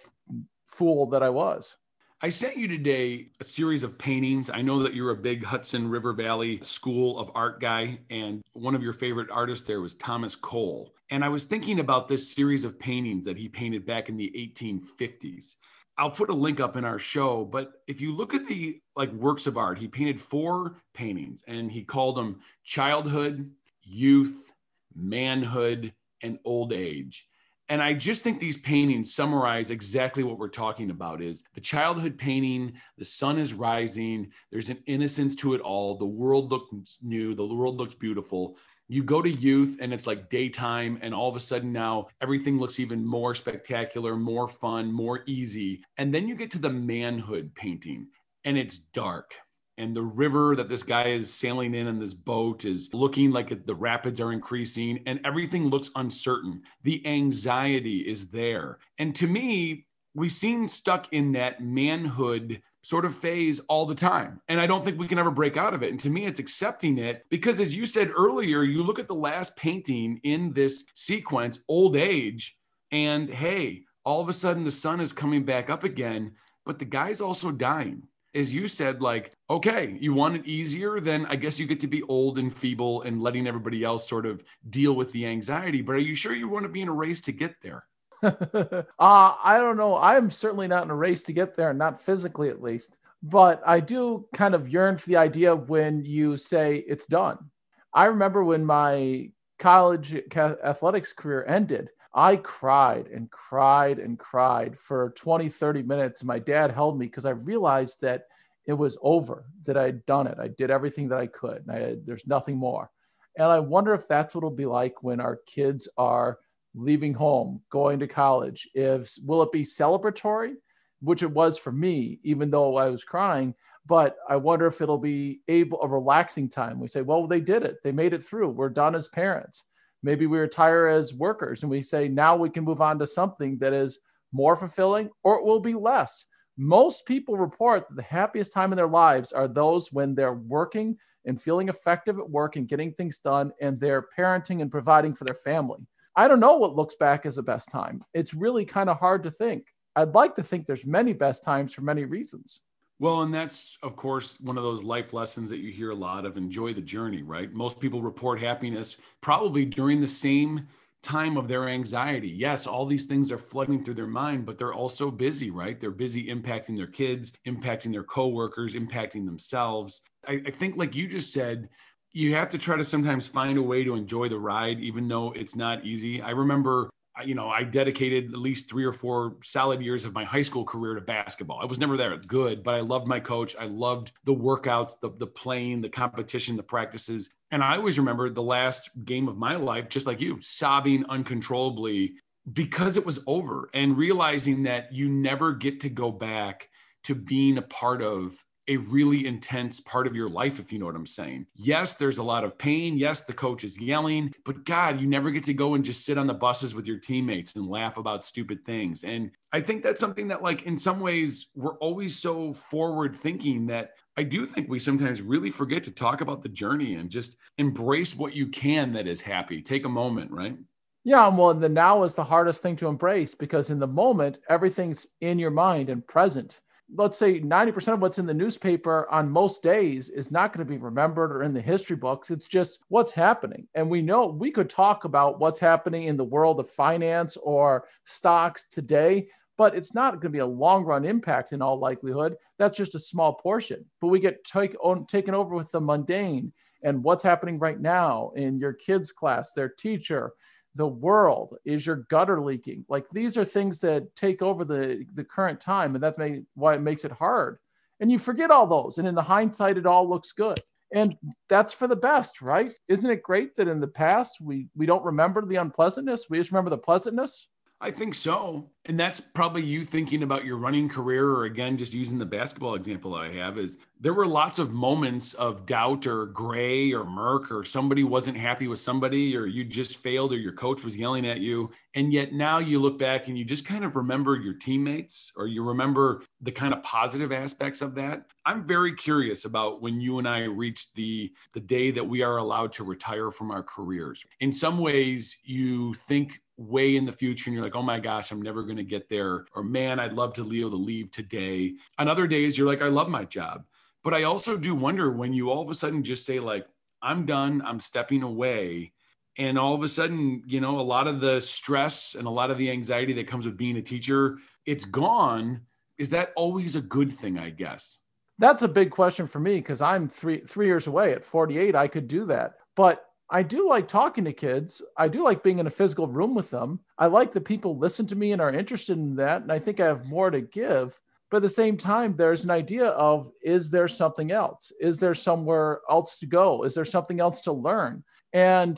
fool 0.65 1.07
that 1.07 1.23
I 1.23 1.29
was. 1.29 1.75
I 2.23 2.29
sent 2.29 2.55
you 2.55 2.67
today 2.67 3.29
a 3.39 3.43
series 3.43 3.83
of 3.83 3.97
paintings. 3.97 4.51
I 4.51 4.61
know 4.61 4.83
that 4.83 4.93
you're 4.93 5.09
a 5.09 5.15
big 5.15 5.43
Hudson 5.43 5.89
River 5.89 6.13
Valley 6.13 6.59
School 6.61 7.17
of 7.17 7.31
Art 7.33 7.59
guy, 7.59 7.97
and 8.11 8.43
one 8.53 8.75
of 8.75 8.83
your 8.83 8.93
favorite 8.93 9.31
artists 9.31 9.65
there 9.65 9.81
was 9.81 9.95
Thomas 9.95 10.35
Cole. 10.35 10.93
And 11.09 11.25
I 11.25 11.29
was 11.29 11.45
thinking 11.45 11.79
about 11.79 12.07
this 12.07 12.31
series 12.31 12.63
of 12.63 12.77
paintings 12.77 13.25
that 13.25 13.37
he 13.37 13.49
painted 13.49 13.87
back 13.87 14.07
in 14.07 14.17
the 14.17 14.31
1850s. 14.61 15.55
I'll 15.97 16.11
put 16.11 16.29
a 16.29 16.33
link 16.33 16.59
up 16.59 16.77
in 16.77 16.85
our 16.85 16.99
show, 16.99 17.43
but 17.43 17.71
if 17.87 18.01
you 18.01 18.15
look 18.15 18.35
at 18.35 18.47
the 18.47 18.80
like 18.95 19.11
works 19.13 19.47
of 19.47 19.57
art, 19.57 19.77
he 19.77 19.87
painted 19.87 20.19
four 20.19 20.75
paintings 20.93 21.43
and 21.47 21.71
he 21.71 21.83
called 21.83 22.17
them 22.17 22.39
childhood, 22.63 23.49
youth, 23.83 24.51
manhood, 24.95 25.93
and 26.23 26.39
old 26.45 26.73
age. 26.73 27.27
And 27.69 27.81
I 27.81 27.93
just 27.93 28.21
think 28.21 28.41
these 28.41 28.57
paintings 28.57 29.13
summarize 29.13 29.71
exactly 29.71 30.23
what 30.23 30.37
we're 30.37 30.49
talking 30.49 30.89
about 30.89 31.21
is 31.21 31.45
the 31.53 31.61
childhood 31.61 32.17
painting, 32.17 32.73
the 32.97 33.05
sun 33.05 33.39
is 33.39 33.53
rising, 33.53 34.29
there's 34.51 34.69
an 34.69 34.83
innocence 34.87 35.35
to 35.37 35.53
it 35.53 35.61
all, 35.61 35.95
the 35.95 36.05
world 36.05 36.51
looks 36.51 36.97
new, 37.01 37.33
the 37.33 37.45
world 37.45 37.77
looks 37.77 37.95
beautiful. 37.95 38.57
You 38.89 39.03
go 39.03 39.21
to 39.21 39.31
youth 39.31 39.77
and 39.79 39.93
it's 39.93 40.05
like 40.05 40.29
daytime 40.29 40.99
and 41.01 41.13
all 41.13 41.29
of 41.29 41.37
a 41.37 41.39
sudden 41.39 41.71
now 41.71 42.07
everything 42.19 42.59
looks 42.59 42.77
even 42.77 43.05
more 43.05 43.33
spectacular 43.33 44.17
more 44.17 44.49
fun 44.49 44.91
more 44.91 45.21
easy. 45.25 45.81
And 45.95 46.13
then 46.13 46.27
you 46.27 46.35
get 46.35 46.51
to 46.51 46.59
the 46.59 46.69
manhood 46.69 47.55
painting 47.55 48.07
and 48.45 48.57
it's 48.57 48.77
dark 48.77 49.33
and 49.77 49.95
the 49.95 50.01
river 50.01 50.55
that 50.55 50.69
this 50.69 50.83
guy 50.83 51.07
is 51.07 51.33
sailing 51.33 51.73
in 51.73 51.87
in 51.87 51.99
this 51.99 52.13
boat 52.13 52.65
is 52.65 52.93
looking 52.93 53.31
like 53.31 53.65
the 53.65 53.75
rapids 53.75 54.19
are 54.19 54.33
increasing 54.33 55.01
and 55.05 55.19
everything 55.25 55.67
looks 55.67 55.91
uncertain 55.95 56.61
the 56.83 57.05
anxiety 57.07 57.99
is 57.99 58.29
there 58.29 58.79
and 58.97 59.15
to 59.15 59.27
me 59.27 59.85
we 60.13 60.27
seem 60.27 60.67
stuck 60.67 61.11
in 61.13 61.31
that 61.31 61.63
manhood 61.63 62.61
sort 62.81 63.05
of 63.05 63.15
phase 63.15 63.59
all 63.61 63.85
the 63.85 63.95
time. 63.95 64.41
And 64.47 64.59
I 64.59 64.67
don't 64.67 64.83
think 64.83 64.99
we 64.99 65.07
can 65.07 65.19
ever 65.19 65.31
break 65.31 65.55
out 65.55 65.73
of 65.73 65.83
it. 65.83 65.91
And 65.91 65.99
to 66.01 66.09
me, 66.09 66.25
it's 66.25 66.39
accepting 66.39 66.97
it 66.97 67.25
because, 67.29 67.59
as 67.59 67.75
you 67.75 67.85
said 67.85 68.11
earlier, 68.15 68.63
you 68.63 68.83
look 68.83 68.99
at 68.99 69.07
the 69.07 69.15
last 69.15 69.55
painting 69.55 70.19
in 70.23 70.51
this 70.53 70.85
sequence, 70.95 71.63
old 71.67 71.95
age, 71.95 72.57
and 72.91 73.29
hey, 73.29 73.83
all 74.03 74.19
of 74.19 74.29
a 74.29 74.33
sudden 74.33 74.63
the 74.63 74.71
sun 74.71 74.99
is 74.99 75.13
coming 75.13 75.45
back 75.45 75.69
up 75.69 75.83
again, 75.83 76.33
but 76.65 76.79
the 76.79 76.85
guy's 76.85 77.21
also 77.21 77.51
dying. 77.51 78.03
As 78.33 78.53
you 78.53 78.67
said, 78.67 79.01
like, 79.01 79.33
okay, 79.49 79.97
you 79.99 80.13
want 80.13 80.37
it 80.37 80.45
easier, 80.45 80.99
then 80.99 81.25
I 81.25 81.35
guess 81.35 81.59
you 81.59 81.67
get 81.67 81.81
to 81.81 81.87
be 81.87 82.03
old 82.03 82.39
and 82.39 82.53
feeble 82.53 83.01
and 83.01 83.21
letting 83.21 83.47
everybody 83.47 83.83
else 83.83 84.07
sort 84.07 84.25
of 84.25 84.43
deal 84.69 84.93
with 84.93 85.11
the 85.11 85.25
anxiety. 85.25 85.81
But 85.81 85.93
are 85.93 85.99
you 85.99 86.15
sure 86.15 86.33
you 86.33 86.47
want 86.47 86.63
to 86.63 86.69
be 86.69 86.81
in 86.81 86.87
a 86.87 86.93
race 86.93 87.19
to 87.21 87.33
get 87.33 87.55
there? 87.61 87.85
uh, 88.23 88.83
I 88.99 89.57
don't 89.57 89.77
know. 89.77 89.97
I'm 89.97 90.29
certainly 90.29 90.67
not 90.67 90.83
in 90.83 90.91
a 90.91 90.95
race 90.95 91.23
to 91.23 91.33
get 91.33 91.55
there, 91.55 91.73
not 91.73 92.01
physically 92.01 92.49
at 92.49 92.61
least. 92.61 92.97
But 93.23 93.61
I 93.65 93.79
do 93.79 94.27
kind 94.33 94.55
of 94.55 94.69
yearn 94.69 94.97
for 94.97 95.07
the 95.07 95.17
idea 95.17 95.55
when 95.55 96.05
you 96.05 96.37
say 96.37 96.77
it's 96.77 97.05
done. 97.05 97.51
I 97.93 98.05
remember 98.05 98.43
when 98.43 98.65
my 98.65 99.31
college 99.59 100.15
athletics 100.35 101.13
career 101.13 101.45
ended, 101.47 101.89
I 102.13 102.35
cried 102.35 103.07
and 103.07 103.31
cried 103.31 103.99
and 103.99 104.19
cried 104.19 104.77
for 104.77 105.13
20, 105.15 105.47
30 105.49 105.83
minutes. 105.83 106.23
My 106.23 106.39
dad 106.39 106.71
held 106.71 106.99
me 106.99 107.05
because 107.05 107.25
I 107.25 107.31
realized 107.31 108.01
that 108.01 108.25
it 108.65 108.73
was 108.73 108.97
over, 109.01 109.45
that 109.65 109.77
I'd 109.77 110.05
done 110.05 110.27
it. 110.27 110.37
I 110.39 110.49
did 110.49 110.71
everything 110.71 111.07
that 111.09 111.19
I 111.19 111.27
could. 111.27 111.63
And 111.67 111.71
I, 111.71 111.95
there's 112.05 112.27
nothing 112.27 112.57
more. 112.57 112.91
And 113.37 113.47
I 113.47 113.59
wonder 113.59 113.93
if 113.93 114.07
that's 114.07 114.35
what 114.35 114.39
it'll 114.39 114.51
be 114.51 114.65
like 114.65 115.03
when 115.03 115.21
our 115.21 115.39
kids 115.47 115.87
are 115.97 116.37
leaving 116.73 117.13
home, 117.13 117.61
going 117.69 117.99
to 117.99 118.07
college? 118.07 118.67
If 118.73 119.11
will 119.25 119.41
it 119.41 119.51
be 119.51 119.63
celebratory, 119.63 120.53
which 121.01 121.23
it 121.23 121.31
was 121.31 121.57
for 121.57 121.71
me, 121.71 122.19
even 122.23 122.49
though 122.49 122.75
I 122.75 122.89
was 122.89 123.03
crying? 123.03 123.55
But 123.85 124.15
I 124.29 124.35
wonder 124.35 124.67
if 124.67 124.81
it'll 124.81 124.97
be 124.97 125.41
able 125.47 125.81
a 125.81 125.87
relaxing 125.87 126.49
time. 126.49 126.79
We 126.79 126.87
say, 126.87 127.01
well, 127.01 127.27
they 127.27 127.39
did 127.39 127.63
it. 127.63 127.77
They 127.83 127.91
made 127.91 128.13
it 128.13 128.23
through. 128.23 128.49
We're 128.49 128.69
done 128.69 128.95
as 128.95 129.07
parents. 129.07 129.65
Maybe 130.03 130.27
we 130.27 130.39
retire 130.39 130.87
as 130.87 131.13
workers, 131.13 131.61
and 131.61 131.69
we 131.69 131.81
say 131.81 132.07
now 132.07 132.35
we 132.35 132.49
can 132.49 132.63
move 132.63 132.81
on 132.81 132.99
to 132.99 133.07
something 133.07 133.57
that 133.59 133.73
is 133.73 133.99
more 134.33 134.55
fulfilling, 134.55 135.09
or 135.23 135.35
it 135.35 135.45
will 135.45 135.59
be 135.59 135.73
less. 135.73 136.25
Most 136.57 137.05
people 137.05 137.37
report 137.37 137.87
that 137.87 137.95
the 137.95 138.01
happiest 138.01 138.53
time 138.53 138.71
in 138.71 138.77
their 138.77 138.87
lives 138.87 139.31
are 139.31 139.47
those 139.47 139.91
when 139.91 140.15
they're 140.15 140.33
working 140.33 140.97
and 141.25 141.39
feeling 141.39 141.69
effective 141.69 142.17
at 142.17 142.29
work 142.29 142.55
and 142.55 142.67
getting 142.67 142.91
things 142.91 143.19
done, 143.19 143.51
and 143.61 143.79
they're 143.79 144.07
parenting 144.17 144.61
and 144.61 144.71
providing 144.71 145.13
for 145.13 145.23
their 145.23 145.35
family. 145.35 145.87
I 146.15 146.27
don't 146.27 146.39
know 146.39 146.57
what 146.57 146.75
looks 146.75 146.95
back 146.95 147.25
as 147.25 147.35
the 147.35 147.43
best 147.43 147.71
time. 147.71 148.01
It's 148.13 148.33
really 148.33 148.65
kind 148.65 148.89
of 148.89 148.99
hard 148.99 149.23
to 149.23 149.31
think. 149.31 149.67
I'd 149.95 150.15
like 150.15 150.35
to 150.35 150.43
think 150.43 150.65
there's 150.65 150.85
many 150.85 151.13
best 151.13 151.43
times 151.43 151.73
for 151.73 151.81
many 151.81 152.05
reasons. 152.05 152.61
Well, 153.01 153.23
and 153.23 153.33
that's, 153.33 153.79
of 153.81 153.95
course, 153.95 154.37
one 154.41 154.59
of 154.59 154.63
those 154.63 154.83
life 154.83 155.11
lessons 155.11 155.49
that 155.49 155.57
you 155.57 155.71
hear 155.71 155.89
a 155.89 155.95
lot 155.95 156.23
of 156.23 156.37
enjoy 156.37 156.75
the 156.75 156.81
journey, 156.81 157.23
right? 157.23 157.51
Most 157.51 157.79
people 157.79 158.03
report 158.03 158.39
happiness 158.39 158.95
probably 159.21 159.65
during 159.65 159.99
the 159.99 160.05
same 160.05 160.67
time 161.01 161.35
of 161.35 161.47
their 161.47 161.67
anxiety. 161.67 162.29
Yes, 162.29 162.67
all 162.67 162.85
these 162.85 163.05
things 163.05 163.31
are 163.31 163.39
flooding 163.39 163.83
through 163.83 163.95
their 163.95 164.05
mind, 164.05 164.45
but 164.45 164.59
they're 164.59 164.75
also 164.75 165.09
busy, 165.09 165.49
right? 165.49 165.81
They're 165.81 165.89
busy 165.89 166.27
impacting 166.27 166.77
their 166.77 166.85
kids, 166.85 167.31
impacting 167.47 167.91
their 167.91 168.03
coworkers, 168.03 168.75
impacting 168.75 169.25
themselves. 169.25 170.03
I, 170.27 170.39
I 170.45 170.51
think, 170.51 170.77
like 170.77 170.93
you 170.93 171.07
just 171.07 171.33
said, 171.33 171.69
you 172.11 172.35
have 172.35 172.51
to 172.51 172.59
try 172.59 172.77
to 172.77 172.83
sometimes 172.83 173.25
find 173.27 173.57
a 173.57 173.63
way 173.63 173.83
to 173.83 173.95
enjoy 173.95 174.29
the 174.29 174.37
ride, 174.37 174.79
even 174.79 175.07
though 175.07 175.31
it's 175.31 175.55
not 175.55 175.83
easy. 175.83 176.21
I 176.21 176.29
remember 176.29 176.91
you 177.27 177.35
know, 177.35 177.49
I 177.49 177.63
dedicated 177.63 178.33
at 178.33 178.39
least 178.39 178.69
three 178.69 178.85
or 178.85 178.93
four 178.93 179.37
solid 179.43 179.81
years 179.81 180.05
of 180.05 180.13
my 180.13 180.23
high 180.23 180.41
school 180.41 180.65
career 180.65 180.95
to 180.95 181.01
basketball. 181.01 181.59
I 181.61 181.65
was 181.65 181.79
never 181.79 181.97
there 181.97 182.15
good, 182.17 182.63
but 182.63 182.75
I 182.75 182.79
loved 182.81 183.07
my 183.07 183.19
coach. 183.19 183.55
I 183.59 183.65
loved 183.65 184.11
the 184.23 184.33
workouts, 184.33 184.99
the, 185.01 185.11
the 185.17 185.27
playing, 185.27 185.81
the 185.81 185.89
competition, 185.89 186.55
the 186.55 186.63
practices. 186.63 187.29
And 187.51 187.63
I 187.63 187.77
always 187.77 187.99
remember 187.99 188.29
the 188.29 188.41
last 188.41 188.89
game 189.05 189.27
of 189.27 189.37
my 189.37 189.55
life, 189.55 189.89
just 189.89 190.07
like 190.07 190.21
you, 190.21 190.39
sobbing 190.41 191.05
uncontrollably 191.09 192.13
because 192.53 192.97
it 192.97 193.05
was 193.05 193.19
over 193.27 193.69
and 193.73 193.97
realizing 193.97 194.63
that 194.63 194.91
you 194.91 195.09
never 195.09 195.53
get 195.53 195.79
to 195.81 195.89
go 195.89 196.11
back 196.11 196.69
to 197.03 197.15
being 197.15 197.57
a 197.57 197.63
part 197.63 198.01
of 198.01 198.43
a 198.71 198.77
really 198.77 199.27
intense 199.27 199.81
part 199.81 200.07
of 200.07 200.15
your 200.15 200.29
life, 200.29 200.59
if 200.59 200.71
you 200.71 200.79
know 200.79 200.85
what 200.85 200.95
I'm 200.95 201.05
saying. 201.05 201.45
Yes, 201.55 201.93
there's 201.93 202.19
a 202.19 202.23
lot 202.23 202.45
of 202.45 202.57
pain. 202.57 202.97
Yes, 202.97 203.21
the 203.21 203.33
coach 203.33 203.65
is 203.65 203.79
yelling, 203.79 204.33
but 204.45 204.63
God, 204.63 205.01
you 205.01 205.07
never 205.07 205.29
get 205.29 205.43
to 205.45 205.53
go 205.53 205.73
and 205.73 205.83
just 205.83 206.05
sit 206.05 206.17
on 206.17 206.25
the 206.25 206.33
buses 206.33 206.73
with 206.73 206.87
your 206.87 206.97
teammates 206.97 207.55
and 207.55 207.67
laugh 207.67 207.97
about 207.97 208.23
stupid 208.23 208.63
things. 208.63 209.03
And 209.03 209.31
I 209.51 209.59
think 209.59 209.83
that's 209.83 209.99
something 209.99 210.29
that, 210.29 210.41
like, 210.41 210.63
in 210.63 210.77
some 210.77 211.01
ways, 211.01 211.49
we're 211.53 211.77
always 211.79 212.17
so 212.17 212.53
forward 212.53 213.13
thinking 213.13 213.67
that 213.67 213.91
I 214.15 214.23
do 214.23 214.45
think 214.45 214.69
we 214.69 214.79
sometimes 214.79 215.21
really 215.21 215.49
forget 215.49 215.83
to 215.83 215.91
talk 215.91 216.21
about 216.21 216.41
the 216.41 216.49
journey 216.49 216.95
and 216.95 217.09
just 217.09 217.35
embrace 217.57 218.15
what 218.15 218.33
you 218.33 218.47
can 218.47 218.93
that 218.93 219.07
is 219.07 219.19
happy. 219.19 219.61
Take 219.61 219.83
a 219.83 219.89
moment, 219.89 220.31
right? 220.31 220.57
Yeah, 221.03 221.27
well, 221.27 221.53
the 221.53 221.67
now 221.67 222.03
is 222.03 222.15
the 222.15 222.23
hardest 222.23 222.61
thing 222.61 222.77
to 222.77 222.87
embrace 222.87 223.35
because 223.35 223.69
in 223.69 223.79
the 223.79 223.87
moment, 223.87 224.39
everything's 224.47 225.07
in 225.19 225.39
your 225.39 225.51
mind 225.51 225.89
and 225.89 226.07
present 226.07 226.61
let's 226.95 227.17
say 227.17 227.39
90% 227.39 227.93
of 227.93 228.01
what's 228.01 228.19
in 228.19 228.25
the 228.25 228.33
newspaper 228.33 229.09
on 229.09 229.31
most 229.31 229.63
days 229.63 230.09
is 230.09 230.31
not 230.31 230.51
going 230.51 230.65
to 230.65 230.71
be 230.71 230.77
remembered 230.77 231.31
or 231.31 231.43
in 231.43 231.53
the 231.53 231.61
history 231.61 231.95
books. 231.95 232.31
It's 232.31 232.45
just 232.45 232.83
what's 232.89 233.11
happening. 233.11 233.67
And 233.75 233.89
we 233.89 234.01
know 234.01 234.27
we 234.27 234.51
could 234.51 234.69
talk 234.69 235.05
about 235.05 235.39
what's 235.39 235.59
happening 235.59 236.03
in 236.03 236.17
the 236.17 236.23
world 236.23 236.59
of 236.59 236.69
finance 236.69 237.37
or 237.37 237.85
stocks 238.05 238.67
today, 238.67 239.29
but 239.57 239.75
it's 239.75 239.95
not 239.95 240.13
going 240.13 240.21
to 240.21 240.29
be 240.29 240.39
a 240.39 240.45
long 240.45 240.83
run 240.83 241.05
impact 241.05 241.53
in 241.53 241.61
all 241.61 241.79
likelihood. 241.79 242.35
That's 242.57 242.77
just 242.77 242.95
a 242.95 242.99
small 242.99 243.33
portion. 243.33 243.85
But 244.01 244.07
we 244.07 244.19
get 244.19 244.43
take, 244.43 244.75
on, 244.81 245.05
taken 245.05 245.33
over 245.33 245.55
with 245.55 245.71
the 245.71 245.81
mundane 245.81 246.51
and 246.83 247.03
what's 247.03 247.23
happening 247.23 247.59
right 247.59 247.79
now 247.79 248.31
in 248.35 248.57
your 248.57 248.73
kids' 248.73 249.11
class, 249.11 249.53
their 249.53 249.69
teacher, 249.69 250.33
the 250.75 250.87
world 250.87 251.57
is 251.65 251.85
your 251.85 251.97
gutter 252.09 252.41
leaking. 252.41 252.85
Like 252.87 253.09
these 253.09 253.37
are 253.37 253.45
things 253.45 253.79
that 253.79 254.15
take 254.15 254.41
over 254.41 254.63
the 254.63 255.05
the 255.13 255.23
current 255.23 255.59
time 255.59 255.95
and 255.95 256.03
that's 256.03 256.17
may, 256.17 256.43
why 256.55 256.75
it 256.75 256.81
makes 256.81 257.05
it 257.05 257.11
hard. 257.11 257.57
And 257.99 258.11
you 258.11 258.17
forget 258.17 258.51
all 258.51 258.67
those 258.67 258.97
and 258.97 259.07
in 259.07 259.15
the 259.15 259.21
hindsight 259.21 259.77
it 259.77 259.85
all 259.85 260.09
looks 260.09 260.31
good. 260.31 260.61
And 260.93 261.15
that's 261.47 261.73
for 261.73 261.87
the 261.87 261.95
best 261.95 262.41
right? 262.41 262.73
Isn't 262.87 263.09
it 263.09 263.23
great 263.23 263.55
that 263.55 263.67
in 263.67 263.79
the 263.79 263.87
past 263.87 264.39
we 264.41 264.67
we 264.75 264.85
don't 264.85 265.05
remember 265.05 265.45
the 265.45 265.57
unpleasantness? 265.57 266.29
We 266.29 266.37
just 266.37 266.51
remember 266.51 266.69
the 266.69 266.77
pleasantness? 266.77 267.47
I 267.81 267.91
think 267.91 268.13
so. 268.13 268.69
And 268.85 268.99
that's 268.99 269.19
probably 269.19 269.63
you 269.63 269.85
thinking 269.85 270.23
about 270.23 270.43
your 270.43 270.57
running 270.57 270.89
career, 270.89 271.29
or 271.29 271.43
again, 271.43 271.77
just 271.77 271.93
using 271.93 272.17
the 272.17 272.25
basketball 272.25 272.73
example 272.73 273.13
I 273.13 273.31
have 273.31 273.59
is 273.59 273.77
there 273.99 274.15
were 274.15 274.25
lots 274.25 274.57
of 274.57 274.71
moments 274.71 275.35
of 275.35 275.67
doubt 275.67 276.07
or 276.07 276.25
gray 276.25 276.91
or 276.91 277.03
murk, 277.03 277.51
or 277.51 277.63
somebody 277.63 278.03
wasn't 278.03 278.37
happy 278.37 278.67
with 278.67 278.79
somebody, 278.79 279.37
or 279.37 279.45
you 279.45 279.63
just 279.63 279.97
failed, 279.97 280.33
or 280.33 280.37
your 280.37 280.53
coach 280.53 280.83
was 280.83 280.97
yelling 280.97 281.27
at 281.27 281.41
you. 281.41 281.69
And 281.93 282.11
yet 282.11 282.33
now 282.33 282.57
you 282.57 282.79
look 282.79 282.97
back 282.97 283.27
and 283.27 283.37
you 283.37 283.45
just 283.45 283.67
kind 283.67 283.85
of 283.85 283.95
remember 283.95 284.35
your 284.35 284.55
teammates, 284.55 285.31
or 285.37 285.45
you 285.45 285.63
remember 285.63 286.23
the 286.41 286.51
kind 286.51 286.73
of 286.73 286.81
positive 286.81 287.31
aspects 287.31 287.83
of 287.83 287.93
that. 287.95 288.25
I'm 288.47 288.65
very 288.65 288.95
curious 288.95 289.45
about 289.45 289.83
when 289.83 290.01
you 290.01 290.17
and 290.17 290.27
I 290.27 290.45
reach 290.45 290.91
the 290.93 291.31
the 291.53 291.59
day 291.59 291.91
that 291.91 292.03
we 292.03 292.23
are 292.23 292.37
allowed 292.37 292.71
to 292.73 292.83
retire 292.83 293.29
from 293.29 293.51
our 293.51 293.61
careers. 293.61 294.25
In 294.39 294.51
some 294.51 294.79
ways, 294.79 295.37
you 295.43 295.93
think 295.93 296.41
way 296.57 296.95
in 296.95 297.05
the 297.05 297.11
future 297.11 297.45
and 297.49 297.55
you're 297.55 297.63
like, 297.63 297.75
oh 297.75 297.81
my 297.81 297.99
gosh, 297.99 298.31
I'm 298.31 298.41
never 298.41 298.61
going 298.61 298.70
to 298.77 298.83
get 298.83 299.09
there. 299.09 299.45
Or 299.55 299.63
man, 299.63 299.99
I'd 299.99 300.13
love 300.13 300.33
to 300.33 300.43
Leo 300.43 300.69
to 300.69 300.75
leave 300.75 301.11
today. 301.11 301.75
On 301.97 302.07
other 302.07 302.27
days, 302.27 302.57
you're 302.57 302.67
like, 302.67 302.81
I 302.81 302.87
love 302.87 303.09
my 303.09 303.25
job. 303.25 303.65
But 304.03 304.13
I 304.13 304.23
also 304.23 304.57
do 304.57 304.73
wonder 304.73 305.11
when 305.11 305.33
you 305.33 305.49
all 305.49 305.61
of 305.61 305.69
a 305.69 305.75
sudden 305.75 306.03
just 306.03 306.25
say, 306.25 306.39
like, 306.39 306.65
I'm 307.01 307.25
done, 307.25 307.61
I'm 307.65 307.79
stepping 307.79 308.23
away. 308.23 308.93
And 309.37 309.57
all 309.57 309.73
of 309.73 309.83
a 309.83 309.87
sudden, 309.87 310.43
you 310.45 310.59
know, 310.59 310.79
a 310.79 310.81
lot 310.81 311.07
of 311.07 311.21
the 311.21 311.39
stress 311.39 312.15
and 312.15 312.27
a 312.27 312.31
lot 312.31 312.51
of 312.51 312.57
the 312.57 312.69
anxiety 312.69 313.13
that 313.13 313.27
comes 313.27 313.45
with 313.45 313.57
being 313.57 313.77
a 313.77 313.81
teacher, 313.81 314.37
it's 314.65 314.85
gone. 314.85 315.61
Is 315.97 316.09
that 316.09 316.33
always 316.35 316.75
a 316.75 316.81
good 316.81 317.11
thing, 317.11 317.39
I 317.39 317.49
guess? 317.49 317.99
That's 318.39 318.63
a 318.63 318.67
big 318.67 318.89
question 318.89 319.27
for 319.27 319.39
me 319.39 319.55
because 319.55 319.81
I'm 319.81 320.09
three 320.09 320.39
three 320.39 320.65
years 320.65 320.87
away. 320.87 321.13
At 321.13 321.23
48, 321.23 321.75
I 321.75 321.87
could 321.87 322.07
do 322.07 322.25
that. 322.25 322.55
But 322.75 323.05
I 323.33 323.43
do 323.43 323.69
like 323.69 323.87
talking 323.87 324.25
to 324.25 324.33
kids. 324.33 324.81
I 324.97 325.07
do 325.07 325.23
like 325.23 325.41
being 325.41 325.59
in 325.59 325.67
a 325.67 325.71
physical 325.71 326.07
room 326.07 326.35
with 326.35 326.51
them. 326.51 326.81
I 326.97 327.05
like 327.05 327.31
that 327.31 327.45
people 327.45 327.77
listen 327.77 328.05
to 328.07 328.15
me 328.15 328.33
and 328.33 328.41
are 328.41 328.51
interested 328.51 328.97
in 328.97 329.15
that. 329.15 329.41
And 329.41 329.51
I 329.51 329.57
think 329.57 329.79
I 329.79 329.85
have 329.85 330.05
more 330.05 330.29
to 330.29 330.41
give. 330.41 330.99
But 331.29 331.37
at 331.37 331.43
the 331.43 331.49
same 331.49 331.77
time, 331.77 332.17
there's 332.17 332.43
an 332.43 332.51
idea 332.51 332.87
of 332.87 333.31
is 333.41 333.71
there 333.71 333.87
something 333.87 334.31
else? 334.31 334.73
Is 334.81 334.99
there 334.99 335.13
somewhere 335.13 335.79
else 335.89 336.19
to 336.19 336.25
go? 336.25 336.63
Is 336.63 336.75
there 336.75 336.83
something 336.83 337.21
else 337.21 337.39
to 337.43 337.53
learn? 337.53 338.03
And 338.33 338.77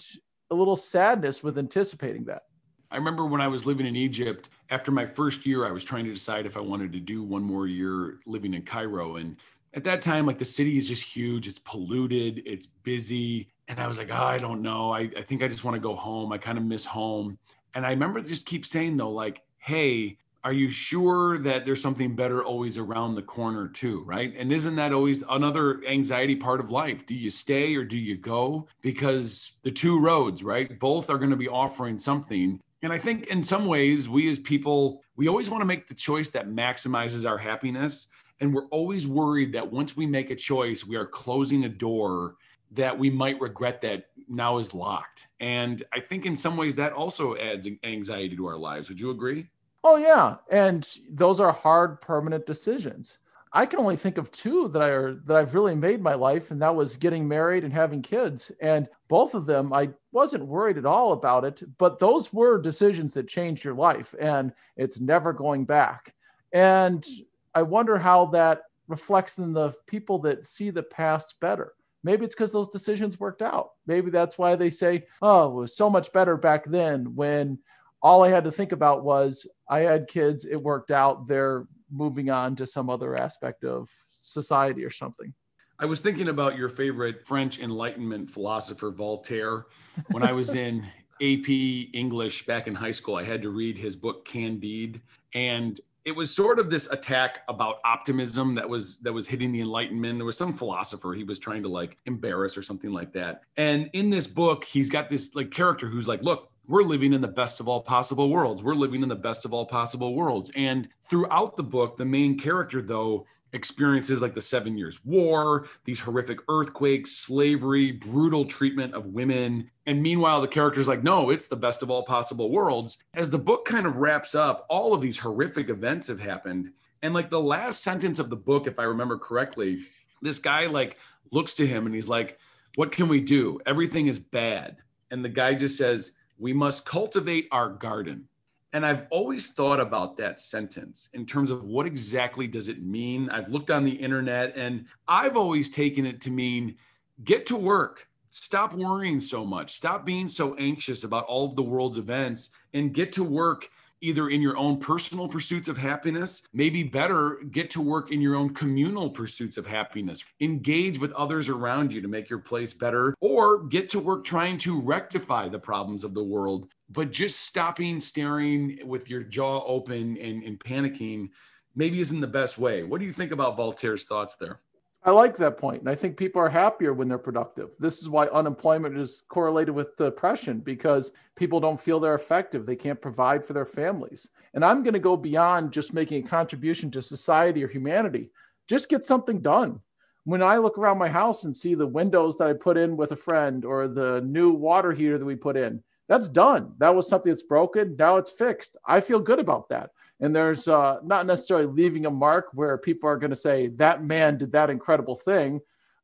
a 0.52 0.56
little 0.56 0.76
sadness 0.76 1.42
with 1.42 1.58
anticipating 1.58 2.26
that. 2.26 2.44
I 2.92 2.98
remember 2.98 3.26
when 3.26 3.42
I 3.42 3.48
was 3.48 3.66
living 3.66 3.88
in 3.88 3.96
Egypt, 3.96 4.50
after 4.70 4.92
my 4.92 5.04
first 5.04 5.48
year, 5.48 5.66
I 5.66 5.72
was 5.72 5.84
trying 5.84 6.06
to 6.06 6.13
decide 6.13 6.46
if 6.46 6.58
I 6.58 6.60
wanted 6.60 6.94
to 6.94 7.00
do 7.00 7.24
one 7.24 7.42
more 7.42 7.66
year 7.66 8.20
living 8.28 8.54
in 8.54 8.62
Cairo. 8.62 9.16
And 9.16 9.38
at 9.74 9.84
that 9.84 10.02
time, 10.02 10.26
like 10.26 10.38
the 10.38 10.46
city 10.46 10.78
is 10.78 10.88
just 10.88 11.04
huge, 11.04 11.48
it's 11.48 11.60
polluted, 11.60 12.44
it's 12.46 12.68
busy 12.68 13.50
and 13.68 13.80
I 13.80 13.88
was 13.88 13.98
like, 13.98 14.10
oh, 14.12 14.16
I 14.16 14.38
don't 14.38 14.62
know. 14.62 14.92
I, 14.92 15.10
I 15.18 15.22
think 15.22 15.42
I 15.42 15.48
just 15.48 15.64
want 15.64 15.76
to 15.76 15.80
go 15.80 15.96
home. 15.96 16.32
I 16.32 16.38
kind 16.38 16.58
of 16.58 16.64
miss 16.64 16.86
home. 16.86 17.38
And 17.76 17.86
I 17.86 17.92
remember 17.92 18.22
just 18.22 18.46
keep 18.46 18.66
saying 18.66 18.98
though, 18.98 19.12
like, 19.12 19.42
hey, 19.58 20.18
are 20.44 20.54
you 20.54 20.70
sure 20.70 21.38
that 21.40 21.66
there's 21.66 21.82
something 21.82 22.16
better 22.16 22.44
always 22.44 22.78
around 22.78 23.16
the 23.16 23.22
corner 23.22 23.70
too 23.70 24.04
right 24.06 24.34
and 24.38 24.52
isn't 24.52 24.76
that 24.76 24.92
always 24.92 25.24
another 25.30 25.82
anxiety 25.86 26.36
part 26.36 26.60
of 26.60 26.70
life 26.70 27.06
do 27.06 27.16
you 27.16 27.30
stay 27.30 27.74
or 27.76 27.86
do 27.86 27.98
you 27.98 28.18
go 28.18 28.68
because 28.82 29.54
the 29.64 29.72
two 29.72 30.00
roads 30.00 30.44
right 30.44 30.78
both 30.80 31.10
are 31.10 31.18
going 31.18 31.30
to 31.30 31.38
be 31.38 31.48
offering 31.48 31.98
something 31.98 32.60
and 32.84 32.93
i 32.93 32.98
think 32.98 33.28
in 33.28 33.41
some 33.41 33.65
ways 33.65 34.08
we 34.08 34.30
as 34.30 34.38
people 34.38 35.04
we 35.15 35.28
always 35.28 35.50
want 35.50 35.62
to 35.62 35.65
make 35.65 35.88
the 35.88 35.93
choice 35.93 36.30
that 36.30 36.50
maximizes 36.50 37.28
our 37.28 37.38
happiness 37.38 38.10
and 38.39 38.54
we're 38.54 38.67
always 38.67 39.08
worried 39.08 39.54
that 39.54 39.72
once 39.72 39.98
we 39.98 40.06
make 40.06 40.30
a 40.30 40.36
choice 40.36 40.86
we 40.86 40.96
are 40.96 41.06
closing 41.06 41.65
a 41.65 41.69
door 41.69 42.36
that 42.74 42.98
we 42.98 43.10
might 43.10 43.39
regret 43.39 43.82
that 43.82 44.08
now 44.28 44.58
is 44.58 44.74
locked. 44.74 45.28
And 45.39 45.84
I 45.93 46.00
think 46.00 46.26
in 46.26 46.36
some 46.36 46.58
ways 46.58 46.76
that 46.76 46.93
also 46.93 47.36
adds 47.38 47.67
anxiety 47.84 48.36
to 48.36 48.48
our 48.48 48.58
lives. 48.58 48.89
Would 48.89 49.00
you 49.00 49.12
agree? 49.12 49.48
Oh, 49.84 49.98
yeah. 49.98 50.38
And 50.50 50.88
those 51.10 51.39
are 51.39 51.52
hard, 51.52 52.02
permanent 52.02 52.46
decisions. 52.46 53.19
I 53.56 53.68
can 53.68 53.80
only 53.80 53.96
think 53.96 54.18
of 54.18 54.32
two 54.32 54.68
that 54.70 54.82
I 54.82 54.88
are 54.88 55.13
that 55.26 55.38
I've 55.38 55.54
really 55.54 55.76
made 55.76 56.02
my 56.02 56.16
life, 56.16 56.50
and 56.50 56.62
that 56.63 56.76
was 56.76 56.98
getting 56.98 57.28
married 57.28 57.63
and 57.63 57.72
having 57.72 58.02
kids. 58.02 58.52
And 58.60 58.89
both 59.08 59.36
of 59.36 59.46
them, 59.46 59.72
I 59.72 59.92
wasn't 60.12 60.48
worried 60.48 60.80
at 60.80 60.88
all 60.88 61.12
about 61.12 61.46
it, 61.46 61.62
but 61.78 62.00
those 62.00 62.34
were 62.34 62.60
decisions 62.60 63.13
that 63.13 63.28
changed 63.28 63.63
your 63.63 63.76
life, 63.76 64.16
and 64.20 64.54
it's 64.76 65.00
never 65.00 65.34
going 65.34 65.66
back. 65.66 66.16
And 66.52 67.06
I 67.54 67.62
wonder 67.62 68.00
how 68.00 68.26
that 68.28 68.63
reflects 68.88 69.38
in 69.38 69.54
the 69.54 69.72
people 69.86 70.18
that 70.20 70.48
see 70.48 70.72
the 70.72 70.84
past 70.84 71.39
better. 71.39 71.74
Maybe 72.04 72.26
it's 72.26 72.36
because 72.36 72.52
those 72.52 72.68
decisions 72.68 73.20
worked 73.20 73.42
out. 73.42 73.72
Maybe 73.86 74.10
that's 74.10 74.38
why 74.38 74.56
they 74.56 74.72
say, 74.72 75.06
oh, 75.22 75.52
it 75.52 75.54
was 75.54 75.78
so 75.78 75.89
much 75.89 76.12
better 76.12 76.36
back 76.38 76.66
then 76.66 77.16
when 77.16 77.60
all 78.02 78.24
I 78.24 78.30
had 78.30 78.44
to 78.44 78.52
think 78.52 78.74
about 78.74 79.06
was 79.06 79.48
I 79.70 79.82
had 79.82 80.10
kids, 80.10 80.44
it 80.44 80.62
worked 80.62 80.92
out, 80.92 81.28
they're 81.28 81.66
moving 81.94 82.30
on 82.30 82.56
to 82.58 82.68
some 82.68 82.90
other 82.90 83.16
aspect 83.16 83.64
of 83.64 83.90
society 84.10 84.84
or 84.84 84.90
something. 84.90 85.34
I 85.80 85.86
was 85.86 86.00
thinking 86.00 86.30
about 86.30 86.58
your 86.58 86.70
favorite 86.70 87.26
French 87.26 87.60
Enlightenment 87.60 88.30
philosopher, 88.30 88.92
Voltaire. 88.92 89.66
When 90.12 90.24
I 90.24 90.32
was 90.32 90.54
in 90.56 90.86
AP 91.22 91.50
English 91.94 92.46
back 92.46 92.68
in 92.68 92.76
high 92.76 92.92
school, 92.92 93.16
I 93.16 93.24
had 93.24 93.42
to 93.42 93.50
read 93.50 93.78
his 93.78 93.96
book 93.96 94.26
Candide. 94.26 95.02
And 95.34 95.80
it 96.06 96.12
was 96.12 96.34
sort 96.34 96.60
of 96.60 96.70
this 96.70 96.90
attack 96.92 97.40
about 97.48 97.80
optimism 97.86 98.56
that 98.56 98.68
was 98.68 98.98
that 98.98 99.14
was 99.14 99.28
hitting 99.28 99.52
the 99.52 99.62
enlightenment 99.62 100.20
there 100.20 100.26
was 100.26 100.38
some 100.38 100.52
philosopher 100.52 101.14
he 101.14 101.24
was 101.24 101.39
trying 101.39 101.64
to 101.64 101.70
like 101.70 101.98
embarrass 102.06 102.58
or 102.58 102.62
something 102.62 102.91
like 102.91 103.14
that 103.14 103.44
and 103.56 103.89
in 103.94 104.10
this 104.10 104.28
book 104.28 104.66
he's 104.66 104.89
got 104.89 105.10
this 105.10 105.34
like 105.34 105.50
character 105.50 105.88
who's 105.88 106.08
like 106.08 106.22
look 106.22 106.52
we're 106.68 106.84
living 106.84 107.14
in 107.14 107.22
the 107.22 107.28
best 107.28 107.59
of 107.59 107.68
all 107.68 107.82
possible 107.82 108.30
worlds 108.30 108.64
we're 108.64 108.76
living 108.76 109.03
in 109.03 109.09
the 109.09 109.16
best 109.16 109.45
of 109.45 109.53
all 109.53 109.66
possible 109.66 110.16
worlds 110.16 110.51
and 110.55 110.89
throughout 111.01 111.55
the 111.55 111.64
book 111.64 111.95
the 111.95 112.05
main 112.05 112.38
character 112.38 112.82
though 112.82 113.26
experiences 113.53 114.22
like 114.22 114.34
the 114.34 114.41
Seven 114.41 114.78
Years' 114.78 115.03
War, 115.05 115.68
these 115.86 115.99
horrific 115.99 116.39
earthquakes, 116.49 117.11
slavery, 117.11 117.91
brutal 117.91 118.45
treatment 118.45 118.93
of 118.93 119.07
women. 119.07 119.70
And 119.86 120.01
meanwhile, 120.01 120.41
the 120.41 120.47
character's 120.47 120.88
like, 120.88 121.03
no, 121.03 121.30
it's 121.30 121.47
the 121.47 121.55
best 121.55 121.82
of 121.82 121.89
all 121.89 122.03
possible 122.03 122.51
worlds. 122.51 122.97
As 123.14 123.30
the 123.30 123.39
book 123.39 123.66
kind 123.66 123.86
of 123.86 123.97
wraps 123.97 124.36
up, 124.36 124.66
all 124.70 124.93
of 124.93 125.01
these 125.01 125.20
horrific 125.20 125.70
events 125.70 126.07
have 126.07 126.20
happened. 126.20 126.72
And 127.03 127.14
like 127.14 127.30
the 127.30 127.39
last 127.39 127.84
sentence 127.84 128.20
of 128.20 128.30
the 128.30 128.36
book, 128.36 128.68
if 128.68 128.80
I 128.80 128.84
remember 128.84 129.18
correctly, 129.18 129.84
this 130.22 130.39
guy 130.39 130.66
like 130.66 130.97
looks 131.32 131.53
to 131.55 131.68
him 131.68 131.86
and 131.86 131.93
he's 131.93 132.09
like, 132.09 132.39
What 132.76 132.91
can 132.91 133.07
we 133.07 133.22
do? 133.22 133.59
Everything 133.66 134.07
is 134.07 134.20
bad. 134.20 134.78
And 135.11 135.24
the 135.24 135.30
guy 135.30 135.53
just 135.53 135.78
says, 135.78 136.14
We 136.38 136.54
must 136.54 136.86
cultivate 136.86 137.48
our 137.52 137.70
garden. 137.70 138.28
And 138.74 138.86
I've 138.86 139.06
always 139.12 139.48
thought 139.48 139.80
about 139.80 140.18
that 140.18 140.40
sentence 140.40 141.10
in 141.14 141.28
terms 141.28 141.52
of 141.52 141.64
what 141.64 141.86
exactly 141.86 142.48
does 142.48 142.70
it 142.70 142.82
mean? 142.82 143.30
I've 143.30 143.50
looked 143.50 143.70
on 143.70 143.84
the 143.84 143.92
internet 143.92 144.58
and 144.58 144.86
I've 145.08 145.38
always 145.38 145.70
taken 145.70 146.08
it 146.08 146.20
to 146.22 146.32
mean 146.32 146.76
get 147.24 147.46
to 147.48 147.56
work. 147.56 148.08
Stop 148.32 148.74
worrying 148.74 149.20
so 149.20 149.46
much. 149.46 149.74
Stop 149.74 150.06
being 150.06 150.28
so 150.28 150.56
anxious 150.56 151.04
about 151.04 151.26
all 151.26 151.50
of 151.50 151.56
the 151.56 151.62
world's 151.62 152.00
events 152.00 152.50
and 152.74 152.92
get 152.92 153.12
to 153.14 153.24
work 153.24 153.70
either 154.04 154.30
in 154.30 154.41
your 154.41 154.58
own 154.58 154.78
personal 154.78 155.28
pursuits 155.28 155.68
of 155.68 155.78
happiness, 155.78 156.43
maybe 156.54 156.84
better, 156.84 157.39
get 157.51 157.72
to 157.72 157.82
work 157.82 158.12
in 158.12 158.20
your 158.22 158.36
own 158.36 158.54
communal 158.54 159.10
pursuits 159.10 159.58
of 159.58 159.66
happiness. 159.66 160.26
Engage 160.41 160.99
with 160.99 161.14
others 161.14 161.47
around 161.47 161.93
you 161.93 162.01
to 162.01 162.08
make 162.08 162.30
your 162.30 162.39
place 162.39 162.74
better, 162.74 163.16
or 163.22 163.64
get 163.64 163.89
to 163.89 163.99
work 163.99 164.24
trying 164.26 164.58
to 164.58 164.80
rectify 164.80 165.47
the 165.47 165.58
problems 165.58 166.04
of 166.04 166.14
the 166.14 166.24
world. 166.24 166.70
But 166.89 167.12
just 167.12 167.41
stopping 167.41 167.99
staring 167.99 168.80
with 168.86 169.10
your 169.10 169.24
jaw 169.24 169.64
open 169.66 170.18
and, 170.18 170.43
and 170.43 170.60
panicking 170.60 171.30
maybe 171.76 171.99
isn't 172.01 172.22
the 172.22 172.28
best 172.28 172.58
way. 172.58 172.84
What 172.84 172.99
do 172.99 173.06
you 173.06 173.14
think 173.14 173.32
about 173.32 173.58
Voltaire's 173.58 174.04
thoughts 174.04 174.36
there? 174.36 174.60
I 175.06 175.12
like 175.12 175.36
that 175.38 175.58
point. 175.58 175.82
And 175.82 175.89
I 175.89 175.95
think 175.95 176.16
people 176.16 176.41
are 176.41 176.49
happier 176.49 176.93
when 176.93 177.10
they're 177.10 177.18
productive. 177.18 177.72
This 177.78 178.01
is 178.01 178.08
why 178.08 178.28
unemployment 178.28 178.97
is 178.97 179.24
correlated 179.28 179.76
with 179.76 179.97
depression 179.97 180.60
because 180.60 181.12
people 181.36 181.60
don't 181.60 181.80
feel 181.80 181.99
they're 181.99 182.16
effective. 182.16 182.66
They 182.66 182.78
can't 182.78 183.01
provide 183.01 183.43
for 183.43 183.51
their 183.51 183.66
families. 183.66 184.30
And 184.54 184.64
I'm 184.64 184.82
going 184.82 184.93
to 184.93 184.99
go 184.99 185.18
beyond 185.18 185.74
just 185.74 185.93
making 185.93 186.24
a 186.24 186.28
contribution 186.28 186.89
to 186.91 187.01
society 187.01 187.64
or 187.64 187.68
humanity. 187.68 188.30
Just 188.70 188.89
get 188.89 189.04
something 189.04 189.41
done. 189.41 189.82
When 190.24 190.41
I 190.41 190.58
look 190.58 190.78
around 190.78 190.99
my 190.99 191.10
house 191.10 191.43
and 191.43 191.56
see 191.56 191.76
the 191.76 191.86
windows 191.86 192.38
that 192.38 192.47
I 192.47 192.54
put 192.54 192.78
in 192.78 192.95
with 192.95 193.12
a 193.12 193.18
friend 193.18 193.66
or 193.66 193.89
the 193.89 194.22
new 194.22 194.51
water 194.51 194.93
heater 194.93 195.18
that 195.18 195.26
we 195.26 195.36
put 195.36 195.58
in, 195.58 195.84
that's 196.14 196.30
done. 196.30 196.74
That 196.78 196.95
was 196.95 197.07
something 197.07 197.32
that's 197.32 197.43
broken. 197.43 197.95
Now 197.97 198.18
it's 198.18 198.32
fixed. 198.32 198.78
I 198.86 198.99
feel 198.99 199.20
good 199.20 199.39
about 199.39 199.70
that 199.70 199.89
and 200.24 200.34
there's 200.34 200.70
uh, 200.70 200.99
not 201.03 201.26
necessarily 201.26 201.66
leaving 201.66 202.05
a 202.05 202.11
mark 202.11 202.47
where 202.53 202.78
people 202.78 203.09
are 203.09 203.18
going 203.18 203.30
to 203.30 203.36
say 203.36 203.68
that 203.68 204.03
man 204.03 204.38
did 204.38 204.51
that 204.51 204.70
incredible 204.70 205.16
thing 205.16 205.59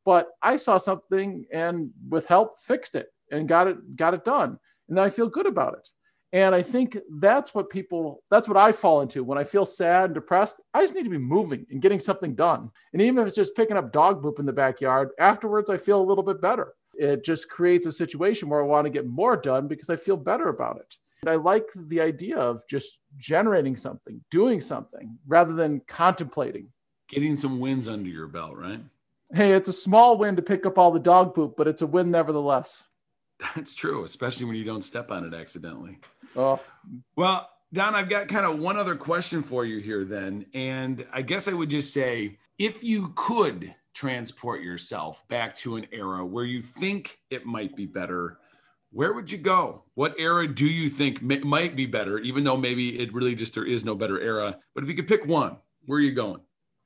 but 0.06 0.30
i 0.42 0.56
saw 0.56 0.78
something 0.78 1.46
and 1.52 1.90
with 2.10 2.28
help 2.28 2.52
fixed 2.60 2.96
it 2.96 3.08
and 3.32 3.48
got 3.48 3.68
it 3.68 3.96
got 3.96 4.14
it 4.14 4.24
done 4.24 4.60
and 4.90 5.00
i 5.00 5.10
feel 5.10 5.30
good 5.30 5.46
about 5.46 5.74
it 5.74 5.90
and 6.34 6.54
i 6.54 6.62
think 6.62 6.98
that's 7.20 7.56
what 7.56 7.70
people 7.70 8.24
that's 8.30 8.48
what 8.48 8.58
i 8.58 8.72
fall 8.72 9.02
into 9.02 9.24
when 9.24 9.38
i 9.38 9.44
feel 9.44 9.66
sad 9.66 10.06
and 10.06 10.16
depressed 10.16 10.62
i 10.74 10.82
just 10.82 10.96
need 10.96 11.06
to 11.06 11.10
be 11.10 11.18
moving 11.18 11.66
and 11.70 11.82
getting 11.82 12.00
something 12.00 12.36
done 12.36 12.70
and 12.94 13.02
even 13.02 13.20
if 13.20 13.28
it's 13.28 13.36
just 13.36 13.56
picking 13.56 13.78
up 13.78 13.92
dog 13.92 14.22
poop 14.22 14.40
in 14.40 14.46
the 14.46 14.54
backyard 14.54 15.10
afterwards 15.20 15.70
i 15.70 15.78
feel 15.78 16.02
a 16.02 16.06
little 16.10 16.24
bit 16.24 16.42
better 16.42 16.74
it 17.00 17.24
just 17.24 17.50
creates 17.50 17.86
a 17.88 17.92
situation 17.92 18.50
where 18.50 18.62
i 18.62 18.66
want 18.66 18.86
to 18.86 18.90
get 18.92 19.08
more 19.08 19.36
done 19.38 19.68
because 19.68 19.90
i 19.90 19.96
feel 19.96 20.18
better 20.18 20.50
about 20.50 20.78
it 20.78 20.96
And 21.22 21.30
I 21.30 21.36
like 21.36 21.68
the 21.76 22.00
idea 22.02 22.38
of 22.38 22.62
just 22.70 23.00
generating 23.18 23.76
something, 23.76 24.22
doing 24.32 24.62
something 24.62 25.18
rather 25.28 25.54
than 25.54 25.82
contemplating. 25.88 26.70
Getting 27.10 27.36
some 27.36 27.60
wins 27.60 27.90
under 27.90 28.10
your 28.10 28.28
belt, 28.28 28.56
right? 28.56 28.80
Hey, 29.34 29.52
it's 29.52 29.68
a 29.68 29.74
small 29.74 30.18
win 30.18 30.38
to 30.38 30.42
pick 30.42 30.66
up 30.66 30.78
all 30.78 30.92
the 30.92 31.00
dog 31.00 31.36
poop, 31.36 31.56
but 31.58 31.68
it's 31.68 31.82
a 31.82 31.88
win 31.88 32.10
nevertheless. 32.10 32.86
That's 33.56 33.74
true, 33.74 34.04
especially 34.04 34.46
when 34.46 34.56
you 34.56 34.64
don't 34.64 34.82
step 34.82 35.12
on 35.12 35.26
it 35.26 35.34
accidentally. 35.34 36.00
Oh. 36.36 36.60
Well, 37.16 37.50
Don, 37.74 37.96
I've 37.96 38.10
got 38.10 38.28
kind 38.30 38.46
of 38.46 38.60
one 38.60 38.78
other 38.78 38.96
question 38.96 39.44
for 39.44 39.66
you 39.66 39.80
here 39.80 40.04
then. 40.06 40.46
And 40.54 41.06
I 41.12 41.22
guess 41.22 41.48
I 41.48 41.54
would 41.54 41.70
just 41.70 41.94
say 41.94 42.38
if 42.58 42.84
you 42.84 43.12
could 43.16 43.76
transport 43.94 44.62
yourself 44.62 45.28
back 45.28 45.56
to 45.56 45.76
an 45.76 45.86
era 45.92 46.26
where 46.26 46.46
you 46.46 46.62
think 46.62 47.20
it 47.30 47.46
might 47.46 47.76
be 47.76 47.86
better, 47.86 48.40
where 48.92 49.14
would 49.14 49.32
you 49.32 49.38
go? 49.38 49.84
What 49.96 50.16
era 50.18 50.48
do 50.48 50.66
you 50.66 50.90
think 50.90 51.22
may, 51.22 51.40
might 51.40 51.76
be 51.76 51.86
better, 51.86 52.20
even 52.20 52.44
though 52.44 52.58
maybe 52.58 53.00
it 53.00 53.14
really 53.14 53.36
just 53.36 53.54
there 53.54 53.66
is 53.66 53.86
no 53.86 53.96
better 53.96 54.20
era? 54.20 54.58
But 54.74 54.84
if 54.84 54.90
you 54.90 54.96
could 54.96 55.08
pick 55.08 55.26
one, 55.26 55.58
where 55.86 56.00
are 56.00 56.02
you 56.02 56.14
going? 56.14 56.42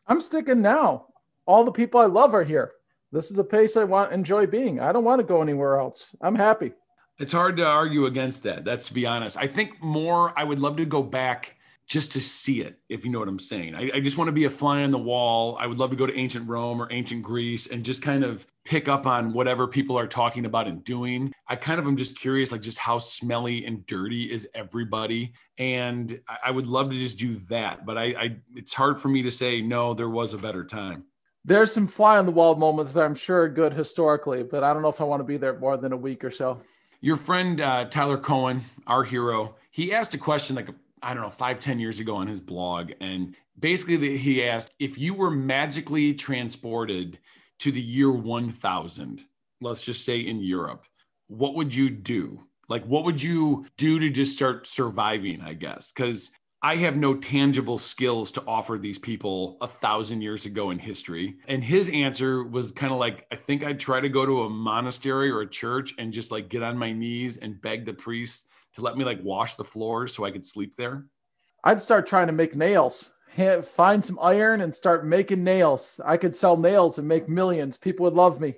I'm 0.08 0.22
sticking 0.22 0.62
now. 0.62 1.08
All 1.46 1.64
the 1.64 1.72
people 1.72 2.00
I 2.00 2.06
love 2.06 2.34
are 2.34 2.44
here. 2.44 2.74
This 3.12 3.30
is 3.30 3.36
the 3.36 3.44
pace 3.44 3.78
I 3.78 3.84
want 3.84 4.12
enjoy 4.12 4.48
being. 4.48 4.80
I 4.80 4.92
don't 4.92 5.04
want 5.04 5.20
to 5.20 5.28
go 5.28 5.42
anywhere 5.42 5.78
else. 5.78 6.16
I'm 6.22 6.36
happy. 6.36 6.74
It's 7.20 7.32
hard 7.32 7.58
to 7.58 7.66
argue 7.66 8.08
against 8.08 8.44
that. 8.44 8.66
That's 8.66 8.88
to 8.88 8.94
be 8.94 9.06
honest. 9.06 9.38
I 9.38 9.48
think 9.48 9.82
more 9.82 10.34
I 10.38 10.44
would 10.44 10.60
love 10.60 10.78
to 10.78 10.86
go 10.86 11.04
back 11.04 11.56
just 11.88 12.14
to 12.14 12.22
see 12.22 12.62
it, 12.62 12.80
if 12.90 13.04
you 13.04 13.12
know 13.12 13.20
what 13.20 13.28
I'm 13.28 13.40
saying. 13.40 13.76
I, 13.76 13.92
I, 13.96 14.00
just 14.00 14.18
want 14.18 14.30
to 14.30 14.32
be 14.32 14.46
a 14.46 14.50
fly 14.50 14.84
on 14.84 14.92
the 14.92 14.98
wall. 14.98 15.58
I 15.60 15.68
would 15.68 15.78
love 15.78 15.90
to 15.90 15.96
go 15.98 16.06
to 16.06 16.18
ancient 16.18 16.48
Rome 16.48 16.82
or 16.82 16.88
ancient 16.92 17.24
Greece 17.24 17.68
and 17.68 17.84
just 17.84 18.02
kind 18.02 18.24
of 18.24 18.48
pick 18.64 18.88
up 18.88 19.06
on 19.06 19.34
whatever 19.34 19.68
people 19.68 19.98
are 19.98 20.08
talking 20.08 20.46
about 20.46 20.68
and 20.68 20.84
doing. 20.86 21.34
I 21.48 21.58
kind 21.58 21.80
of 21.80 21.88
am 21.88 21.98
just 21.98 22.18
curious, 22.18 22.52
like 22.52 22.62
just 22.62 22.78
how 22.78 23.00
smelly 23.00 23.66
and 23.66 23.86
dirty 23.86 24.32
is 24.32 24.48
everybody. 24.56 25.34
And 25.58 26.20
I, 26.28 26.38
I 26.46 26.52
would 26.52 26.68
love 26.68 26.90
to 26.90 26.98
just 26.98 27.20
do 27.20 27.36
that. 27.50 27.86
But 27.86 27.98
I, 27.98 28.04
I 28.04 28.38
it's 28.56 28.74
hard 28.74 28.98
for 28.98 29.10
me 29.10 29.22
to 29.24 29.32
say, 29.32 29.62
no, 29.62 29.94
there 29.94 30.10
was 30.10 30.34
a 30.34 30.38
better 30.38 30.64
time. 30.64 31.04
There's 31.46 31.74
some 31.74 31.88
fly 31.88 32.18
on 32.18 32.26
the 32.26 32.32
wall 32.32 32.56
moments 32.56 32.94
that 32.94 33.04
I'm 33.04 33.16
sure 33.16 33.42
are 33.42 33.50
good 33.50 33.74
historically, 33.74 34.44
but 34.44 34.64
I 34.64 34.72
don't 34.72 34.82
know 34.82 34.88
if 34.88 35.02
I 35.02 35.04
want 35.04 35.20
to 35.20 35.26
be 35.26 35.36
there 35.36 35.60
more 35.60 35.76
than 35.76 35.92
a 35.92 35.98
week 35.98 36.24
or 36.24 36.32
so. 36.32 36.60
Your 37.02 37.18
friend 37.18 37.60
uh, 37.60 37.84
Tyler 37.90 38.18
Cowen, 38.18 38.62
our 38.88 39.04
hero, 39.04 39.56
he 39.70 39.94
asked 39.94 40.14
a 40.14 40.18
question 40.18 40.56
like 40.56 40.70
I 41.04 41.14
don't 41.14 41.24
know, 41.24 41.30
five 41.30 41.60
ten 41.60 41.80
years 41.80 42.00
ago 42.00 42.16
on 42.16 42.28
his 42.28 42.40
blog. 42.40 42.92
And 43.02 43.36
basically, 43.60 44.18
he 44.18 44.44
asked 44.44 44.74
if 44.80 44.98
you 44.98 45.14
were 45.14 45.32
magically 45.32 46.14
transported 46.14 47.20
to 47.60 47.72
the 47.72 47.82
year 47.82 48.12
1000, 48.12 49.24
let's 49.62 49.82
just 49.82 50.06
say 50.06 50.20
in 50.20 50.40
Europe, 50.40 50.86
what 51.28 51.56
would 51.56 51.74
you 51.74 51.90
do? 51.90 52.40
Like, 52.70 52.86
what 52.86 53.04
would 53.04 53.22
you 53.22 53.66
do 53.78 54.00
to 54.00 54.10
just 54.10 54.34
start 54.34 54.66
surviving, 54.66 55.42
I 55.42 55.54
guess? 55.54 55.92
Because 55.92 56.32
I 56.62 56.78
have 56.78 56.96
no 56.96 57.16
tangible 57.16 57.78
skills 57.78 58.32
to 58.32 58.44
offer 58.48 58.78
these 58.78 58.98
people 58.98 59.58
a 59.60 59.68
thousand 59.68 60.22
years 60.22 60.46
ago 60.46 60.72
in 60.72 60.80
history. 60.80 61.36
And 61.50 61.62
his 61.62 61.90
answer 61.90 62.46
was 62.46 62.72
kind 62.72 62.94
of 62.94 63.00
like, 63.00 63.28
I 63.34 63.36
think 63.36 63.66
I'd 63.66 63.82
try 63.82 64.00
to 64.00 64.08
go 64.08 64.26
to 64.26 64.44
a 64.44 64.50
monastery 64.50 65.30
or 65.30 65.42
a 65.42 65.50
church 65.50 65.94
and 65.98 66.14
just 66.14 66.32
like 66.32 66.48
get 66.48 66.64
on 66.64 66.78
my 66.78 66.94
knees 66.94 67.36
and 67.36 67.62
beg 67.62 67.86
the 67.86 67.94
priest 67.94 68.48
to 68.74 68.82
let 68.82 68.98
me 68.98 69.06
like 69.06 69.24
wash 69.24 69.56
the 69.56 69.64
floors 69.64 70.14
so 70.14 70.26
I 70.26 70.32
could 70.32 70.46
sleep 70.46 70.76
there? 70.76 71.06
I'd 71.64 71.82
start 71.82 72.08
trying 72.08 72.28
to 72.28 72.34
make 72.34 72.56
nails. 72.56 73.12
Find 73.64 74.04
some 74.04 74.20
iron 74.22 74.62
and 74.62 74.76
start 74.76 75.06
making 75.06 75.44
nails. 75.44 76.00
I 76.06 76.18
could 76.18 76.36
sell 76.36 76.58
nails 76.58 77.00
and 77.00 77.08
make 77.08 77.28
millions. 77.28 77.78
People 77.78 78.04
would 78.04 78.14
love 78.14 78.40
me. 78.40 78.56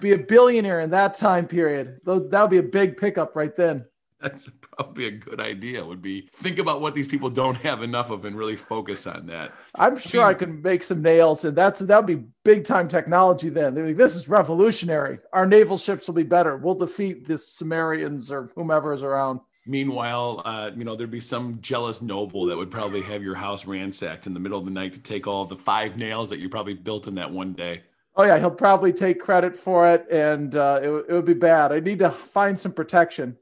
Be 0.00 0.12
a 0.12 0.18
billionaire 0.18 0.80
in 0.80 0.90
that 0.90 1.14
time 1.14 1.46
period. 1.46 2.00
That 2.04 2.30
would 2.32 2.50
be 2.50 2.56
a 2.56 2.62
big 2.62 2.96
pickup 2.96 3.36
right 3.36 3.54
then. 3.54 3.84
That's 4.18 4.48
probably 4.60 5.06
a 5.06 5.10
good 5.10 5.40
idea. 5.40 5.84
Would 5.84 6.02
be 6.02 6.28
think 6.36 6.58
about 6.58 6.80
what 6.80 6.94
these 6.94 7.06
people 7.06 7.28
don't 7.28 7.56
have 7.58 7.82
enough 7.82 8.10
of 8.10 8.24
and 8.24 8.34
really 8.36 8.56
focus 8.56 9.06
on 9.06 9.26
that. 9.26 9.52
I'm 9.74 9.96
sure 9.96 10.22
I, 10.22 10.28
mean, 10.28 10.34
I 10.34 10.38
could 10.38 10.64
make 10.64 10.82
some 10.82 11.02
nails, 11.02 11.44
and 11.44 11.54
that's 11.54 11.80
that 11.80 11.96
would 11.96 12.06
be 12.06 12.26
big 12.42 12.64
time 12.64 12.88
technology. 12.88 13.50
Then 13.50 13.74
they're 13.74 13.86
like, 13.86 13.96
this 13.96 14.16
is 14.16 14.28
revolutionary. 14.28 15.18
Our 15.32 15.46
naval 15.46 15.76
ships 15.76 16.06
will 16.06 16.14
be 16.14 16.22
better. 16.22 16.56
We'll 16.56 16.74
defeat 16.74 17.26
the 17.26 17.36
Sumerians 17.36 18.32
or 18.32 18.50
whomever 18.56 18.94
is 18.94 19.02
around. 19.02 19.40
Meanwhile, 19.66 20.42
uh, 20.44 20.70
you 20.76 20.84
know, 20.84 20.94
there'd 20.94 21.10
be 21.10 21.20
some 21.20 21.58
jealous 21.60 22.00
noble 22.00 22.46
that 22.46 22.56
would 22.56 22.70
probably 22.70 23.02
have 23.02 23.22
your 23.22 23.34
house 23.34 23.66
ransacked 23.66 24.26
in 24.26 24.34
the 24.34 24.40
middle 24.40 24.58
of 24.58 24.64
the 24.64 24.70
night 24.70 24.92
to 24.94 25.00
take 25.00 25.26
all 25.26 25.44
the 25.44 25.56
five 25.56 25.96
nails 25.96 26.30
that 26.30 26.38
you 26.38 26.48
probably 26.48 26.74
built 26.74 27.06
in 27.06 27.14
that 27.16 27.30
one 27.30 27.52
day. 27.52 27.82
Oh 28.14 28.24
yeah, 28.24 28.38
he'll 28.38 28.50
probably 28.50 28.92
take 28.92 29.20
credit 29.20 29.56
for 29.56 29.88
it, 29.88 30.06
and 30.10 30.56
uh, 30.56 30.80
it, 30.82 30.88
it 30.88 31.12
would 31.12 31.26
be 31.26 31.34
bad. 31.34 31.72
I 31.72 31.80
need 31.80 31.98
to 31.98 32.10
find 32.10 32.58
some 32.58 32.72
protection. 32.72 33.36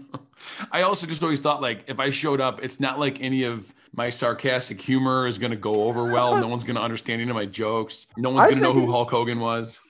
I 0.72 0.82
also 0.82 1.06
just 1.06 1.22
always 1.22 1.40
thought 1.40 1.60
like 1.60 1.84
if 1.86 1.98
I 1.98 2.10
showed 2.10 2.40
up, 2.40 2.62
it's 2.62 2.80
not 2.80 2.98
like 2.98 3.20
any 3.20 3.42
of 3.42 3.74
my 3.92 4.08
sarcastic 4.10 4.80
humor 4.80 5.26
is 5.26 5.38
going 5.38 5.50
to 5.50 5.56
go 5.56 5.84
over 5.84 6.04
well. 6.04 6.36
no 6.40 6.46
one's 6.46 6.64
going 6.64 6.76
to 6.76 6.82
understand 6.82 7.20
any 7.20 7.30
of 7.30 7.36
my 7.36 7.46
jokes. 7.46 8.06
No 8.16 8.30
one's 8.30 8.50
going 8.50 8.62
to 8.62 8.62
know 8.62 8.72
who 8.72 8.90
Hulk 8.90 9.10
Hogan 9.10 9.40
was 9.40 9.80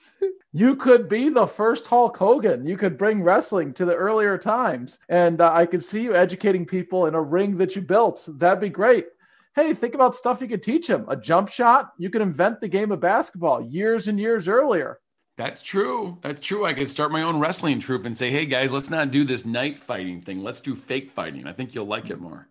you 0.51 0.75
could 0.75 1.07
be 1.07 1.29
the 1.29 1.47
first 1.47 1.87
Hulk 1.87 2.17
Hogan. 2.17 2.65
You 2.65 2.77
could 2.77 2.97
bring 2.97 3.23
wrestling 3.23 3.73
to 3.73 3.85
the 3.85 3.95
earlier 3.95 4.37
times. 4.37 4.99
And 5.09 5.41
uh, 5.41 5.51
I 5.53 5.65
could 5.65 5.83
see 5.83 6.03
you 6.03 6.15
educating 6.15 6.65
people 6.65 7.05
in 7.05 7.15
a 7.15 7.21
ring 7.21 7.57
that 7.57 7.75
you 7.75 7.81
built. 7.81 8.27
That'd 8.27 8.61
be 8.61 8.69
great. 8.69 9.07
Hey, 9.55 9.73
think 9.73 9.95
about 9.95 10.15
stuff 10.15 10.41
you 10.41 10.47
could 10.47 10.63
teach 10.63 10.87
them. 10.87 11.05
A 11.07 11.15
jump 11.15 11.49
shot, 11.49 11.91
you 11.97 12.09
could 12.09 12.21
invent 12.21 12.59
the 12.59 12.67
game 12.67 12.91
of 12.91 12.99
basketball 12.99 13.61
years 13.61 14.07
and 14.07 14.19
years 14.19 14.47
earlier. 14.47 14.99
That's 15.35 15.61
true. 15.61 16.17
That's 16.21 16.39
true. 16.39 16.65
I 16.65 16.73
could 16.73 16.89
start 16.89 17.11
my 17.11 17.21
own 17.21 17.39
wrestling 17.39 17.79
troupe 17.79 18.05
and 18.05 18.17
say, 18.17 18.31
hey 18.31 18.45
guys, 18.45 18.71
let's 18.71 18.89
not 18.89 19.11
do 19.11 19.23
this 19.23 19.45
night 19.45 19.77
fighting 19.77 20.21
thing. 20.21 20.43
Let's 20.43 20.61
do 20.61 20.75
fake 20.75 21.11
fighting. 21.11 21.47
I 21.47 21.53
think 21.53 21.75
you'll 21.75 21.85
like 21.85 22.09
it 22.09 22.19
more. 22.19 22.47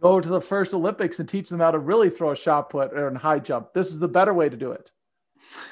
Go 0.00 0.20
to 0.20 0.28
the 0.28 0.40
first 0.40 0.74
Olympics 0.74 1.20
and 1.20 1.28
teach 1.28 1.48
them 1.48 1.60
how 1.60 1.70
to 1.70 1.78
really 1.78 2.10
throw 2.10 2.32
a 2.32 2.36
shot 2.36 2.70
put 2.70 2.92
or 2.92 3.08
a 3.08 3.18
high 3.18 3.38
jump. 3.38 3.72
This 3.72 3.90
is 3.90 4.00
the 4.00 4.08
better 4.08 4.34
way 4.34 4.48
to 4.48 4.56
do 4.56 4.72
it. 4.72 4.90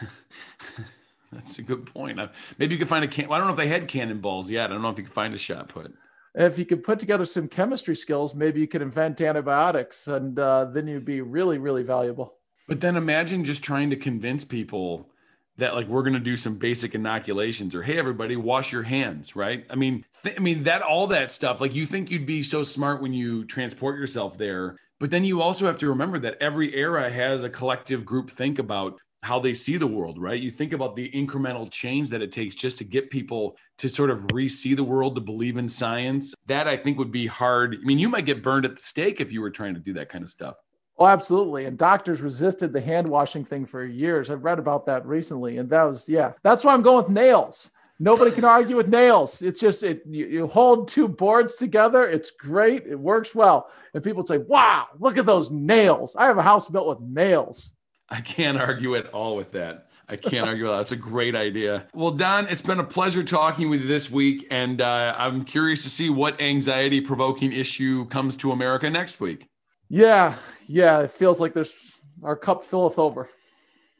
That's 1.32 1.58
a 1.58 1.62
good 1.62 1.86
point. 1.86 2.20
Maybe 2.58 2.74
you 2.74 2.78
could 2.78 2.88
find 2.88 3.04
a 3.04 3.08
can. 3.08 3.28
Well, 3.28 3.36
I 3.36 3.38
don't 3.38 3.46
know 3.48 3.54
if 3.54 3.58
they 3.58 3.68
had 3.68 3.88
cannonballs 3.88 4.50
yet. 4.50 4.70
I 4.70 4.74
don't 4.74 4.82
know 4.82 4.90
if 4.90 4.98
you 4.98 5.04
could 5.04 5.12
find 5.12 5.34
a 5.34 5.38
shot 5.38 5.68
put. 5.68 5.92
If 6.34 6.58
you 6.58 6.64
could 6.64 6.82
put 6.82 6.98
together 6.98 7.24
some 7.24 7.48
chemistry 7.48 7.96
skills, 7.96 8.34
maybe 8.34 8.60
you 8.60 8.66
could 8.66 8.82
invent 8.82 9.20
antibiotics, 9.20 10.08
and 10.08 10.38
uh, 10.38 10.66
then 10.66 10.86
you'd 10.86 11.04
be 11.04 11.20
really, 11.20 11.58
really 11.58 11.82
valuable. 11.82 12.34
But 12.68 12.80
then 12.80 12.96
imagine 12.96 13.44
just 13.44 13.62
trying 13.62 13.90
to 13.90 13.96
convince 13.96 14.44
people 14.44 15.10
that 15.58 15.74
like 15.74 15.86
we're 15.86 16.02
going 16.02 16.14
to 16.14 16.20
do 16.20 16.36
some 16.36 16.56
basic 16.56 16.94
inoculations 16.94 17.74
or 17.74 17.82
hey 17.82 17.98
everybody 17.98 18.36
wash 18.36 18.72
your 18.72 18.82
hands 18.82 19.36
right 19.36 19.66
i 19.68 19.74
mean 19.74 20.04
th- 20.22 20.34
i 20.36 20.40
mean 20.40 20.62
that 20.62 20.80
all 20.80 21.06
that 21.06 21.30
stuff 21.30 21.60
like 21.60 21.74
you 21.74 21.84
think 21.84 22.10
you'd 22.10 22.24
be 22.24 22.42
so 22.42 22.62
smart 22.62 23.02
when 23.02 23.12
you 23.12 23.44
transport 23.44 23.98
yourself 23.98 24.38
there 24.38 24.76
but 24.98 25.10
then 25.10 25.24
you 25.24 25.42
also 25.42 25.66
have 25.66 25.78
to 25.78 25.88
remember 25.88 26.18
that 26.18 26.38
every 26.40 26.74
era 26.74 27.10
has 27.10 27.44
a 27.44 27.50
collective 27.50 28.04
group 28.04 28.30
think 28.30 28.58
about 28.58 28.98
how 29.22 29.38
they 29.38 29.54
see 29.54 29.76
the 29.76 29.86
world, 29.86 30.20
right? 30.20 30.40
You 30.40 30.50
think 30.50 30.72
about 30.72 30.96
the 30.96 31.10
incremental 31.10 31.70
change 31.70 32.10
that 32.10 32.22
it 32.22 32.32
takes 32.32 32.54
just 32.54 32.76
to 32.78 32.84
get 32.84 33.08
people 33.08 33.56
to 33.78 33.88
sort 33.88 34.10
of 34.10 34.32
re-see 34.32 34.74
the 34.74 34.82
world, 34.82 35.14
to 35.14 35.20
believe 35.20 35.56
in 35.56 35.68
science. 35.68 36.34
That 36.46 36.66
I 36.66 36.76
think 36.76 36.98
would 36.98 37.12
be 37.12 37.26
hard. 37.26 37.76
I 37.80 37.84
mean, 37.84 37.98
you 37.98 38.08
might 38.08 38.26
get 38.26 38.42
burned 38.42 38.64
at 38.64 38.76
the 38.76 38.82
stake 38.82 39.20
if 39.20 39.32
you 39.32 39.40
were 39.40 39.50
trying 39.50 39.74
to 39.74 39.80
do 39.80 39.92
that 39.94 40.08
kind 40.08 40.24
of 40.24 40.30
stuff. 40.30 40.56
Oh, 40.98 41.06
absolutely. 41.06 41.66
And 41.66 41.78
doctors 41.78 42.20
resisted 42.20 42.72
the 42.72 42.80
hand 42.80 43.08
washing 43.08 43.44
thing 43.44 43.64
for 43.64 43.84
years. 43.84 44.28
I've 44.28 44.44
read 44.44 44.58
about 44.58 44.86
that 44.86 45.06
recently. 45.06 45.58
And 45.58 45.70
that 45.70 45.84
was, 45.84 46.08
yeah, 46.08 46.32
that's 46.42 46.64
why 46.64 46.74
I'm 46.74 46.82
going 46.82 47.04
with 47.04 47.08
nails. 47.08 47.70
Nobody 47.98 48.32
can 48.32 48.44
argue 48.44 48.76
with 48.76 48.88
nails. 48.88 49.40
It's 49.42 49.60
just 49.60 49.84
it 49.84 50.02
you, 50.04 50.26
you, 50.26 50.46
hold 50.48 50.88
two 50.88 51.06
boards 51.06 51.54
together. 51.54 52.08
It's 52.08 52.32
great. 52.32 52.84
It 52.84 52.98
works 52.98 53.32
well. 53.32 53.70
And 53.94 54.02
people 54.02 54.26
say, 54.26 54.38
"Wow, 54.38 54.88
look 54.98 55.18
at 55.18 55.26
those 55.26 55.52
nails! 55.52 56.16
I 56.16 56.24
have 56.24 56.36
a 56.36 56.42
house 56.42 56.66
built 56.66 56.88
with 56.88 57.08
nails." 57.08 57.74
I 58.12 58.20
can't 58.20 58.58
argue 58.58 58.94
at 58.94 59.06
all 59.06 59.36
with 59.36 59.52
that. 59.52 59.88
I 60.06 60.16
can't 60.16 60.46
argue 60.46 60.64
with 60.64 60.72
that. 60.72 60.76
That's 60.76 60.92
a 60.92 60.96
great 60.96 61.34
idea. 61.34 61.86
Well, 61.94 62.10
Don, 62.10 62.46
it's 62.48 62.60
been 62.60 62.78
a 62.78 62.84
pleasure 62.84 63.22
talking 63.24 63.70
with 63.70 63.80
you 63.80 63.88
this 63.88 64.10
week, 64.10 64.46
and 64.50 64.82
uh, 64.82 65.14
I'm 65.16 65.46
curious 65.46 65.82
to 65.84 65.88
see 65.88 66.10
what 66.10 66.38
anxiety-provoking 66.38 67.52
issue 67.52 68.04
comes 68.08 68.36
to 68.36 68.52
America 68.52 68.90
next 68.90 69.18
week. 69.18 69.48
Yeah, 69.88 70.34
yeah, 70.66 71.00
it 71.00 71.10
feels 71.10 71.40
like 71.40 71.54
there's 71.54 71.74
our 72.22 72.36
cup 72.36 72.62
filleth 72.62 72.98
over. 72.98 73.28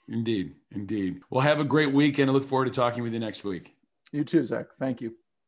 Indeed, 0.09 0.57
indeed. 0.73 1.23
Well, 1.31 1.41
have 1.41 1.61
a 1.61 1.65
great 1.65 1.93
week, 1.93 2.19
and 2.19 2.31
I 2.31 2.35
look 2.35 2.45
forward 2.45 2.67
to 2.67 2.71
talking 2.71 3.03
with 3.03 3.15
you 3.15 3.21
next 3.21 3.45
week. 3.45 3.75
You 4.13 4.25
too, 4.25 4.45
Zac. 4.45 4.75
Thank 4.75 5.01
you. 5.01 5.15